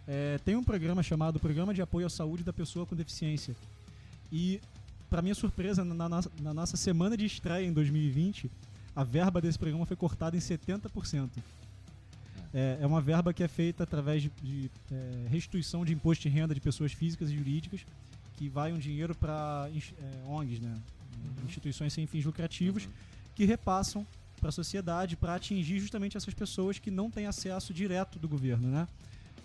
É, 0.08 0.38
tem 0.46 0.56
um 0.56 0.64
programa 0.64 1.04
chamado 1.04 1.40
Programa 1.40 1.74
de 1.74 1.82
Apoio 1.82 2.08
à 2.08 2.10
Saúde 2.10 2.44
da 2.44 2.54
Pessoa 2.54 2.86
com 2.86 2.96
Deficiência. 2.96 3.56
E, 4.32 4.62
para 5.10 5.22
minha 5.22 5.36
surpresa, 5.36 5.84
na, 5.84 6.08
na- 6.10 6.24
na 6.42 6.54
nossa 6.54 6.78
semana 6.78 7.16
de 7.18 7.26
estreia 7.26 7.66
em 7.66 7.74
2020, 7.74 8.50
a 8.96 9.04
verba 9.04 9.42
desse 9.42 9.60
programa 9.60 9.86
foi 9.86 9.98
cortada 9.98 10.36
em 10.38 10.40
70%. 10.40 11.30
É, 12.54 12.78
é 12.82 12.88
uma 12.88 13.02
verba 13.02 13.34
que 13.34 13.44
é 13.44 13.48
feita 13.48 13.84
através 13.84 14.22
de, 14.24 14.32
de, 14.42 14.72
é, 14.92 15.28
restituição 15.30 15.84
de 15.84 15.92
imposto 15.94 16.24
de 16.24 16.30
renda 16.30 16.54
de 16.54 16.62
pessoas 16.62 16.94
físicas 16.94 17.30
e 17.30 17.36
jurídicas, 17.36 17.82
que 18.38 18.48
vai 18.48 18.72
um 18.72 18.78
dinheiro 18.78 19.14
para 19.16 19.70
ONGs, 20.28 20.60
né? 20.62 20.78
Instituições 21.46 21.94
sem 21.94 22.06
fins 22.08 22.26
lucrativos, 22.26 22.86
Uhum. 22.86 22.92
que 23.36 23.46
repassam 23.46 24.06
para 24.40 24.50
a 24.50 24.52
sociedade 24.52 25.16
para 25.16 25.36
atingir 25.36 25.80
justamente 25.80 26.18
essas 26.18 26.34
pessoas 26.34 26.78
que 26.80 26.92
não 26.92 27.10
têm 27.10 27.26
acesso 27.28 27.74
direto 27.74 28.20
do 28.20 28.28
governo, 28.28 28.68
né? 28.70 28.88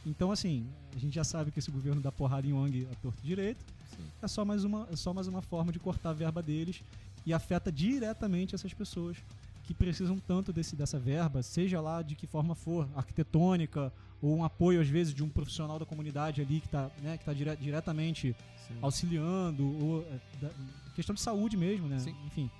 Então, 0.06 0.30
assim, 0.32 0.66
a 0.96 0.98
gente 0.98 1.14
já 1.14 1.24
sabe 1.24 1.50
que 1.50 1.58
esse 1.58 1.70
governo 1.70 2.00
dá 2.00 2.10
porrada 2.10 2.46
em 2.46 2.52
ONG 2.52 2.86
a 2.90 2.94
torto 2.96 3.18
e 3.22 3.26
direito, 3.26 3.64
Sim. 3.96 4.02
é 4.22 4.28
só 4.28 4.44
mais 4.44 4.64
uma, 4.64 4.88
é 4.90 4.96
só 4.96 5.12
mais 5.12 5.26
uma 5.28 5.42
forma 5.42 5.70
de 5.72 5.78
cortar 5.78 6.10
a 6.10 6.12
verba 6.12 6.42
deles 6.42 6.82
e 7.26 7.32
afeta 7.32 7.70
diretamente 7.70 8.54
essas 8.54 8.72
pessoas 8.72 9.16
que 9.64 9.74
precisam 9.74 10.18
tanto 10.18 10.50
desse, 10.52 10.74
dessa 10.74 10.98
verba, 10.98 11.42
seja 11.42 11.80
lá 11.80 12.00
de 12.00 12.14
que 12.14 12.26
forma 12.26 12.54
for, 12.54 12.88
arquitetônica 12.96 13.92
ou 14.22 14.34
um 14.36 14.42
apoio 14.44 14.80
às 14.80 14.88
vezes 14.88 15.12
de 15.14 15.22
um 15.22 15.28
profissional 15.28 15.78
da 15.78 15.84
comunidade 15.84 16.40
ali 16.40 16.60
que 16.60 16.66
está 16.66 16.90
né, 17.02 17.18
que 17.18 17.24
tá 17.24 17.32
dire- 17.34 17.56
diretamente 17.56 18.34
auxiliando 18.80 19.62
ou 19.84 20.02
é, 20.02 20.18
da- 20.40 20.50
questão 20.98 21.14
de 21.14 21.20
saúde 21.20 21.56
mesmo, 21.56 21.86
né? 21.86 21.96
Sim. 22.00 22.16
Enfim. 22.26 22.50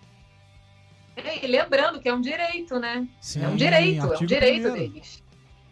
E 1.42 1.46
lembrando 1.48 2.00
que 2.00 2.08
é 2.08 2.14
um 2.14 2.20
direito, 2.20 2.78
né? 2.78 3.08
Sim, 3.20 3.42
É 3.42 3.48
um 3.48 3.56
direito, 3.56 4.06
é 4.12 4.16
um 4.16 4.24
direito 4.26 4.62
primeiro. 4.70 4.92
deles. 4.92 5.22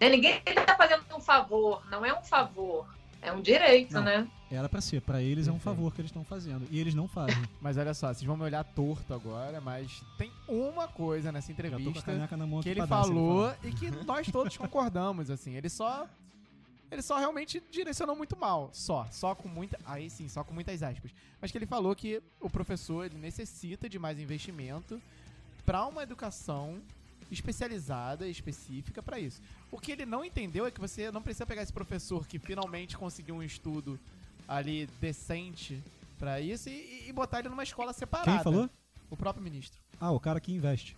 Né, 0.01 0.09
Ninguém 0.09 0.43
está 0.45 0.77
fazendo 0.77 1.05
um 1.17 1.21
favor, 1.21 1.81
não 1.89 2.05
é 2.05 2.13
um 2.13 2.23
favor, 2.25 2.85
é 3.23 3.33
um 3.33 3.41
direito, 3.41 3.95
Não. 3.95 4.03
né? 4.03 4.27
Era 4.51 4.69
pra 4.69 4.81
ser, 4.81 5.01
pra 5.01 5.23
eles 5.23 5.47
é 5.47 5.53
um 5.53 5.59
favor 5.61 5.93
que 5.95 6.01
eles 6.01 6.11
estão 6.11 6.25
fazendo 6.25 6.67
e 6.71 6.79
eles 6.81 6.95
não 6.95 7.07
fazem. 7.07 7.37
Mas 7.63 7.77
olha 7.77 7.95
só, 7.95 8.09
vocês 8.09 8.25
vão 8.25 8.37
me 8.37 8.43
olhar 8.43 8.65
torto 8.65 9.15
agora, 9.15 9.61
mas 9.61 10.03
tem 10.19 10.31
uma 10.49 10.87
coisa 10.89 11.31
nessa 11.33 11.51
entrevista 11.53 12.03
que 12.63 12.69
ele 12.69 12.81
dar, 12.81 12.87
se 12.87 12.89
falou 12.89 13.55
e 13.63 13.71
que 13.73 13.91
nós 14.05 14.29
todos 14.31 14.57
concordamos, 14.57 15.31
assim. 15.31 15.55
Ele 15.55 15.69
só. 15.69 16.07
Ele 16.91 17.03
só 17.03 17.19
realmente 17.19 17.63
direcionou 17.71 18.15
muito 18.17 18.37
mal. 18.37 18.71
Só. 18.73 19.07
Só 19.11 19.35
com 19.35 19.49
muita. 19.49 19.79
Aí 19.85 20.09
sim, 20.09 20.29
só 20.29 20.45
com 20.45 20.55
muitas 20.55 20.83
aspas. 20.83 21.13
Mas 21.41 21.51
que 21.51 21.59
ele 21.59 21.67
falou 21.67 21.95
que 21.95 22.23
o 22.41 22.49
professor 22.49 23.07
ele 23.07 23.19
necessita 23.19 23.89
de 23.89 23.99
mais 23.99 24.19
investimento 24.19 25.01
para 25.65 25.85
uma 25.87 26.03
educação 26.03 26.81
especializada, 27.31 28.29
específica 28.29 29.03
para 29.03 29.19
isso. 29.19 29.41
O 29.71 29.79
que 29.79 29.91
ele 29.91 30.07
não 30.07 30.25
entendeu 30.25 30.65
é 30.65 30.71
que 30.71 30.81
você 30.81 31.11
não 31.11 31.21
precisa 31.21 31.45
pegar 31.45 31.63
esse 31.63 31.73
professor 31.73 32.27
que 32.27 32.39
finalmente 32.39 32.97
conseguiu 32.97 33.35
um 33.35 33.43
estudo 33.43 33.99
ali 34.47 34.87
decente 35.01 35.83
para 36.19 36.41
isso 36.41 36.69
e, 36.69 37.09
e 37.09 37.13
botar 37.13 37.41
ele 37.41 37.49
numa 37.49 37.65
escola 37.65 37.93
separada. 37.93 38.31
Quem 38.31 38.43
falou? 38.43 38.71
O 39.11 39.17
próprio 39.17 39.43
ministro. 39.43 39.81
Ah, 40.01 40.13
o 40.13 40.21
cara 40.21 40.41
que 40.41 40.53
investe. 40.53 40.97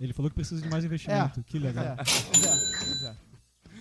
Ele 0.00 0.12
falou 0.12 0.30
que 0.30 0.34
precisa 0.34 0.60
de 0.60 0.68
mais 0.68 0.84
investimento. 0.84 1.42
Que 1.44 1.58
legal. 1.58 1.84
É, 1.84 1.88
é, 1.88 3.10
é. 3.10 3.16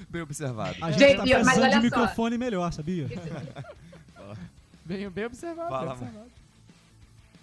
Bem 0.10 0.22
observado. 0.22 0.76
A 0.82 0.92
gente 0.92 1.00
Gente, 1.00 1.18
tá 1.18 1.24
mas 1.24 1.30
precisando 1.30 1.62
olha 1.64 1.70
de 1.70 1.76
só. 1.76 1.82
microfone 2.00 2.38
melhor, 2.38 2.72
sabia? 2.74 3.08
Bem, 4.86 5.10
bem 5.10 5.26
observado. 5.26 5.70
Fala, 5.70 5.82
bem 5.96 6.08
observado. 6.08 6.32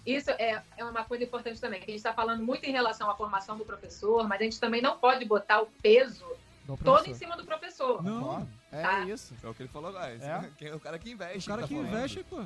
Isso 0.05 0.31
é, 0.31 0.61
é 0.77 0.83
uma 0.85 1.03
coisa 1.03 1.23
importante 1.23 1.59
também, 1.59 1.79
que 1.79 1.85
a 1.85 1.89
gente 1.89 1.97
está 1.97 2.13
falando 2.13 2.41
muito 2.43 2.63
em 2.65 2.71
relação 2.71 3.09
à 3.09 3.15
formação 3.15 3.57
do 3.57 3.65
professor, 3.65 4.25
mas 4.27 4.39
a 4.41 4.43
gente 4.45 4.59
também 4.59 4.81
não 4.81 4.97
pode 4.97 5.23
botar 5.25 5.61
o 5.61 5.65
peso 5.81 6.25
Do 6.65 6.77
todo 6.77 7.05
em 7.09 7.13
cima 7.13 7.35
do 7.37 7.45
professor. 7.45 8.01
Não. 8.03 8.47
É 8.71 8.81
Tá. 8.81 8.99
isso. 9.01 9.33
É 9.43 9.47
o 9.47 9.53
que 9.53 9.63
ele 9.63 9.69
falou 9.69 9.89
agora. 9.89 10.13
esse- 10.15 10.25
É? 10.25 10.49
Quem 10.57 10.67
é 10.69 10.75
o 10.75 10.79
cara 10.79 10.97
que 10.97 11.11
investe. 11.11 11.39
O 11.39 11.51
cara 11.51 11.61
tá 11.63 11.67
que 11.67 11.73
investe, 11.73 12.23
pô. 12.29 12.43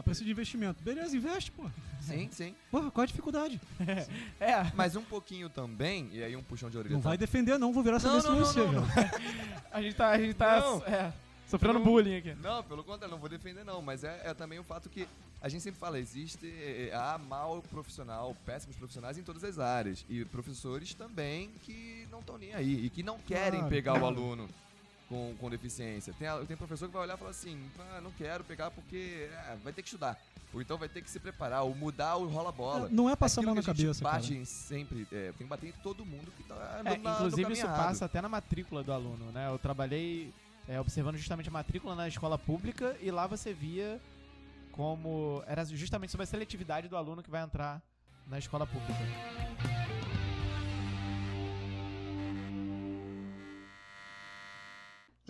A 0.00 0.02
precisa 0.02 0.24
de 0.24 0.30
investimento. 0.30 0.82
Beleza, 0.82 1.14
investe, 1.14 1.52
pô. 1.52 1.62
Sim, 2.00 2.30
sim. 2.32 2.54
Porra, 2.70 2.90
qual 2.90 3.02
a 3.02 3.06
dificuldade? 3.06 3.60
É. 4.40 4.72
Mas 4.74 4.96
um 4.96 5.02
pouquinho 5.02 5.50
também, 5.50 6.08
e 6.10 6.24
aí 6.24 6.34
um 6.34 6.42
puxão 6.42 6.70
de 6.70 6.78
orelha. 6.78 6.94
Não 6.94 7.02
tá? 7.02 7.10
vai 7.10 7.18
defender, 7.18 7.58
não. 7.58 7.70
Vou 7.70 7.82
virar 7.82 7.96
essa 7.96 8.08
Não, 8.08 8.16
não, 8.16 8.40
não, 8.40 8.72
não, 8.72 8.82
velho. 8.82 9.10
A 9.70 9.82
gente 9.82 9.94
tá, 9.94 10.08
a 10.08 10.18
gente 10.18 10.34
tá 10.34 10.58
Não. 10.58 10.82
é, 10.84 11.12
sofrendo 11.46 11.78
Não. 11.78 11.84
bullying 11.84 12.16
aqui. 12.16 12.34
Não, 12.42 12.64
pelo 12.64 12.82
contrário, 12.82 13.10
não 13.12 13.20
vou 13.20 13.28
defender 13.28 13.62
não, 13.62 13.82
mas 13.82 14.02
é, 14.02 14.22
é 14.24 14.32
também 14.34 14.58
o 14.58 14.64
fato 14.64 14.88
que 14.88 15.06
a 15.42 15.48
gente 15.50 15.62
sempre 15.62 15.78
fala, 15.78 15.98
existe, 15.98 16.46
é, 16.46 16.92
há 16.94 17.18
mal 17.18 17.62
profissional, 17.70 18.34
péssimos 18.46 18.76
profissionais 18.76 19.18
em 19.18 19.22
todas 19.22 19.44
as 19.44 19.58
áreas, 19.58 20.04
e 20.08 20.24
professores 20.24 20.94
também 20.94 21.50
que 21.62 22.08
não 22.10 22.20
estão 22.20 22.38
nem 22.38 22.54
aí, 22.54 22.86
e 22.86 22.90
que 22.90 23.02
não 23.02 23.18
querem 23.18 23.60
Claro, 23.60 23.68
pegar 23.74 24.00
o 24.00 24.06
aluno 24.06 24.48
com, 25.10 25.34
com 25.38 25.50
deficiência. 25.50 26.14
Tem, 26.18 26.28
tem 26.46 26.56
professor 26.56 26.86
que 26.88 26.94
vai 26.94 27.02
olhar 27.02 27.16
e 27.16 27.18
falar 27.18 27.32
assim, 27.32 27.60
ah, 27.96 28.00
não 28.00 28.10
quero 28.12 28.44
pegar 28.44 28.70
porque 28.70 29.28
é, 29.30 29.56
vai 29.62 29.72
ter 29.72 29.82
que 29.82 29.88
estudar, 29.88 30.16
ou 30.54 30.62
então 30.62 30.78
vai 30.78 30.88
ter 30.88 31.02
que 31.02 31.10
se 31.10 31.18
preparar, 31.18 31.62
ou 31.64 31.74
mudar 31.74 32.16
o 32.16 32.28
rola-bola. 32.28 32.88
Não 32.90 33.10
é 33.10 33.16
passar 33.16 33.40
a 33.42 33.44
mão 33.44 33.54
na 33.54 33.62
cabeça, 33.62 34.02
cara. 34.02 34.14
bate 34.16 34.34
em 34.34 34.44
sempre, 34.44 35.06
é, 35.12 35.32
tem 35.32 35.44
que 35.46 35.50
bater 35.50 35.68
em 35.68 35.72
todo 35.82 36.06
mundo 36.06 36.32
que 36.36 36.44
tá 36.44 36.54
É, 36.54 36.80
andando 36.80 37.02
na- 37.02 37.12
inclusive 37.14 37.52
isso 37.52 37.66
passa 37.66 38.04
até 38.06 38.22
na 38.22 38.28
matrícula 38.28 38.82
do 38.84 38.92
aluno, 38.92 39.32
né? 39.32 39.48
Eu 39.52 39.58
trabalhei 39.58 40.32
é, 40.68 40.80
observando 40.80 41.16
justamente 41.16 41.48
a 41.48 41.52
matrícula 41.52 41.94
na 41.96 42.06
escola 42.06 42.38
pública 42.38 42.96
e 43.02 43.10
lá 43.10 43.26
você 43.26 43.52
via 43.52 44.00
como 44.70 45.42
era 45.46 45.64
justamente 45.64 46.10
sobre 46.12 46.22
a 46.22 46.26
seletividade 46.26 46.86
do 46.88 46.96
aluno 46.96 47.20
que 47.22 47.30
vai 47.30 47.42
entrar 47.42 47.82
na 48.28 48.38
escola 48.38 48.64
pública. 48.64 48.94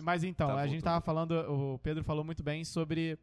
Mas 0.01 0.23
então, 0.23 0.47
Tá, 0.47 0.55
a 0.61 0.67
gente 0.67 0.83
tava 0.83 1.01
falando, 1.01 1.31
o 1.31 1.79
Pedro 1.79 2.03
falou 2.03 2.23
muito 2.23 2.43
bem 2.43 2.63
sobre 2.65 3.17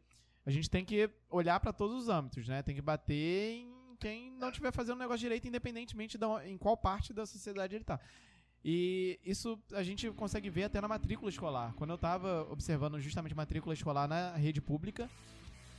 a 0.45 0.51
gente 0.51 0.69
tem 0.69 0.83
que 0.83 1.09
olhar 1.29 1.59
pra 1.59 1.71
todos 1.71 2.03
os 2.03 2.09
âmbitos, 2.09 2.47
né? 2.47 2.63
Tem 2.63 2.73
que 2.73 2.81
bater 2.81 3.55
em 3.57 3.95
quem 3.99 4.31
não 4.31 4.49
estiver 4.49 4.71
fazendo 4.71 4.95
o 4.95 4.99
negócio 4.99 5.19
direito, 5.19 5.47
independentemente 5.47 6.17
de 6.17 6.25
em 6.45 6.57
qual 6.57 6.75
parte 6.77 7.13
da 7.13 7.25
sociedade 7.25 7.75
ele 7.75 7.83
tá. 7.83 7.99
E 8.63 9.19
isso 9.23 9.57
a 9.73 9.83
gente 9.83 10.09
consegue 10.11 10.49
ver 10.49 10.63
até 10.63 10.81
na 10.81 10.87
matrícula 10.87 11.29
escolar. 11.29 11.73
Quando 11.75 11.91
eu 11.91 11.97
tava 11.97 12.47
observando 12.51 12.99
justamente 12.99 13.35
matrícula 13.35 13.73
escolar 13.73 14.07
na 14.07 14.35
rede 14.35 14.59
pública, 14.59 15.09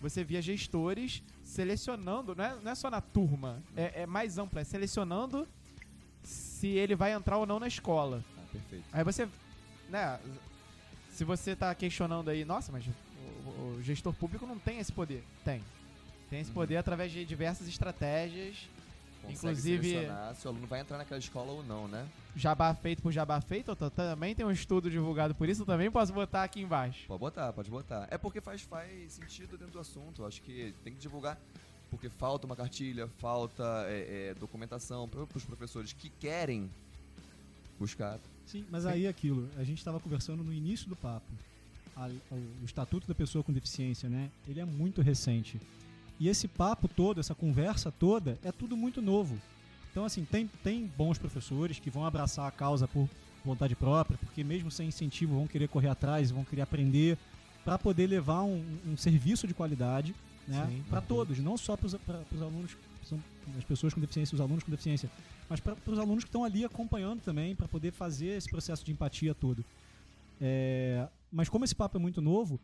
você 0.01 0.25
via 0.25 0.41
gestores 0.41 1.23
selecionando, 1.43 2.35
não 2.35 2.45
é, 2.45 2.55
não 2.63 2.71
é 2.71 2.75
só 2.75 2.91
na 2.91 3.01
turma, 3.01 3.63
é, 3.77 4.03
é 4.03 4.07
mais 4.07 4.39
amplo, 4.39 4.59
é 4.59 4.65
selecionando 4.65 5.47
se 6.23 6.69
ele 6.69 6.95
vai 6.95 7.13
entrar 7.13 7.37
ou 7.37 7.47
não 7.47 7.61
na 7.61 7.69
escola. 7.69 8.25
Ah, 8.39 8.45
perfeito. 8.53 8.85
Aí 8.93 9.05
você, 9.05 9.29
né, 9.89 10.19
se 11.21 11.25
você 11.25 11.55
tá 11.55 11.75
questionando 11.75 12.31
aí, 12.31 12.47
nossa, 12.47 12.73
mas 12.73 12.83
o, 12.87 13.51
o 13.77 13.83
gestor 13.83 14.15
público 14.15 14.47
não 14.47 14.59
tem 14.59 14.79
esse 14.79 14.91
poder. 14.91 15.23
Tem. 15.45 15.63
Tem 16.31 16.41
esse 16.41 16.49
Uhum. 16.49 16.55
poder 16.55 16.79
através 16.79 17.13
de 17.13 17.27
diversas 17.27 17.69
estratégias, 17.69 18.57
Consegue 19.21 19.35
Inclusive- 19.53 20.07
se 20.35 20.47
o 20.47 20.49
aluno 20.49 20.67
vai 20.67 20.81
entrar 20.81 20.97
naquela 20.97 21.19
escola 21.19 21.53
ou 21.53 21.63
não, 21.63 21.87
né? 21.87 22.09
jabá 22.35 22.75
feito 22.75 23.03
por 23.03 23.13
jabá 23.13 23.39
feito, 23.39 23.71
eu 23.79 23.91
também 23.91 24.35
tem 24.35 24.47
um 24.47 24.51
estudo 24.51 24.91
divulgado 24.91 25.35
por 25.35 25.47
isso, 25.47 25.61
eu 25.61 25.67
também 25.67 25.91
posso 25.91 26.11
botar 26.11 26.43
aqui 26.43 26.63
embaixo. 26.63 27.07
Pode 27.07 27.21
botar, 27.21 27.53
pode 27.53 27.71
botar. 27.71 28.09
É 28.11 28.17
porque 28.17 28.41
faz, 28.41 28.63
faz 28.63 29.13
sentido 29.13 29.59
dentro 29.59 29.75
do 29.75 29.79
assunto. 29.79 30.23
Eu 30.23 30.27
acho 30.27 30.41
que 30.41 30.75
tem 30.83 30.95
que 30.95 30.99
divulgar. 30.99 31.39
Porque 31.91 32.09
falta 32.09 32.47
uma 32.47 32.57
cartilha, 32.57 33.09
falta 33.19 33.85
é, 33.89 34.31
é, 34.31 34.35
documentação 34.41 35.07
para 35.07 35.21
os 35.37 35.45
professores 35.45 35.93
que 35.93 36.09
querem 36.09 36.71
buscar. 37.81 38.19
Sim, 38.47 38.65
mas 38.71 38.85
aí 38.87 39.07
é 39.07 39.09
aquilo, 39.09 39.49
a 39.57 39.65
gente 39.65 39.79
estava 39.79 39.99
conversando 39.99 40.45
no 40.45 40.53
início 40.53 40.89
do 40.89 40.95
papo. 40.95 41.27
A- 41.97 42.09
o 42.31 42.65
Estatuto 42.65 43.09
da 43.09 43.15
Pessoa 43.15 43.43
com 43.43 43.53
Deficiência, 43.53 44.09
né? 44.09 44.31
Ele 44.47 44.61
é 44.61 44.65
muito 44.65 45.01
recente. 45.03 45.61
E 46.19 46.29
esse 46.29 46.47
papo 46.47 46.87
todo, 46.87 47.19
essa 47.19 47.35
conversa 47.35 47.91
toda, 47.91 48.39
é 48.45 48.53
tudo 48.53 48.77
muito 48.77 49.01
novo. 49.01 49.39
Então, 49.91 50.05
assim, 50.05 50.25
tem, 50.25 50.47
tem 50.63 50.87
bons 50.97 51.19
professores 51.19 51.79
que 51.79 51.91
vão 51.91 52.05
abraçar 52.05 52.47
a 52.47 52.51
causa 52.51 52.87
por 52.87 53.09
vontade 53.45 53.75
própria, 53.75 54.19
porque 54.19 54.45
mesmo 54.45 54.71
sem 54.71 54.89
incentivo 54.89 55.35
vão 55.35 55.47
querer 55.47 55.69
correr 55.69 55.89
atrás, 55.89 56.31
vão 56.31 56.45
querer 56.45 56.63
aprender 56.63 57.17
para 57.65 57.79
poder 57.79 58.07
levar 58.07 58.43
um, 58.43 58.65
um 58.87 58.97
serviço 58.97 59.47
de 59.47 59.55
qualidade 59.55 60.15
né, 60.47 60.83
para 60.89 61.01
todos, 61.01 61.39
não 61.39 61.57
só 61.57 61.77
para 61.77 61.87
os 61.87 62.43
alunos, 62.43 62.77
são 63.09 63.23
as 63.57 63.65
pessoas 63.65 63.95
com 63.95 64.01
deficiência, 64.01 64.35
os 64.35 64.41
alunos 64.41 64.65
com 64.65 64.71
deficiência, 64.71 65.11
mas 65.49 65.61
para 65.61 65.77
os 65.87 65.99
alunos 65.99 66.25
que 66.25 66.29
estão 66.29 66.45
ali 66.45 66.65
acompanhando 66.65 67.21
também, 67.21 67.55
para 67.55 67.69
poder 67.69 67.93
fazer 67.93 68.37
esse 68.37 68.49
processo 68.49 68.85
de 68.85 68.93
empatia 68.93 69.35
todo. 69.35 69.65
É, 70.41 71.07
mas 71.31 71.49
como 71.49 71.65
esse 71.65 71.75
papo 71.75 71.99
é 71.99 72.01
muito 72.01 72.21
novo, 72.21 72.59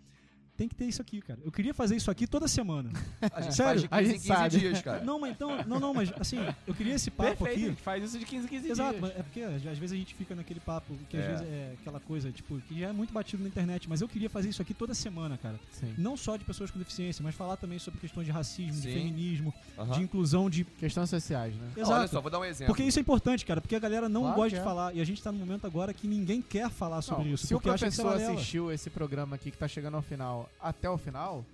tem 0.57 0.69
que 0.69 0.75
ter 0.75 0.87
isso 0.87 1.03
aqui, 1.03 1.21
cara. 1.21 1.39
Eu 1.45 1.53
queria 1.53 1.75
fazer 1.75 1.97
isso 1.97 2.11
aqui 2.11 2.27
toda 2.27 2.49
semana. 2.49 2.91
A 3.33 3.41
gente 3.43 3.55
Sério? 3.55 3.81
faz 3.81 3.83
de 3.83 3.89
A 3.91 3.99
15 3.99 4.03
em 4.03 4.13
gente 4.15 4.23
15 4.23 4.27
sabe. 4.27 4.59
dias, 4.59 4.83
cara. 4.83 5.01
Não, 5.05 5.21
mas 5.21 5.31
então, 5.33 5.65
não, 5.67 5.79
não, 5.81 5.95
mas 5.95 6.13
assim, 6.19 6.39
eu 6.67 6.75
queria 6.75 6.95
esse 6.95 7.11
papo 7.11 7.31
Perfeito, 7.45 7.49
a 7.49 7.53
aqui. 7.53 7.67
gente 7.67 7.83
faz 7.83 8.05
isso 8.05 8.19
de 8.19 8.25
15 8.25 8.47
em 8.47 8.49
15 8.49 8.71
Exato, 8.71 8.99
dias. 8.99 9.11
é 9.17 9.23
porque 9.23 9.41
às 9.43 9.63
vezes 9.63 9.93
a 9.93 9.97
gente 9.97 10.15
fica 10.15 10.35
naquele 10.35 10.61
papo 10.61 10.95
que 11.09 11.17
às 11.17 11.25
É. 11.25 11.29
vezes 11.29 11.47
é 11.47 11.73
aquela 11.81 12.01
coisa, 12.01 12.31
tipo, 12.33 12.59
que 12.63 12.81
já 12.81 12.89
é 12.89 12.93
muito 12.93 13.13
batido 13.13 13.43
na 13.43 13.49
internet, 13.49 13.89
mas 13.89 14.01
eu 14.01 14.09
queria 14.09 14.31
fazer 14.31 14.49
isso 14.49 14.63
aqui 14.63 14.73
toda 14.75 14.95
semana, 14.95 15.37
cara. 15.39 15.59
Sim. 15.73 15.95
Não 15.99 16.17
só 16.17 16.37
de 16.37 16.45
pessoas 16.45 16.71
com 16.71 16.79
deficiência, 16.79 17.23
mas 17.23 17.35
falar 17.35 17.57
também 17.57 17.79
sobre 17.79 18.01
questões 18.01 18.27
de 18.27 18.33
racismo, 18.33 18.81
de 18.81 18.89
Sim. 18.89 18.95
feminismo, 18.95 19.55
Aham. 19.79 19.93
de 19.93 20.03
inclusão, 20.03 20.49
de. 20.51 20.65
Questões 20.65 21.09
sociais, 21.11 21.55
né? 21.55 21.69
Olha 21.77 21.83
Exato. 21.83 22.09
só, 22.09 22.21
vou 22.21 22.31
dar 22.31 22.39
um 22.39 22.45
exemplo. 22.45 22.67
Porque 22.75 22.83
isso 22.83 22.99
é 22.99 23.03
importante, 23.03 23.45
cara, 23.45 23.61
porque 23.61 23.77
a 23.77 23.79
galera 23.81 24.09
não 24.09 24.23
Claro 24.23 24.37
gosta 24.37 24.51
de 24.57 24.61
é. 24.61 24.65
falar. 24.65 24.95
E 24.95 25.01
a 25.01 25.05
gente 25.05 25.23
tá 25.23 25.31
num 25.31 25.39
momento 25.39 25.67
agora 25.67 25.93
que 25.93 26.07
ninguém 26.09 26.41
quer 26.43 26.69
falar 26.71 27.03
sobre 27.03 27.25
Não, 27.25 27.35
isso. 27.35 27.47
se 27.47 27.55
o 27.55 27.59
porque 27.59 27.71
acha 27.71 27.87
que 27.87 27.93
isso 27.93 28.09
é 28.09 28.27
assistiu 28.33 28.73
esse 28.73 28.89
programa 28.91 29.37
aqui 29.37 29.51
que 29.51 29.59
tá 29.59 29.69
chegando 29.69 29.97
ao 29.97 30.03
final 30.03 30.45
até 30.61 30.88
o 30.88 30.99
final, 30.99 31.44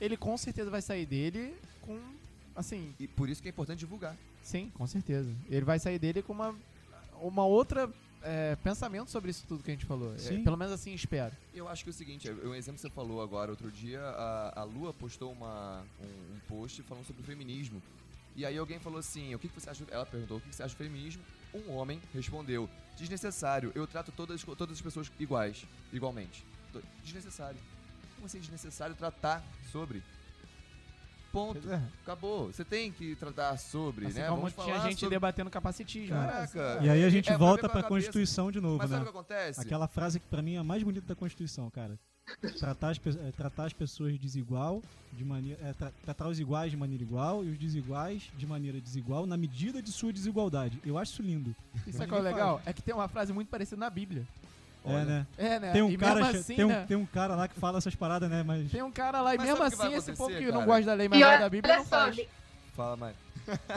ele 0.00 0.16
com 0.16 0.36
certeza 0.36 0.70
vai 0.70 0.82
sair 0.82 1.06
dele 1.06 1.54
com. 1.80 1.98
Assim, 2.56 2.94
E 3.00 3.08
por 3.08 3.28
isso 3.28 3.42
que 3.42 3.48
é 3.48 3.50
importante 3.50 3.80
divulgar. 3.80 4.16
sim, 4.42 4.70
com 4.74 4.86
certeza. 4.86 5.30
Ele 5.48 5.64
vai 5.64 5.78
sair 5.78 5.98
dele 5.98 6.22
com 6.22 6.32
uma, 6.32 6.54
uma 7.20 7.44
outra 7.44 7.90
é, 8.22 8.56
pensamento 8.62 9.10
sobre 9.10 9.30
isso 9.30 9.44
tudo 9.48 9.62
que 9.64 9.70
a 9.70 9.74
gente 9.74 9.84
falou. 9.86 10.14
É, 10.14 10.38
pelo 10.42 10.56
menos 10.56 10.72
assim 10.72 10.94
espero. 10.94 11.34
Eu 11.52 11.68
acho 11.68 11.82
que 11.82 11.90
é 11.90 11.92
o 11.92 11.94
seguinte, 11.94 12.28
é, 12.28 12.32
um 12.32 12.54
exemplo 12.54 12.76
que 12.76 12.82
você 12.82 12.90
falou 12.90 13.20
agora, 13.20 13.50
outro 13.50 13.70
dia, 13.72 14.00
a, 14.00 14.60
a 14.60 14.64
Lua 14.64 14.92
postou 14.94 15.32
uma, 15.32 15.82
um, 16.00 16.34
um 16.36 16.38
post 16.48 16.80
falando 16.84 17.04
sobre 17.04 17.22
o 17.22 17.24
feminismo. 17.24 17.82
E 18.36 18.44
aí 18.46 18.56
alguém 18.56 18.78
falou 18.78 18.98
assim, 18.98 19.34
o 19.34 19.38
que, 19.38 19.48
que 19.48 19.60
você 19.60 19.70
acha? 19.70 19.84
Ela 19.90 20.06
perguntou 20.06 20.38
o 20.38 20.40
que, 20.40 20.48
que 20.48 20.54
você 20.56 20.62
acha 20.62 20.74
do 20.74 20.78
feminismo. 20.78 21.22
Um 21.52 21.72
homem 21.72 22.00
respondeu, 22.12 22.68
desnecessário, 22.96 23.70
eu 23.74 23.86
trato 23.86 24.10
todas, 24.12 24.42
todas 24.42 24.76
as 24.76 24.80
pessoas 24.82 25.10
iguais, 25.20 25.64
igualmente. 25.92 26.44
Desnecessário. 27.04 27.58
Como 28.24 28.28
assim 28.28 28.38
desnecessário 28.40 28.94
tratar 28.94 29.44
sobre? 29.70 30.02
Ponto. 31.30 31.70
É. 31.70 31.82
Acabou. 32.02 32.46
Você 32.46 32.64
tem 32.64 32.90
que 32.90 33.14
tratar 33.16 33.58
sobre, 33.58 34.06
Assim 34.06 34.20
né? 34.20 34.28
como 34.28 34.36
Vamos 34.48 34.54
tinha 34.54 34.76
falar 34.76 34.88
gente 34.88 35.00
sobre... 35.00 35.14
debatendo 35.16 35.50
capacitismo. 35.50 36.16
né? 36.16 36.26
Caraca. 36.26 36.78
E 36.82 36.88
aí 36.88 37.04
a 37.04 37.10
gente 37.10 37.28
É, 37.28 37.32
pra 37.32 37.36
volta 37.38 37.66
a 37.66 37.68
pra 37.68 37.82
cabeça. 37.82 37.88
Constituição 37.88 38.50
de 38.50 38.62
novo, 38.62 38.78
Mas 38.78 38.88
sabe 38.88 39.04
né? 39.04 39.10
o 39.10 39.12
que 39.12 39.18
acontece? 39.18 39.60
Aquela 39.60 39.86
frase 39.86 40.18
que 40.20 40.26
pra 40.26 40.40
mim 40.40 40.54
é 40.54 40.58
a 40.58 40.64
mais 40.64 40.82
bonita 40.82 41.06
da 41.06 41.14
Constituição, 41.14 41.68
cara. 41.70 41.98
Tratar 42.58 42.88
as, 42.92 42.98
pe- 42.98 43.10
é, 43.10 43.30
tratar 43.32 43.66
as 43.66 43.74
pessoas 43.74 44.18
desigual, 44.18 44.80
de 45.12 45.22
maneira, 45.22 45.60
é, 45.62 45.74
tra- 45.74 45.92
tratar 46.02 46.28
os 46.28 46.40
iguais 46.40 46.70
de 46.70 46.78
maneira 46.78 47.02
igual 47.02 47.44
e 47.44 47.50
os 47.50 47.58
desiguais 47.58 48.30
de 48.38 48.46
maneira 48.46 48.80
desigual 48.80 49.26
na 49.26 49.36
medida 49.36 49.82
de 49.82 49.92
sua 49.92 50.10
desigualdade. 50.14 50.80
Eu 50.82 50.96
acho 50.96 51.12
isso 51.12 51.22
lindo. 51.22 51.54
Isso 51.86 52.02
é 52.02 52.06
que 52.06 52.14
é 52.14 52.18
legal? 52.20 52.62
É 52.64 52.72
que 52.72 52.80
tem 52.80 52.94
uma 52.94 53.06
frase 53.08 53.34
muito 53.34 53.48
parecida 53.48 53.76
na 53.78 53.90
Bíblia. 53.90 54.26
Olha, 54.84 54.96
É, 54.98 55.04
né? 55.04 55.26
É, 55.38 55.58
né? 55.60 55.72
Tem 55.72 55.82
um, 55.82 55.90
e 55.90 55.96
cara, 55.96 56.26
assim, 56.28 56.54
tem, 56.56 56.64
um, 56.64 56.68
né? 56.68 56.84
tem 56.86 56.96
um 56.96 57.06
cara 57.06 57.34
lá 57.34 57.48
que 57.48 57.58
fala 57.58 57.78
essas 57.78 57.94
paradas, 57.94 58.28
né? 58.28 58.42
Mas 58.42 58.70
Tem 58.70 58.82
um 58.82 58.90
cara 58.92 59.20
lá, 59.22 59.34
e 59.34 59.38
Mas 59.38 59.46
mesmo 59.48 59.62
assim, 59.64 59.94
esse 59.94 60.12
povo 60.12 60.36
que 60.36 60.52
não 60.52 60.64
gosta 60.66 60.84
da 60.84 60.94
lei, 60.94 61.08
mas 61.08 61.18
gosta 61.18 61.38
da 61.38 61.48
Bíblia, 61.48 61.76
não 61.78 61.84
só, 61.84 61.90
faz. 61.90 62.20
Fala, 62.74 62.96
mãe. 62.96 63.14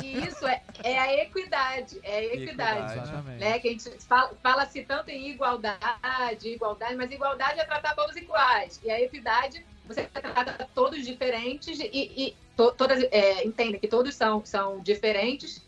e 0.04 0.18
isso 0.26 0.48
é, 0.48 0.62
é 0.84 1.00
a 1.00 1.24
equidade, 1.24 2.00
é 2.04 2.18
a 2.18 2.24
equidade. 2.24 2.44
Equidade. 2.44 2.94
Exatamente. 3.00 3.40
Né, 3.40 3.60
que 3.60 3.68
a 3.68 3.72
gente 3.72 3.90
fala- 4.06 4.32
fala-se 4.42 4.82
tanto 4.84 5.10
em 5.10 5.30
igualdade, 5.30 6.48
igualdade, 6.50 6.96
mas 6.96 7.12
igualdade 7.12 7.60
é 7.60 7.66
tratar 7.66 7.96
todos 7.96 8.16
iguais. 8.16 8.80
E 8.84 8.90
a 8.90 9.00
equidade, 9.02 9.66
você 9.86 10.04
trata 10.06 10.68
todos 10.74 11.06
diferentes 11.06 11.80
e, 11.80 11.90
e 11.94 12.38
to- 12.56 12.72
todas 12.72 13.04
é, 13.12 13.46
entenda 13.46 13.78
que 13.78 13.88
todos 13.88 14.16
são, 14.16 14.44
são 14.46 14.80
diferentes 14.82 15.62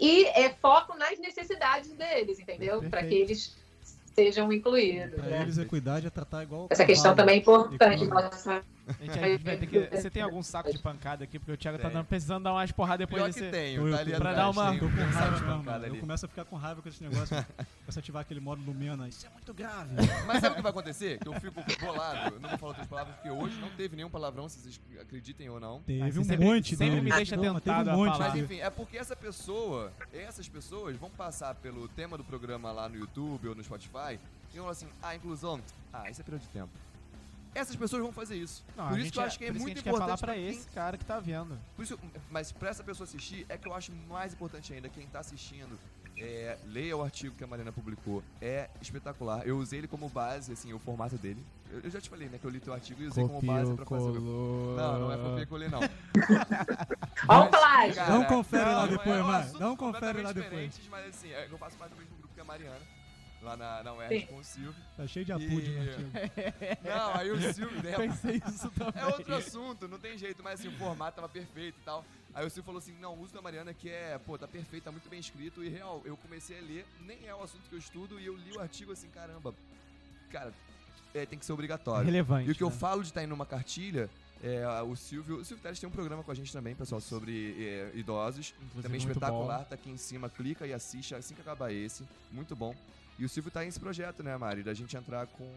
e 0.00 0.24
é 0.26 0.50
foco 0.50 0.96
nas 0.96 1.18
necessidades 1.18 1.92
deles, 1.92 2.38
entendeu? 2.40 2.82
Para 2.88 3.04
que 3.04 3.14
eles 3.14 3.56
sejam 4.14 4.52
incluídos. 4.52 5.14
pra 5.14 5.24
né? 5.24 5.38
equidade 5.38 5.62
equidade 5.62 6.06
é 6.06 6.10
tratar 6.10 6.42
igual. 6.42 6.66
Essa 6.70 6.84
questão 6.84 7.14
também 7.14 7.36
é 7.36 7.38
importante. 7.38 8.04
Equidade. 8.04 8.62
Gente, 9.00 9.18
a 9.18 9.28
gente 9.28 9.44
vai 9.44 9.56
ter 9.56 9.66
que... 9.66 9.80
Você 9.96 10.10
tem 10.10 10.22
algum 10.22 10.42
saco 10.42 10.72
de 10.72 10.78
pancada 10.78 11.24
aqui? 11.24 11.38
Porque 11.38 11.52
o 11.52 11.56
Thiago 11.56 11.78
tá 11.78 11.88
dando, 11.88 12.04
precisando 12.04 12.44
dar 12.44 12.52
umas 12.52 12.72
porradas 12.72 13.06
depois 13.06 13.22
Pior 13.22 13.26
desse... 13.28 13.40
que 13.44 13.50
tenho, 13.50 13.90
tá 13.90 13.98
ali 14.00 14.12
tô- 14.12 14.18
pra 14.18 14.30
atrás, 14.30 14.36
dar 14.36 14.50
uma- 14.62 14.78
Tô 14.78 14.86
um 14.86 14.90
com 14.90 14.96
saco 14.96 15.12
raiva 15.12 15.24
de 15.24 15.30
mesmo, 15.42 15.46
pancada 15.58 15.72
mano. 15.72 15.84
Eu 15.86 15.90
ali. 15.92 16.00
começo 16.00 16.26
a 16.26 16.28
ficar 16.28 16.44
com 16.44 16.56
raiva 16.56 16.82
com 16.82 16.88
esse 16.88 17.02
negócio. 17.04 17.36
A 17.94 17.98
ativar 17.98 18.22
aquele 18.22 18.40
modo 18.40 18.62
Lumena. 18.62 19.06
Isso 19.06 19.26
é 19.26 19.30
muito 19.30 19.52
grave. 19.52 19.90
Mas 20.26 20.40
sabe 20.40 20.54
o 20.54 20.56
que 20.56 20.62
vai 20.62 20.70
acontecer? 20.70 21.18
Que 21.18 21.28
eu 21.28 21.34
fico 21.34 21.62
bolado. 21.80 22.34
Eu 22.36 22.40
não 22.40 22.48
vou 22.48 22.58
falar 22.58 22.70
outras 22.70 22.86
palavras, 22.86 23.14
porque 23.16 23.28
hoje 23.30 23.54
não 23.60 23.68
teve 23.70 23.94
nenhum 23.96 24.08
palavrão, 24.08 24.48
se 24.48 24.58
vocês 24.60 24.80
acreditem 25.00 25.48
ou 25.50 25.60
não. 25.60 25.82
Teve 25.82 26.10
você 26.10 26.18
um 26.20 26.24
sempre- 26.24 26.44
monte 26.46 26.70
sempre 26.70 26.88
deles. 26.88 27.04
me 27.04 27.10
deixa 27.12 27.36
Não, 27.36 27.52
mas 27.52 27.62
teve 27.62 27.76
tentado 27.76 27.90
um 27.90 27.92
a 27.92 27.96
monte. 28.06 28.12
falar. 28.16 28.30
Mas 28.30 28.42
enfim, 28.42 28.60
é 28.60 28.70
porque 28.70 28.96
essa 28.96 29.14
pessoa, 29.14 29.92
essas 30.12 30.48
pessoas 30.48 30.96
vão 30.96 31.10
passar 31.10 31.54
pelo 31.56 31.86
tema 31.88 32.16
do 32.16 32.24
programa 32.24 32.72
lá 32.72 32.88
no 32.88 32.96
YouTube 32.96 33.48
ou 33.48 33.54
no 33.54 33.62
Spotify 33.62 34.18
e 34.52 34.56
vão 34.56 34.62
falar 34.62 34.70
assim, 34.70 34.88
ah, 35.02 35.14
inclusão, 35.14 35.60
ah, 35.92 36.08
isso 36.10 36.20
é 36.22 36.24
perda 36.24 36.40
de 36.40 36.48
tempo. 36.48 36.70
Essas 37.54 37.76
pessoas 37.76 38.02
vão 38.02 38.12
fazer 38.12 38.36
isso. 38.36 38.64
Não, 38.76 38.88
por 38.88 38.92
isso 38.94 39.02
gente 39.04 39.12
que 39.12 39.18
eu 39.18 39.22
acho 39.24 39.38
que 39.38 39.44
é 39.44 39.46
por 39.48 39.56
isso 39.56 39.62
muito 39.62 39.72
a 39.72 39.74
gente 39.76 39.84
quer 39.84 39.90
falar 39.92 40.04
importante 40.04 40.20
pra 40.20 40.32
pra 40.32 40.34
quem- 40.42 40.48
esse 40.50 40.68
cara 40.70 40.96
que 40.98 41.04
tá 41.04 41.20
vendo. 41.20 41.58
Por 41.76 41.82
isso, 41.82 41.98
mas 42.30 42.50
pra 42.50 42.70
essa 42.70 42.82
pessoa 42.82 43.04
assistir, 43.06 43.44
é 43.48 43.56
que 43.58 43.68
eu 43.68 43.74
acho 43.74 43.92
mais 44.08 44.32
importante 44.32 44.72
ainda, 44.72 44.88
quem 44.88 45.06
tá 45.06 45.20
assistindo, 45.20 45.78
é, 46.16 46.56
leia 46.66 46.96
o 46.96 47.02
artigo 47.02 47.34
que 47.36 47.44
a 47.44 47.46
Mariana 47.46 47.72
publicou. 47.72 48.22
É 48.40 48.68
espetacular. 48.80 49.46
Eu 49.46 49.58
usei 49.58 49.80
ele 49.80 49.88
como 49.88 50.08
base, 50.08 50.52
assim, 50.52 50.72
o 50.72 50.78
formato 50.78 51.16
dele. 51.16 51.44
Eu, 51.70 51.80
eu 51.80 51.90
já 51.90 52.00
te 52.00 52.08
falei, 52.08 52.28
né, 52.28 52.38
que 52.38 52.44
eu 52.46 52.50
li 52.50 52.60
teu 52.60 52.72
artigo 52.72 53.02
e 53.02 53.06
usei 53.06 53.26
como 53.26 53.40
base 53.42 53.74
pra 53.74 53.84
fazer 53.86 54.18
o... 54.18 54.74
Não, 54.76 55.00
não 55.00 55.12
é 55.12 55.16
copia 55.16 55.46
colei, 55.46 55.68
não. 55.68 55.80
Olha 57.28 57.44
o 57.44 57.48
plágio. 57.50 58.06
Não 58.08 58.24
confere 58.24 58.64
lá 58.64 58.80
não, 58.82 58.88
depois, 58.88 59.08
é 59.18 59.22
um 59.22 59.30
assunto 59.30 59.60
Não 59.60 59.76
confere 59.76 60.22
lá 60.22 60.32
depois. 60.32 60.80
Mas 60.90 61.06
assim, 61.08 61.28
é, 61.30 61.48
eu 61.50 61.58
faço 61.58 61.76
parte 61.76 61.92
do 61.92 61.96
mesmo 61.98 62.16
grupo 62.16 62.34
que 62.34 62.40
a 62.40 62.44
Mariana, 62.44 62.76
lá 63.42 63.56
na, 63.56 63.82
na 63.82 63.92
UERJ 63.94 64.20
Sim. 64.20 64.26
com 64.26 64.36
o 64.36 64.44
Silvio. 64.44 64.74
Tá 64.96 65.06
cheio 65.06 65.24
de 65.24 65.32
apude 65.32 65.70
E- 65.70 65.74
no 65.74 65.80
artigo. 65.82 66.10
Não, 66.84 67.14
aí 67.16 67.30
o 67.30 67.52
Silvio, 67.52 67.82
né, 67.82 67.96
Pensei 67.96 68.42
isso 68.48 68.70
também. 68.78 69.02
é 69.02 69.06
outro 69.06 69.34
assunto, 69.34 69.88
não 69.88 69.98
tem 69.98 70.16
jeito, 70.16 70.42
mas 70.42 70.60
assim, 70.60 70.68
o 70.68 70.78
formato 70.78 71.16
tava 71.16 71.28
perfeito 71.28 71.78
e 71.80 71.84
tal. 71.84 72.04
Aí 72.34 72.46
o 72.46 72.50
Silvio 72.50 72.64
falou 72.64 72.78
assim, 72.78 72.94
não, 73.00 73.18
uso 73.18 73.34
da 73.34 73.42
Mariana 73.42 73.74
que 73.74 73.88
é, 73.90 74.18
pô, 74.24 74.38
tá 74.38 74.48
perfeito, 74.48 74.84
tá 74.84 74.90
muito 74.92 75.08
bem 75.08 75.20
escrito. 75.20 75.62
E 75.62 75.68
real, 75.68 76.00
eu 76.04 76.16
comecei 76.16 76.58
a 76.58 76.62
ler, 76.62 76.86
nem 77.00 77.26
é 77.26 77.34
o 77.34 77.42
assunto 77.42 77.68
que 77.68 77.74
eu 77.74 77.78
estudo, 77.78 78.18
e 78.18 78.26
eu 78.26 78.36
li 78.36 78.52
o 78.52 78.60
artigo 78.60 78.92
assim, 78.92 79.08
caramba, 79.08 79.54
cara, 80.30 80.52
é, 81.14 81.26
tem 81.26 81.38
que 81.38 81.44
ser 81.44 81.52
obrigatório. 81.52 82.06
Relevante. 82.06 82.48
E 82.48 82.52
o 82.52 82.54
que 82.54 82.62
eu 82.62 82.70
né? 82.70 82.76
falo 82.76 83.02
de 83.02 83.08
estar 83.08 83.22
indo 83.22 83.30
numa 83.30 83.44
cartilha, 83.44 84.08
é, 84.42 84.82
o 84.82 84.96
Silvio, 84.96 85.36
o 85.36 85.44
Silvio 85.44 85.62
Teles 85.62 85.78
tem 85.78 85.88
um 85.88 85.92
programa 85.92 86.24
com 86.24 86.30
a 86.30 86.34
gente 86.34 86.52
também, 86.52 86.74
pessoal, 86.74 87.00
sobre 87.00 87.54
é, 87.64 87.92
idosos. 87.94 88.52
Inclusive, 88.58 88.82
também 88.82 88.98
espetacular, 88.98 89.58
bom. 89.58 89.64
tá 89.64 89.74
aqui 89.76 89.90
em 89.90 89.96
cima, 89.96 90.28
clica 90.28 90.66
e 90.66 90.72
assiste 90.72 91.14
assim 91.14 91.34
que 91.34 91.40
acabar 91.40 91.72
esse. 91.72 92.04
Muito 92.30 92.56
bom. 92.56 92.74
E 93.18 93.24
o 93.24 93.28
Silvio 93.28 93.52
tá 93.52 93.60
nesse 93.62 93.78
projeto, 93.78 94.22
né, 94.22 94.36
Mari? 94.36 94.64
Da 94.64 94.74
gente 94.74 94.96
entrar 94.96 95.28
com 95.28 95.48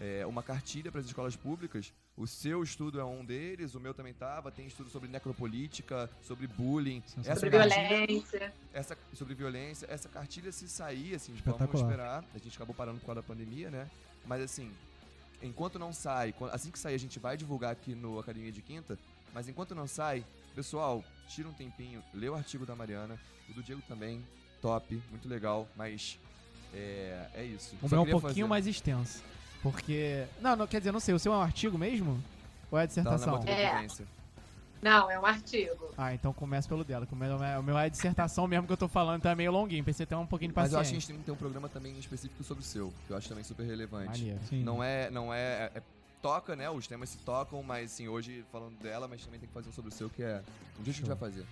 é, 0.00 0.24
uma 0.26 0.44
cartilha 0.44 0.92
para 0.92 1.00
as 1.00 1.06
escolas 1.06 1.34
públicas. 1.34 1.92
O 2.16 2.26
seu 2.26 2.62
estudo 2.62 3.00
é 3.00 3.04
um 3.04 3.24
deles, 3.24 3.74
o 3.74 3.80
meu 3.80 3.92
também 3.92 4.14
tava. 4.14 4.52
Tem 4.52 4.66
estudo 4.66 4.88
sobre 4.90 5.08
necropolítica, 5.08 6.08
sobre 6.22 6.46
bullying. 6.46 7.02
Essa 7.24 7.34
Sobre 7.34 7.50
cartilha, 7.50 7.88
violência. 7.88 8.54
essa, 8.72 8.98
sobre 9.14 9.34
violência. 9.34 9.86
Essa 9.90 10.08
cartilha 10.08 10.52
se 10.52 10.68
sair, 10.68 11.16
assim, 11.16 11.34
vamos 11.44 11.80
esperar. 11.80 12.24
A 12.32 12.38
gente 12.38 12.54
acabou 12.54 12.74
parando 12.74 13.00
por 13.00 13.06
causa 13.06 13.22
da 13.22 13.26
pandemia, 13.26 13.70
né? 13.70 13.90
Mas 14.24 14.42
assim, 14.42 14.70
enquanto 15.42 15.78
não 15.78 15.92
sai, 15.92 16.34
assim 16.52 16.70
que 16.70 16.78
sair 16.78 16.94
a 16.94 16.98
gente 16.98 17.18
vai 17.18 17.36
divulgar 17.36 17.72
aqui 17.72 17.94
no 17.94 18.18
Academia 18.18 18.52
de 18.52 18.62
Quinta, 18.62 18.98
mas 19.32 19.48
enquanto 19.48 19.74
não 19.74 19.86
sai, 19.86 20.24
pessoal, 20.54 21.04
tira 21.28 21.48
um 21.48 21.52
tempinho, 21.52 22.02
lê 22.12 22.28
o 22.28 22.34
artigo 22.34 22.64
da 22.66 22.74
Mariana, 22.74 23.18
o 23.48 23.52
do 23.52 23.62
Diego 23.62 23.82
também, 23.88 24.24
top, 24.60 25.00
muito 25.10 25.28
legal, 25.28 25.68
mas 25.76 26.18
é, 26.74 27.26
é 27.34 27.44
isso. 27.44 27.76
O 27.82 27.88
Só 27.88 27.96
meu 27.96 28.04
é 28.04 28.08
um 28.08 28.20
pouquinho 28.20 28.34
fazer- 28.34 28.44
mais 28.48 28.66
extenso. 28.66 29.22
Porque. 29.62 30.24
Não, 30.40 30.54
não, 30.54 30.66
quer 30.66 30.78
dizer, 30.78 30.92
não 30.92 31.00
sei, 31.00 31.14
o 31.14 31.18
seu 31.18 31.32
é 31.32 31.36
um 31.36 31.42
artigo 31.42 31.76
mesmo? 31.76 32.22
Ou 32.70 32.78
é 32.78 32.86
Tá 32.86 33.02
lá 33.02 33.04
na 33.04 33.16
dissertação? 33.16 33.38
Bota 33.38 33.50
É. 33.50 33.86
Não, 34.80 35.10
é 35.10 35.18
um 35.18 35.26
artigo. 35.26 35.92
Ah, 35.96 36.14
então 36.14 36.32
começa 36.32 36.68
pelo 36.68 36.84
dela. 36.84 37.06
O 37.10 37.16
meu, 37.16 37.36
o 37.36 37.62
meu 37.62 37.78
é 37.78 37.90
dissertação 37.90 38.46
mesmo 38.46 38.66
que 38.66 38.72
eu 38.72 38.76
tô 38.76 38.88
falando, 38.88 39.18
então 39.18 39.30
é 39.30 39.34
meio 39.34 39.50
longuinho. 39.50 39.82
Pensei 39.84 40.06
ter 40.06 40.14
um 40.14 40.26
pouquinho 40.26 40.50
de 40.50 40.56
Mas 40.56 40.70
paciência. 40.72 40.76
eu 40.76 40.80
acho 40.80 40.90
que 40.90 40.96
a 40.96 41.00
gente 41.00 41.06
tem 41.08 41.16
que 41.18 41.24
ter 41.24 41.32
um 41.32 41.36
programa 41.36 41.68
também 41.68 41.98
específico 41.98 42.42
sobre 42.44 42.62
o 42.62 42.66
seu, 42.66 42.92
que 43.06 43.12
eu 43.12 43.16
acho 43.16 43.28
também 43.28 43.42
super 43.44 43.64
relevante. 43.66 44.20
Maneiro. 44.20 44.40
Sim. 44.48 44.62
Não 44.62 44.82
é, 44.82 45.10
não 45.10 45.34
é, 45.34 45.70
é- 45.74 45.82
toca, 46.22 46.54
né? 46.56 46.68
Os 46.70 46.86
temas 46.86 47.08
se 47.10 47.18
tocam, 47.18 47.62
mas 47.62 47.92
assim, 47.92 48.08
hoje 48.08 48.44
falando 48.52 48.76
dela, 48.78 49.06
mas 49.08 49.24
também 49.24 49.38
tem 49.40 49.48
que 49.48 49.54
fazer 49.54 49.68
um 49.68 49.72
sobre 49.72 49.90
o 49.90 49.94
seu, 49.94 50.08
que 50.10 50.22
é 50.22 50.42
um 50.78 50.82
dia 50.82 50.84
que 50.84 50.90
a 50.90 50.92
gente 50.92 51.06
vai 51.08 51.16
fazer. 51.16 51.44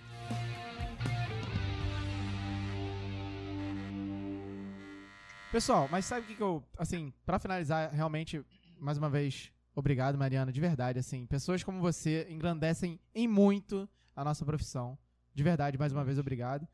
Pessoal, 5.51 5.87
mas 5.89 6.05
sabe 6.05 6.21
o 6.21 6.25
que, 6.25 6.35
que 6.35 6.41
eu. 6.43 6.63
Assim, 6.77 7.13
pra 7.25 7.39
finalizar, 7.39 7.89
realmente, 7.91 8.43
mais 8.79 8.97
uma 8.97 9.09
vez, 9.09 9.51
obrigado, 9.77 10.17
Mariana, 10.17 10.51
de 10.51 10.59
verdade. 10.59 10.99
Assim, 10.99 11.25
pessoas 11.25 11.63
como 11.63 11.79
você 11.79 12.27
engrandecem 12.29 12.99
em 13.15 13.27
muito 13.27 13.87
a 14.15 14.23
nossa 14.23 14.43
profissão. 14.43 14.97
De 15.33 15.43
verdade, 15.43 15.77
mais 15.77 15.93
uma 15.93 16.03
vez, 16.03 16.17
obrigado. 16.17 16.67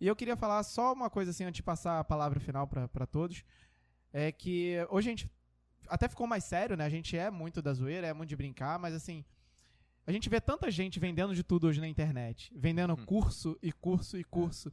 E 0.00 0.06
eu 0.06 0.16
queria 0.16 0.36
falar 0.36 0.62
só 0.64 0.92
uma 0.92 1.08
coisa 1.08 1.30
assim, 1.30 1.44
antes 1.44 1.56
de 1.56 1.62
passar 1.62 2.00
a 2.00 2.04
palavra 2.04 2.40
final 2.40 2.66
pra 2.66 3.06
todos. 3.06 3.44
É 4.12 4.32
que 4.32 4.76
hoje 4.90 5.08
a 5.08 5.12
gente 5.12 5.30
até 5.88 6.08
ficou 6.08 6.26
mais 6.26 6.44
sério, 6.44 6.76
né? 6.76 6.84
A 6.84 6.88
gente 6.90 7.16
é 7.16 7.30
muito 7.30 7.62
da 7.62 7.72
zoeira, 7.72 8.06
é 8.06 8.12
muito 8.12 8.28
de 8.28 8.36
brincar, 8.36 8.78
mas 8.78 8.94
assim. 8.94 9.24
A 10.06 10.12
gente 10.12 10.28
vê 10.28 10.40
tanta 10.40 10.70
gente 10.70 10.98
vendendo 10.98 11.34
de 11.34 11.44
tudo 11.44 11.68
hoje 11.68 11.80
na 11.80 11.86
internet. 11.86 12.50
Vendendo 12.56 12.94
Hum. 12.94 13.04
curso 13.04 13.56
e 13.62 13.70
curso 13.70 14.18
e 14.18 14.24
curso. 14.24 14.72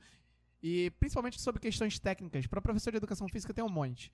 E 0.63 0.89
principalmente 0.99 1.39
sobre 1.39 1.61
questões 1.61 1.99
técnicas. 1.99 2.47
Para 2.47 2.61
professor 2.61 2.89
de 2.91 2.97
educação 2.97 3.28
física 3.28 3.53
tem 3.53 3.63
um 3.63 3.69
monte. 3.69 4.11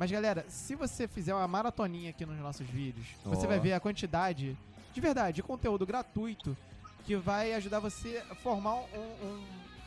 Mas, 0.00 0.10
galera, 0.10 0.46
se 0.48 0.74
você 0.74 1.06
fizer 1.06 1.34
uma 1.34 1.46
maratoninha 1.46 2.08
aqui 2.08 2.24
nos 2.24 2.38
nossos 2.38 2.66
vídeos, 2.66 3.06
você 3.22 3.44
Ó. 3.44 3.48
vai 3.50 3.60
ver 3.60 3.74
a 3.74 3.80
quantidade, 3.80 4.56
de 4.94 4.98
verdade, 5.00 5.36
de 5.36 5.42
conteúdo 5.42 5.84
gratuito 5.84 6.56
que 7.04 7.14
vai 7.16 7.52
ajudar 7.52 7.80
você 7.80 8.22
a 8.30 8.34
formar 8.34 8.76
um. 8.76 8.84
um- 9.22 9.44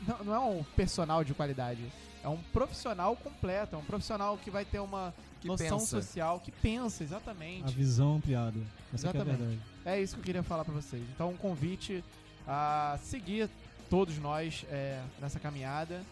não, 0.07 0.23
não 0.23 0.33
é 0.35 0.39
um 0.39 0.63
personal 0.75 1.23
de 1.23 1.33
qualidade. 1.33 1.81
É 2.23 2.27
um 2.29 2.37
profissional 2.53 3.15
completo. 3.15 3.75
É 3.75 3.79
um 3.79 3.83
profissional 3.83 4.37
que 4.37 4.51
vai 4.51 4.63
ter 4.63 4.77
uma 4.77 5.11
Que 5.41 5.47
noção 5.47 5.79
pensa. 5.79 5.99
social, 5.99 6.39
que 6.39 6.51
pensa, 6.51 7.03
A 7.03 7.05
exatamente. 7.05 7.73
visão 7.73 8.17
ampliada. 8.17 8.59
Essa 8.93 9.09
que 9.09 9.17
é 9.17 9.19
a 9.19 9.23
Exatamente. 9.23 9.37
verdade. 9.39 9.61
É 9.83 9.99
isso 9.99 10.13
que 10.13 10.19
eu 10.21 10.25
queria 10.25 10.43
falar 10.43 10.63
pra 10.63 10.75
vocês. 10.75 11.01
Então, 11.15 11.31
um 11.31 11.37
convite 11.37 12.03
a 12.47 12.99
seguir 13.01 13.49
todos 13.89 14.19
nós 14.19 14.63
é, 14.69 15.01
nessa 15.19 15.39
caminhada. 15.39 16.03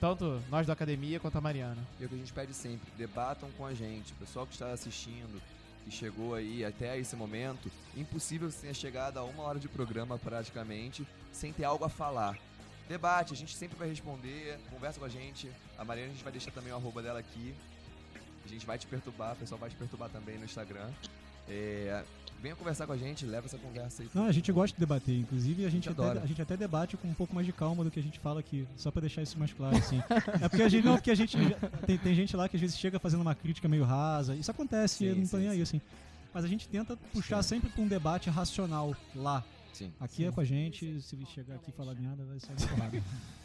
Tanto 0.00 0.40
nós 0.48 0.66
da 0.66 0.72
academia 0.72 1.18
quanto 1.18 1.38
a 1.38 1.40
Mariana. 1.40 1.82
E 1.98 2.04
é 2.04 2.06
o 2.06 2.08
que 2.08 2.14
a 2.14 2.18
gente 2.18 2.32
pede 2.32 2.54
sempre, 2.54 2.88
debatam 2.96 3.50
com 3.56 3.66
a 3.66 3.74
gente. 3.74 4.12
O 4.12 4.16
pessoal 4.16 4.46
que 4.46 4.52
está 4.52 4.70
assistindo, 4.70 5.42
que 5.84 5.90
chegou 5.90 6.34
aí 6.34 6.64
até 6.64 6.96
esse 6.96 7.16
momento, 7.16 7.70
impossível 7.96 8.48
você 8.50 8.60
tenha 8.62 8.74
chegado 8.74 9.18
a 9.18 9.24
uma 9.24 9.42
hora 9.42 9.58
de 9.58 9.68
programa 9.68 10.16
praticamente, 10.16 11.06
sem 11.32 11.52
ter 11.52 11.64
algo 11.64 11.84
a 11.84 11.88
falar. 11.88 12.38
Debate, 12.88 13.34
a 13.34 13.36
gente 13.36 13.56
sempre 13.56 13.76
vai 13.76 13.88
responder, 13.88 14.58
conversa 14.70 15.00
com 15.00 15.04
a 15.04 15.08
gente. 15.08 15.50
A 15.76 15.84
Mariana 15.84 16.10
a 16.10 16.12
gente 16.12 16.22
vai 16.22 16.32
deixar 16.32 16.52
também 16.52 16.72
o 16.72 16.76
arroba 16.76 17.02
dela 17.02 17.18
aqui. 17.18 17.54
A 18.44 18.48
gente 18.48 18.64
vai 18.64 18.78
te 18.78 18.86
perturbar, 18.86 19.32
o 19.32 19.36
pessoal 19.36 19.58
vai 19.58 19.68
te 19.68 19.76
perturbar 19.76 20.08
também 20.10 20.38
no 20.38 20.44
Instagram. 20.44 20.90
É, 21.48 22.04
venha 22.42 22.56
conversar 22.56 22.86
com 22.86 22.92
a 22.92 22.96
gente, 22.96 23.26
leva 23.26 23.46
essa 23.46 23.58
conversa 23.58 24.02
aí. 24.02 24.08
Não, 24.14 24.24
a 24.24 24.32
gente 24.32 24.50
gosta 24.52 24.74
de 24.74 24.80
debater, 24.80 25.16
inclusive 25.16 25.64
a 25.64 25.70
gente, 25.70 25.84
gente 25.84 25.90
até, 25.90 26.02
adora. 26.02 26.20
a 26.22 26.26
gente 26.26 26.42
até 26.42 26.56
debate 26.56 26.96
com 26.96 27.08
um 27.08 27.14
pouco 27.14 27.34
mais 27.34 27.46
de 27.46 27.52
calma 27.52 27.84
do 27.84 27.90
que 27.90 27.98
a 27.98 28.02
gente 28.02 28.18
fala 28.18 28.40
aqui, 28.40 28.66
só 28.76 28.90
pra 28.90 29.00
deixar 29.00 29.22
isso 29.22 29.38
mais 29.38 29.52
claro, 29.52 29.76
assim. 29.76 29.98
é 30.42 30.48
porque 30.48 30.62
a 30.62 30.68
gente, 30.68 30.84
não, 30.84 30.94
porque 30.94 31.10
a 31.10 31.14
gente, 31.14 31.36
tem, 31.86 31.98
tem 31.98 32.14
gente 32.14 32.36
lá 32.36 32.48
que 32.48 32.56
às 32.56 32.60
vezes 32.60 32.78
chega 32.78 32.98
fazendo 32.98 33.20
uma 33.20 33.34
crítica 33.34 33.68
meio 33.68 33.84
rasa, 33.84 34.34
isso 34.34 34.50
acontece, 34.50 34.98
Sim, 34.98 35.04
eu 35.06 35.16
não 35.16 35.22
tô 35.22 35.36
sim, 35.36 35.38
nem 35.38 35.48
aí, 35.48 35.56
sim. 35.56 35.62
assim. 35.62 35.80
Mas 36.32 36.44
a 36.44 36.48
gente 36.48 36.68
tenta 36.68 36.96
puxar 37.12 37.42
Sim. 37.42 37.48
sempre 37.56 37.70
pra 37.70 37.82
um 37.82 37.88
debate 37.88 38.30
racional 38.30 38.94
lá. 39.14 39.42
Sim. 39.72 39.92
Aqui 40.00 40.24
é 40.24 40.30
com 40.30 40.40
a 40.40 40.44
gente, 40.44 41.00
se 41.00 41.16
chegar 41.26 41.54
aqui 41.54 41.70
e 41.70 41.72
falar 41.72 41.94
merda, 41.94 42.24
vai 42.24 42.38
sair 42.38 42.56
porrada. 42.68 43.02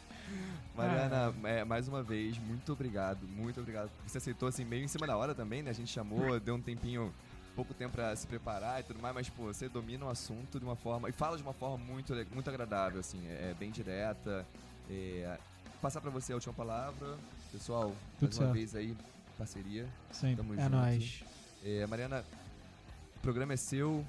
Mariana, 0.74 1.34
é, 1.44 1.64
mais 1.64 1.86
uma 1.86 2.02
vez, 2.02 2.36
muito 2.38 2.72
obrigado, 2.72 3.26
muito 3.28 3.60
obrigado. 3.60 3.90
Você 4.06 4.18
aceitou 4.18 4.48
assim 4.48 4.64
meio 4.64 4.84
em 4.84 4.88
cima 4.88 5.06
da 5.06 5.16
hora 5.16 5.34
também, 5.34 5.62
né? 5.62 5.70
A 5.70 5.74
gente 5.74 5.90
chamou, 5.90 6.40
deu 6.40 6.56
um 6.56 6.60
tempinho, 6.60 7.14
pouco 7.54 7.72
tempo 7.74 7.92
pra 7.94 8.14
se 8.16 8.26
preparar 8.26 8.80
e 8.80 8.82
tudo 8.82 9.00
mais, 9.00 9.14
mas 9.14 9.28
pô, 9.28 9.44
você 9.44 9.68
domina 9.68 10.04
o 10.04 10.08
assunto 10.10 10.58
de 10.58 10.64
uma 10.64 10.76
forma 10.76 11.08
e 11.08 11.12
fala 11.12 11.36
de 11.36 11.42
uma 11.42 11.52
forma 11.52 11.78
muito, 11.78 12.14
muito 12.32 12.48
agradável, 12.50 13.00
assim, 13.00 13.24
é, 13.28 13.50
é 13.50 13.54
bem 13.58 13.70
direta. 13.70 14.44
É, 14.90 15.38
passar 15.80 16.00
pra 16.00 16.10
você 16.10 16.32
a 16.32 16.36
última 16.36 16.52
palavra, 16.54 17.16
pessoal, 17.52 17.94
Tudo 18.18 18.28
mais 18.28 18.38
uma 18.38 18.44
certo. 18.46 18.52
vez 18.54 18.74
aí, 18.74 18.96
parceria, 19.38 19.86
Sempre. 20.10 20.36
tamo 20.36 20.54
É 20.54 20.62
junto. 20.62 20.70
nóis. 20.76 21.24
É, 21.64 21.86
Mariana, 21.86 22.24
o 23.16 23.20
programa 23.20 23.52
é 23.54 23.56
seu, 23.56 24.04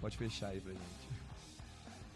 pode 0.00 0.16
fechar 0.16 0.48
aí 0.48 0.60
pra 0.60 0.72
gente. 0.72 1.04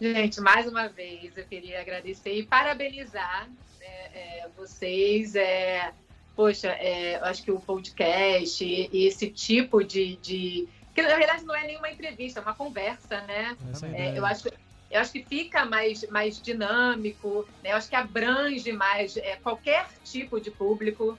Gente, 0.00 0.40
mais 0.40 0.66
uma 0.68 0.88
vez 0.88 1.36
eu 1.36 1.44
queria 1.44 1.80
agradecer 1.80 2.32
e 2.32 2.44
parabenizar 2.46 3.48
né, 3.80 3.86
é, 4.14 4.48
vocês. 4.56 5.34
É, 5.34 5.92
poxa, 6.38 6.68
é, 6.68 7.16
eu 7.16 7.24
acho 7.24 7.42
que 7.42 7.50
o 7.50 7.58
podcast 7.58 8.64
e, 8.64 8.88
e 8.92 9.06
esse 9.08 9.28
tipo 9.28 9.82
de, 9.82 10.14
de. 10.18 10.68
Que 10.94 11.02
na 11.02 11.16
verdade 11.16 11.44
não 11.44 11.52
é 11.52 11.66
nenhuma 11.66 11.90
entrevista, 11.90 12.38
é 12.38 12.42
uma 12.44 12.54
conversa, 12.54 13.20
né? 13.22 13.56
É 13.82 14.02
É, 14.02 14.16
eu, 14.16 14.24
acho, 14.24 14.48
eu 14.88 15.00
acho 15.00 15.10
que 15.10 15.24
fica 15.24 15.64
mais, 15.64 16.08
mais 16.08 16.40
dinâmico, 16.40 17.44
né? 17.60 17.72
eu 17.72 17.76
acho 17.76 17.88
que 17.88 17.96
abrange 17.96 18.70
mais 18.70 19.16
é, 19.16 19.34
qualquer 19.34 19.88
tipo 20.04 20.40
de 20.40 20.52
público. 20.52 21.18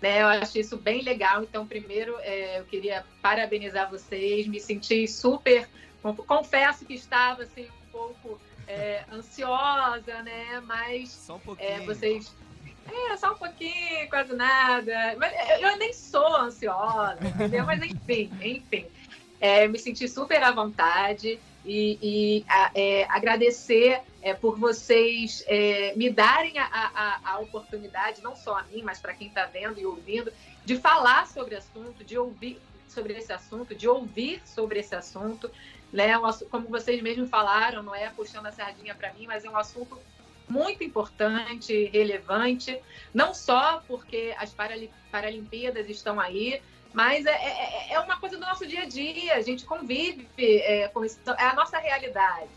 Né? 0.00 0.22
Eu 0.22 0.28
acho 0.28 0.58
isso 0.58 0.78
bem 0.78 1.02
legal. 1.02 1.42
Então, 1.42 1.66
primeiro, 1.66 2.16
é, 2.20 2.58
eu 2.58 2.64
queria 2.64 3.04
parabenizar 3.20 3.90
vocês, 3.90 4.46
me 4.46 4.58
senti 4.58 5.06
super. 5.06 5.68
Confesso 6.26 6.86
que 6.86 6.94
estava 6.94 7.42
assim, 7.42 7.66
um 7.66 7.92
pouco 7.92 8.40
é, 8.66 9.04
ansiosa, 9.12 10.22
né? 10.22 10.62
Mas 10.64 11.10
Só 11.10 11.36
um 11.36 11.40
pouquinho. 11.40 11.68
é, 11.68 11.80
vocês. 11.80 12.32
É, 12.86 13.16
só 13.16 13.32
um 13.32 13.36
pouquinho, 13.36 14.08
quase 14.08 14.34
nada. 14.34 15.16
Mas 15.18 15.32
eu 15.60 15.76
nem 15.78 15.92
sou 15.92 16.36
ansiosa, 16.36 17.18
entendeu? 17.22 17.64
Mas 17.64 17.82
enfim, 17.82 18.30
enfim. 18.42 18.86
É, 19.40 19.66
me 19.68 19.78
senti 19.78 20.08
super 20.08 20.42
à 20.42 20.50
vontade 20.52 21.38
e, 21.64 21.98
e, 22.02 22.44
a- 22.48 22.70
é, 22.74 23.04
agradecer 23.10 24.00
é, 24.22 24.32
por 24.32 24.58
vocês 24.58 25.44
é, 25.46 25.92
me 25.96 26.08
darem 26.10 26.58
a, 26.58 26.64
a- 26.64 27.20
a 27.32 27.38
oportunidade, 27.40 28.22
não 28.22 28.34
só 28.36 28.56
a 28.58 28.62
mim, 28.64 28.82
mas 28.82 28.98
para 29.00 29.12
quem 29.14 29.28
está 29.28 29.44
vendo 29.46 29.78
e 29.80 29.84
ouvindo, 29.86 30.32
de 30.64 30.76
falar 30.78 31.26
sobre 31.26 31.56
assunto, 31.56 32.02
de 32.04 32.16
ouvir 32.18 32.58
sobre 32.88 33.14
esse 33.14 33.32
assunto, 33.32 33.74
de 33.74 33.88
ouvir 33.88 34.40
sobre 34.46 34.78
esse 34.80 34.94
assunto. 34.94 35.50
Né? 35.92 36.12
Como 36.50 36.68
vocês 36.68 37.02
mesmos 37.02 37.28
falaram, 37.28 37.82
não 37.82 37.94
é 37.94 38.08
puxando 38.10 38.46
a 38.46 38.52
sardinha 38.52 38.94
para 38.94 39.12
mim, 39.12 39.26
mas 39.26 39.44
é 39.44 39.50
um 39.50 39.56
assunto 39.56 39.98
muito 40.48 40.84
importante, 40.84 41.86
relevante, 41.86 42.78
não 43.12 43.32
só 43.34 43.82
porque 43.86 44.34
as 44.38 44.52
Parali- 44.52 44.90
Paralimpíadas 45.10 45.88
estão 45.88 46.20
aí, 46.20 46.60
mas 46.92 47.26
é, 47.26 47.30
é- 47.32 47.92
é 47.94 48.00
uma 48.00 48.18
coisa 48.20 48.36
do 48.36 48.42
nosso 48.44 48.66
dia 48.66 48.82
a 48.82 48.86
dia, 48.86 49.34
a 49.34 49.42
gente 49.42 49.64
convive 49.64 50.28
é, 50.38 50.88
com 50.88 51.04
isso, 51.04 51.18
é 51.38 51.44
a 51.44 51.54
nossa 51.54 51.78
realidade, 51.78 52.48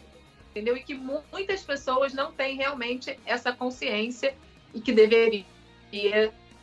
entendeu? 0.52 0.76
E 0.78 0.84
que 0.84 0.94
mu- 0.94 1.24
muitas 1.32 1.64
pessoas 1.64 2.14
não 2.14 2.32
têm 2.32 2.56
realmente 2.56 3.18
essa 3.26 3.52
consciência 3.52 4.36
e 4.74 4.82
que 4.82 4.92
deveria, 4.92 5.46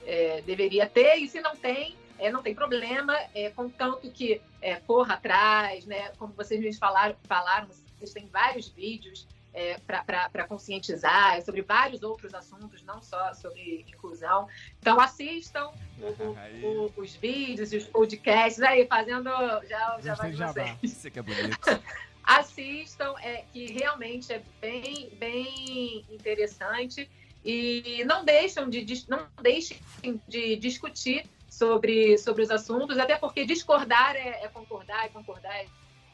é, 0.06 0.42
deveria 0.42 0.86
ter, 0.86 1.16
e 1.16 1.28
se 1.28 1.40
não 1.40 1.56
tem, 1.56 1.96
é, 2.18 2.30
não 2.30 2.42
tem 2.42 2.54
problema, 2.54 3.16
é, 3.34 3.50
contanto 3.50 4.08
que 4.10 4.40
é, 4.62 4.76
corra 4.76 5.14
atrás, 5.14 5.84
né? 5.86 6.10
Como 6.18 6.32
vocês 6.34 6.60
me 6.60 6.72
falaram, 6.76 7.16
falaram 7.24 7.66
vocês 7.98 8.12
têm 8.12 8.26
vários 8.28 8.68
vídeos 8.68 9.26
é, 9.54 9.78
para 9.78 10.46
conscientizar 10.48 11.40
sobre 11.42 11.62
vários 11.62 12.02
outros 12.02 12.34
assuntos, 12.34 12.82
não 12.82 13.00
só 13.00 13.32
sobre 13.34 13.84
inclusão. 13.88 14.48
Então 14.80 15.00
assistam 15.00 15.70
o- 15.98 16.22
o- 16.30 16.36
Aí. 16.36 16.64
o- 16.64 16.92
os 16.96 17.14
vídeos 17.14 17.72
e 17.72 17.76
os 17.76 17.84
podcasts 17.86 18.60
aí, 18.62 18.86
fazendo 18.86 19.30
já, 19.68 19.98
já 20.02 20.14
vai 20.14 20.32
de 20.32 20.36
vocês. 20.44 20.78
Isso 20.82 21.10
que 21.10 21.18
é 21.18 21.22
bonito. 21.22 21.58
Assistam, 22.26 23.14
é, 23.20 23.44
que 23.52 23.66
realmente 23.72 24.32
é 24.32 24.42
bem, 24.60 25.10
bem 25.18 26.04
interessante. 26.10 27.08
E 27.44 28.02
não 28.06 28.24
deixam 28.24 28.68
de, 28.70 29.04
não 29.08 29.26
deixem 29.42 29.78
de 30.26 30.56
discutir 30.56 31.26
sobre, 31.50 32.16
sobre 32.16 32.42
os 32.42 32.50
assuntos, 32.50 32.96
até 32.98 33.16
porque 33.16 33.44
discordar 33.44 34.16
é, 34.16 34.42
é 34.42 34.48
concordar, 34.48 35.04
e 35.06 35.10
concordar 35.10 35.54
é 35.54 35.66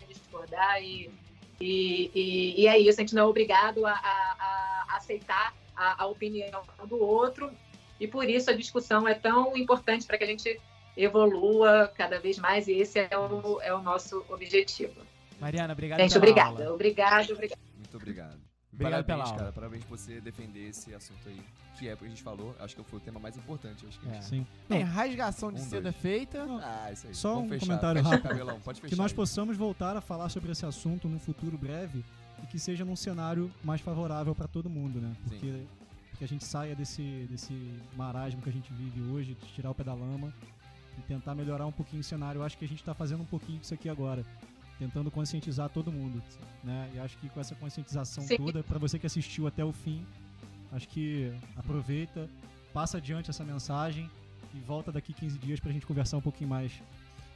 discordar, 0.09 0.83
e, 0.83 1.09
e, 1.61 2.11
e, 2.15 2.63
e 2.63 2.67
é 2.67 2.79
isso, 2.79 3.01
a 3.01 3.03
gente 3.03 3.15
não 3.15 3.23
é 3.23 3.27
obrigado 3.27 3.85
a, 3.87 3.93
a- 3.93 4.87
a 4.89 4.97
aceitar 4.97 5.55
a, 5.77 6.03
a 6.03 6.07
opinião 6.07 6.63
do 6.89 6.99
outro, 6.99 7.51
e 7.99 8.07
por 8.07 8.29
isso 8.29 8.51
a 8.51 8.55
discussão 8.55 9.07
é 9.07 9.15
tão 9.15 9.57
importante 9.57 10.07
para 10.07 10.17
que 10.19 10.25
a 10.25 10.27
gente 10.27 10.61
evolua 10.97 11.91
cada 11.97 12.19
vez 12.19 12.39
mais, 12.39 12.67
e 12.69 12.73
esse 12.73 12.99
é 12.99 13.17
o, 13.19 13.61
é 13.63 13.73
o 13.75 13.83
nosso 13.83 14.25
objetivo. 14.29 15.01
Mariana, 15.41 15.73
obrigado 15.73 16.01
Gente, 16.01 16.17
obrigada, 16.17 16.73
obrigado, 16.73 17.31
obrigada. 17.33 17.61
Muito 17.77 17.97
obrigado. 17.97 18.50
Obrigado 18.73 19.05
pela 19.05 19.19
parabéns, 19.19 19.29
aula. 19.29 19.39
cara. 19.39 19.53
Parabéns 19.53 19.85
por 19.85 19.99
você 19.99 20.21
defender 20.21 20.69
esse 20.69 20.95
assunto 20.95 21.29
aí. 21.29 21.41
Que 21.79 21.89
é 21.89 21.95
o 21.95 21.97
que 21.97 22.05
a 22.05 22.09
gente 22.09 22.23
falou. 22.23 22.55
Acho 22.61 22.77
que 22.77 22.83
foi 22.85 22.99
o 22.99 23.03
tema 23.03 23.19
mais 23.19 23.37
importante. 23.37 23.85
Acho 23.87 23.99
que 23.99 24.07
a 24.07 24.11
É. 24.11 24.15
gente- 24.15 24.25
Sim. 24.27 24.47
Bem, 24.69 24.85
Não, 24.85 24.93
rasgação 24.93 25.53
de 25.53 25.61
Um, 25.61 25.65
seda 25.65 25.83
dois. 25.91 25.97
feita. 25.97 26.45
Ah, 26.63 26.91
isso 26.93 27.07
aí. 27.09 27.15
Só 27.15 27.35
Vamos 27.35 27.47
um 27.47 27.49
fechar. 27.51 27.67
comentário 27.67 28.03
Fecha, 28.03 28.15
rápido. 28.15 28.29
Cabelão. 28.29 28.61
Pode 28.61 28.81
fechar. 28.81 28.91
que 28.95 28.97
nós 29.01 29.11
aí. 29.11 29.17
possamos 29.17 29.57
voltar 29.57 29.97
a 29.97 30.01
falar 30.01 30.29
sobre 30.29 30.53
esse 30.53 30.65
assunto 30.65 31.09
num 31.09 31.19
futuro 31.19 31.59
breve 31.59 32.05
e 32.43 32.47
que 32.47 32.59
seja 32.59 32.85
num 32.85 32.97
cenário 32.97 33.51
mais 33.65 33.81
favorável 33.81 34.35
para 34.35 34.47
todo 34.49 34.71
mundo, 34.71 35.01
né? 35.01 35.15
Porque 35.25 35.67
que 36.19 36.25
a 36.25 36.29
gente 36.29 36.45
saia 36.45 36.77
desse, 36.77 37.27
desse 37.31 37.55
marasmo 37.97 38.43
que 38.43 38.49
a 38.51 38.53
gente 38.53 38.71
vive 38.75 39.01
hoje, 39.11 39.35
de 39.35 39.47
tirar 39.55 39.71
o 39.71 39.75
pé 39.75 39.83
da 39.85 39.95
lama 39.95 40.33
e 40.99 41.03
tentar 41.03 41.35
melhorar 41.35 41.65
um 41.67 41.73
pouquinho 41.73 42.01
o 42.01 42.05
cenário. 42.05 42.41
Eu 42.41 42.45
acho 42.45 42.59
que 42.59 42.65
a 42.65 42.69
gente 42.69 42.81
está 42.81 42.93
fazendo 42.95 43.23
um 43.23 43.27
pouquinho 43.27 43.59
disso 43.59 43.73
aqui 43.73 43.89
agora, 43.89 44.23
tentando 44.81 45.11
conscientizar 45.11 45.69
todo 45.69 45.93
mundo, 45.93 46.23
né? 46.65 46.91
E 46.95 46.99
acho 46.99 47.19
que 47.19 47.29
com 47.29 47.39
essa 47.39 47.55
conscientização 47.55 48.25
Sim. 48.25 48.39
toda, 48.39 48.63
para 48.63 48.79
você 48.79 48.99
que 48.99 49.07
assistiu 49.07 49.47
até 49.47 49.63
o 49.63 49.73
fim, 49.73 50.07
acho 50.73 50.89
que 50.89 51.31
aproveita, 51.55 52.27
passa 52.73 52.97
adiante 52.97 53.29
essa 53.29 53.45
mensagem 53.45 54.11
e 54.55 54.59
volta 54.61 54.91
daqui 54.91 55.13
15 55.13 55.39
dias 55.39 55.61
pra 55.61 55.71
gente 55.71 55.87
conversar 55.87 56.17
um 56.17 56.23
pouquinho 56.23 56.49
mais. 56.49 56.73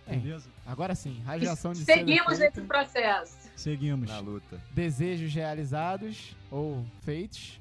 É. 0.07 0.17
Beleza? 0.17 0.49
Agora 0.67 0.95
sim, 0.95 1.21
rasgação 1.25 1.73
de 1.73 1.85
Seguimos 1.85 2.39
feita. 2.39 2.61
nesse 2.61 2.67
processo. 2.67 3.51
Seguimos. 3.55 4.09
Na 4.09 4.21
luta. 4.21 4.59
Desejos 4.73 5.33
realizados 5.35 6.35
ou 6.51 6.83
feitos. 7.03 7.61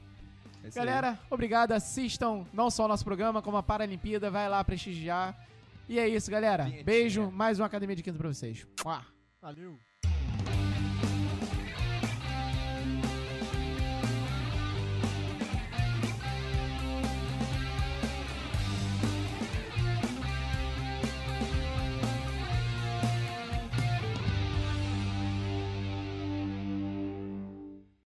É 0.64 0.70
isso 0.70 0.80
aí. 0.80 0.86
Galera, 0.86 1.20
obrigado. 1.30 1.74
Assistam 1.74 2.46
não 2.54 2.70
só 2.70 2.86
o 2.86 2.88
nosso 2.88 3.04
programa, 3.04 3.42
como 3.42 3.58
a 3.58 3.64
Paralimpíada. 3.64 4.32
Vai 4.32 4.48
lá 4.48 4.64
prestigiar. 4.64 5.38
E 5.90 6.00
é 6.00 6.08
isso, 6.08 6.32
galera. 6.32 6.72
Beijo. 6.86 7.30
Mais 7.32 7.60
uma 7.60 7.66
Academia 7.66 7.96
de 7.96 8.04
Quinto 8.04 8.18
pra 8.18 8.30
vocês. 8.30 8.66
Mua. 8.84 9.13
Valeu! 9.44 9.78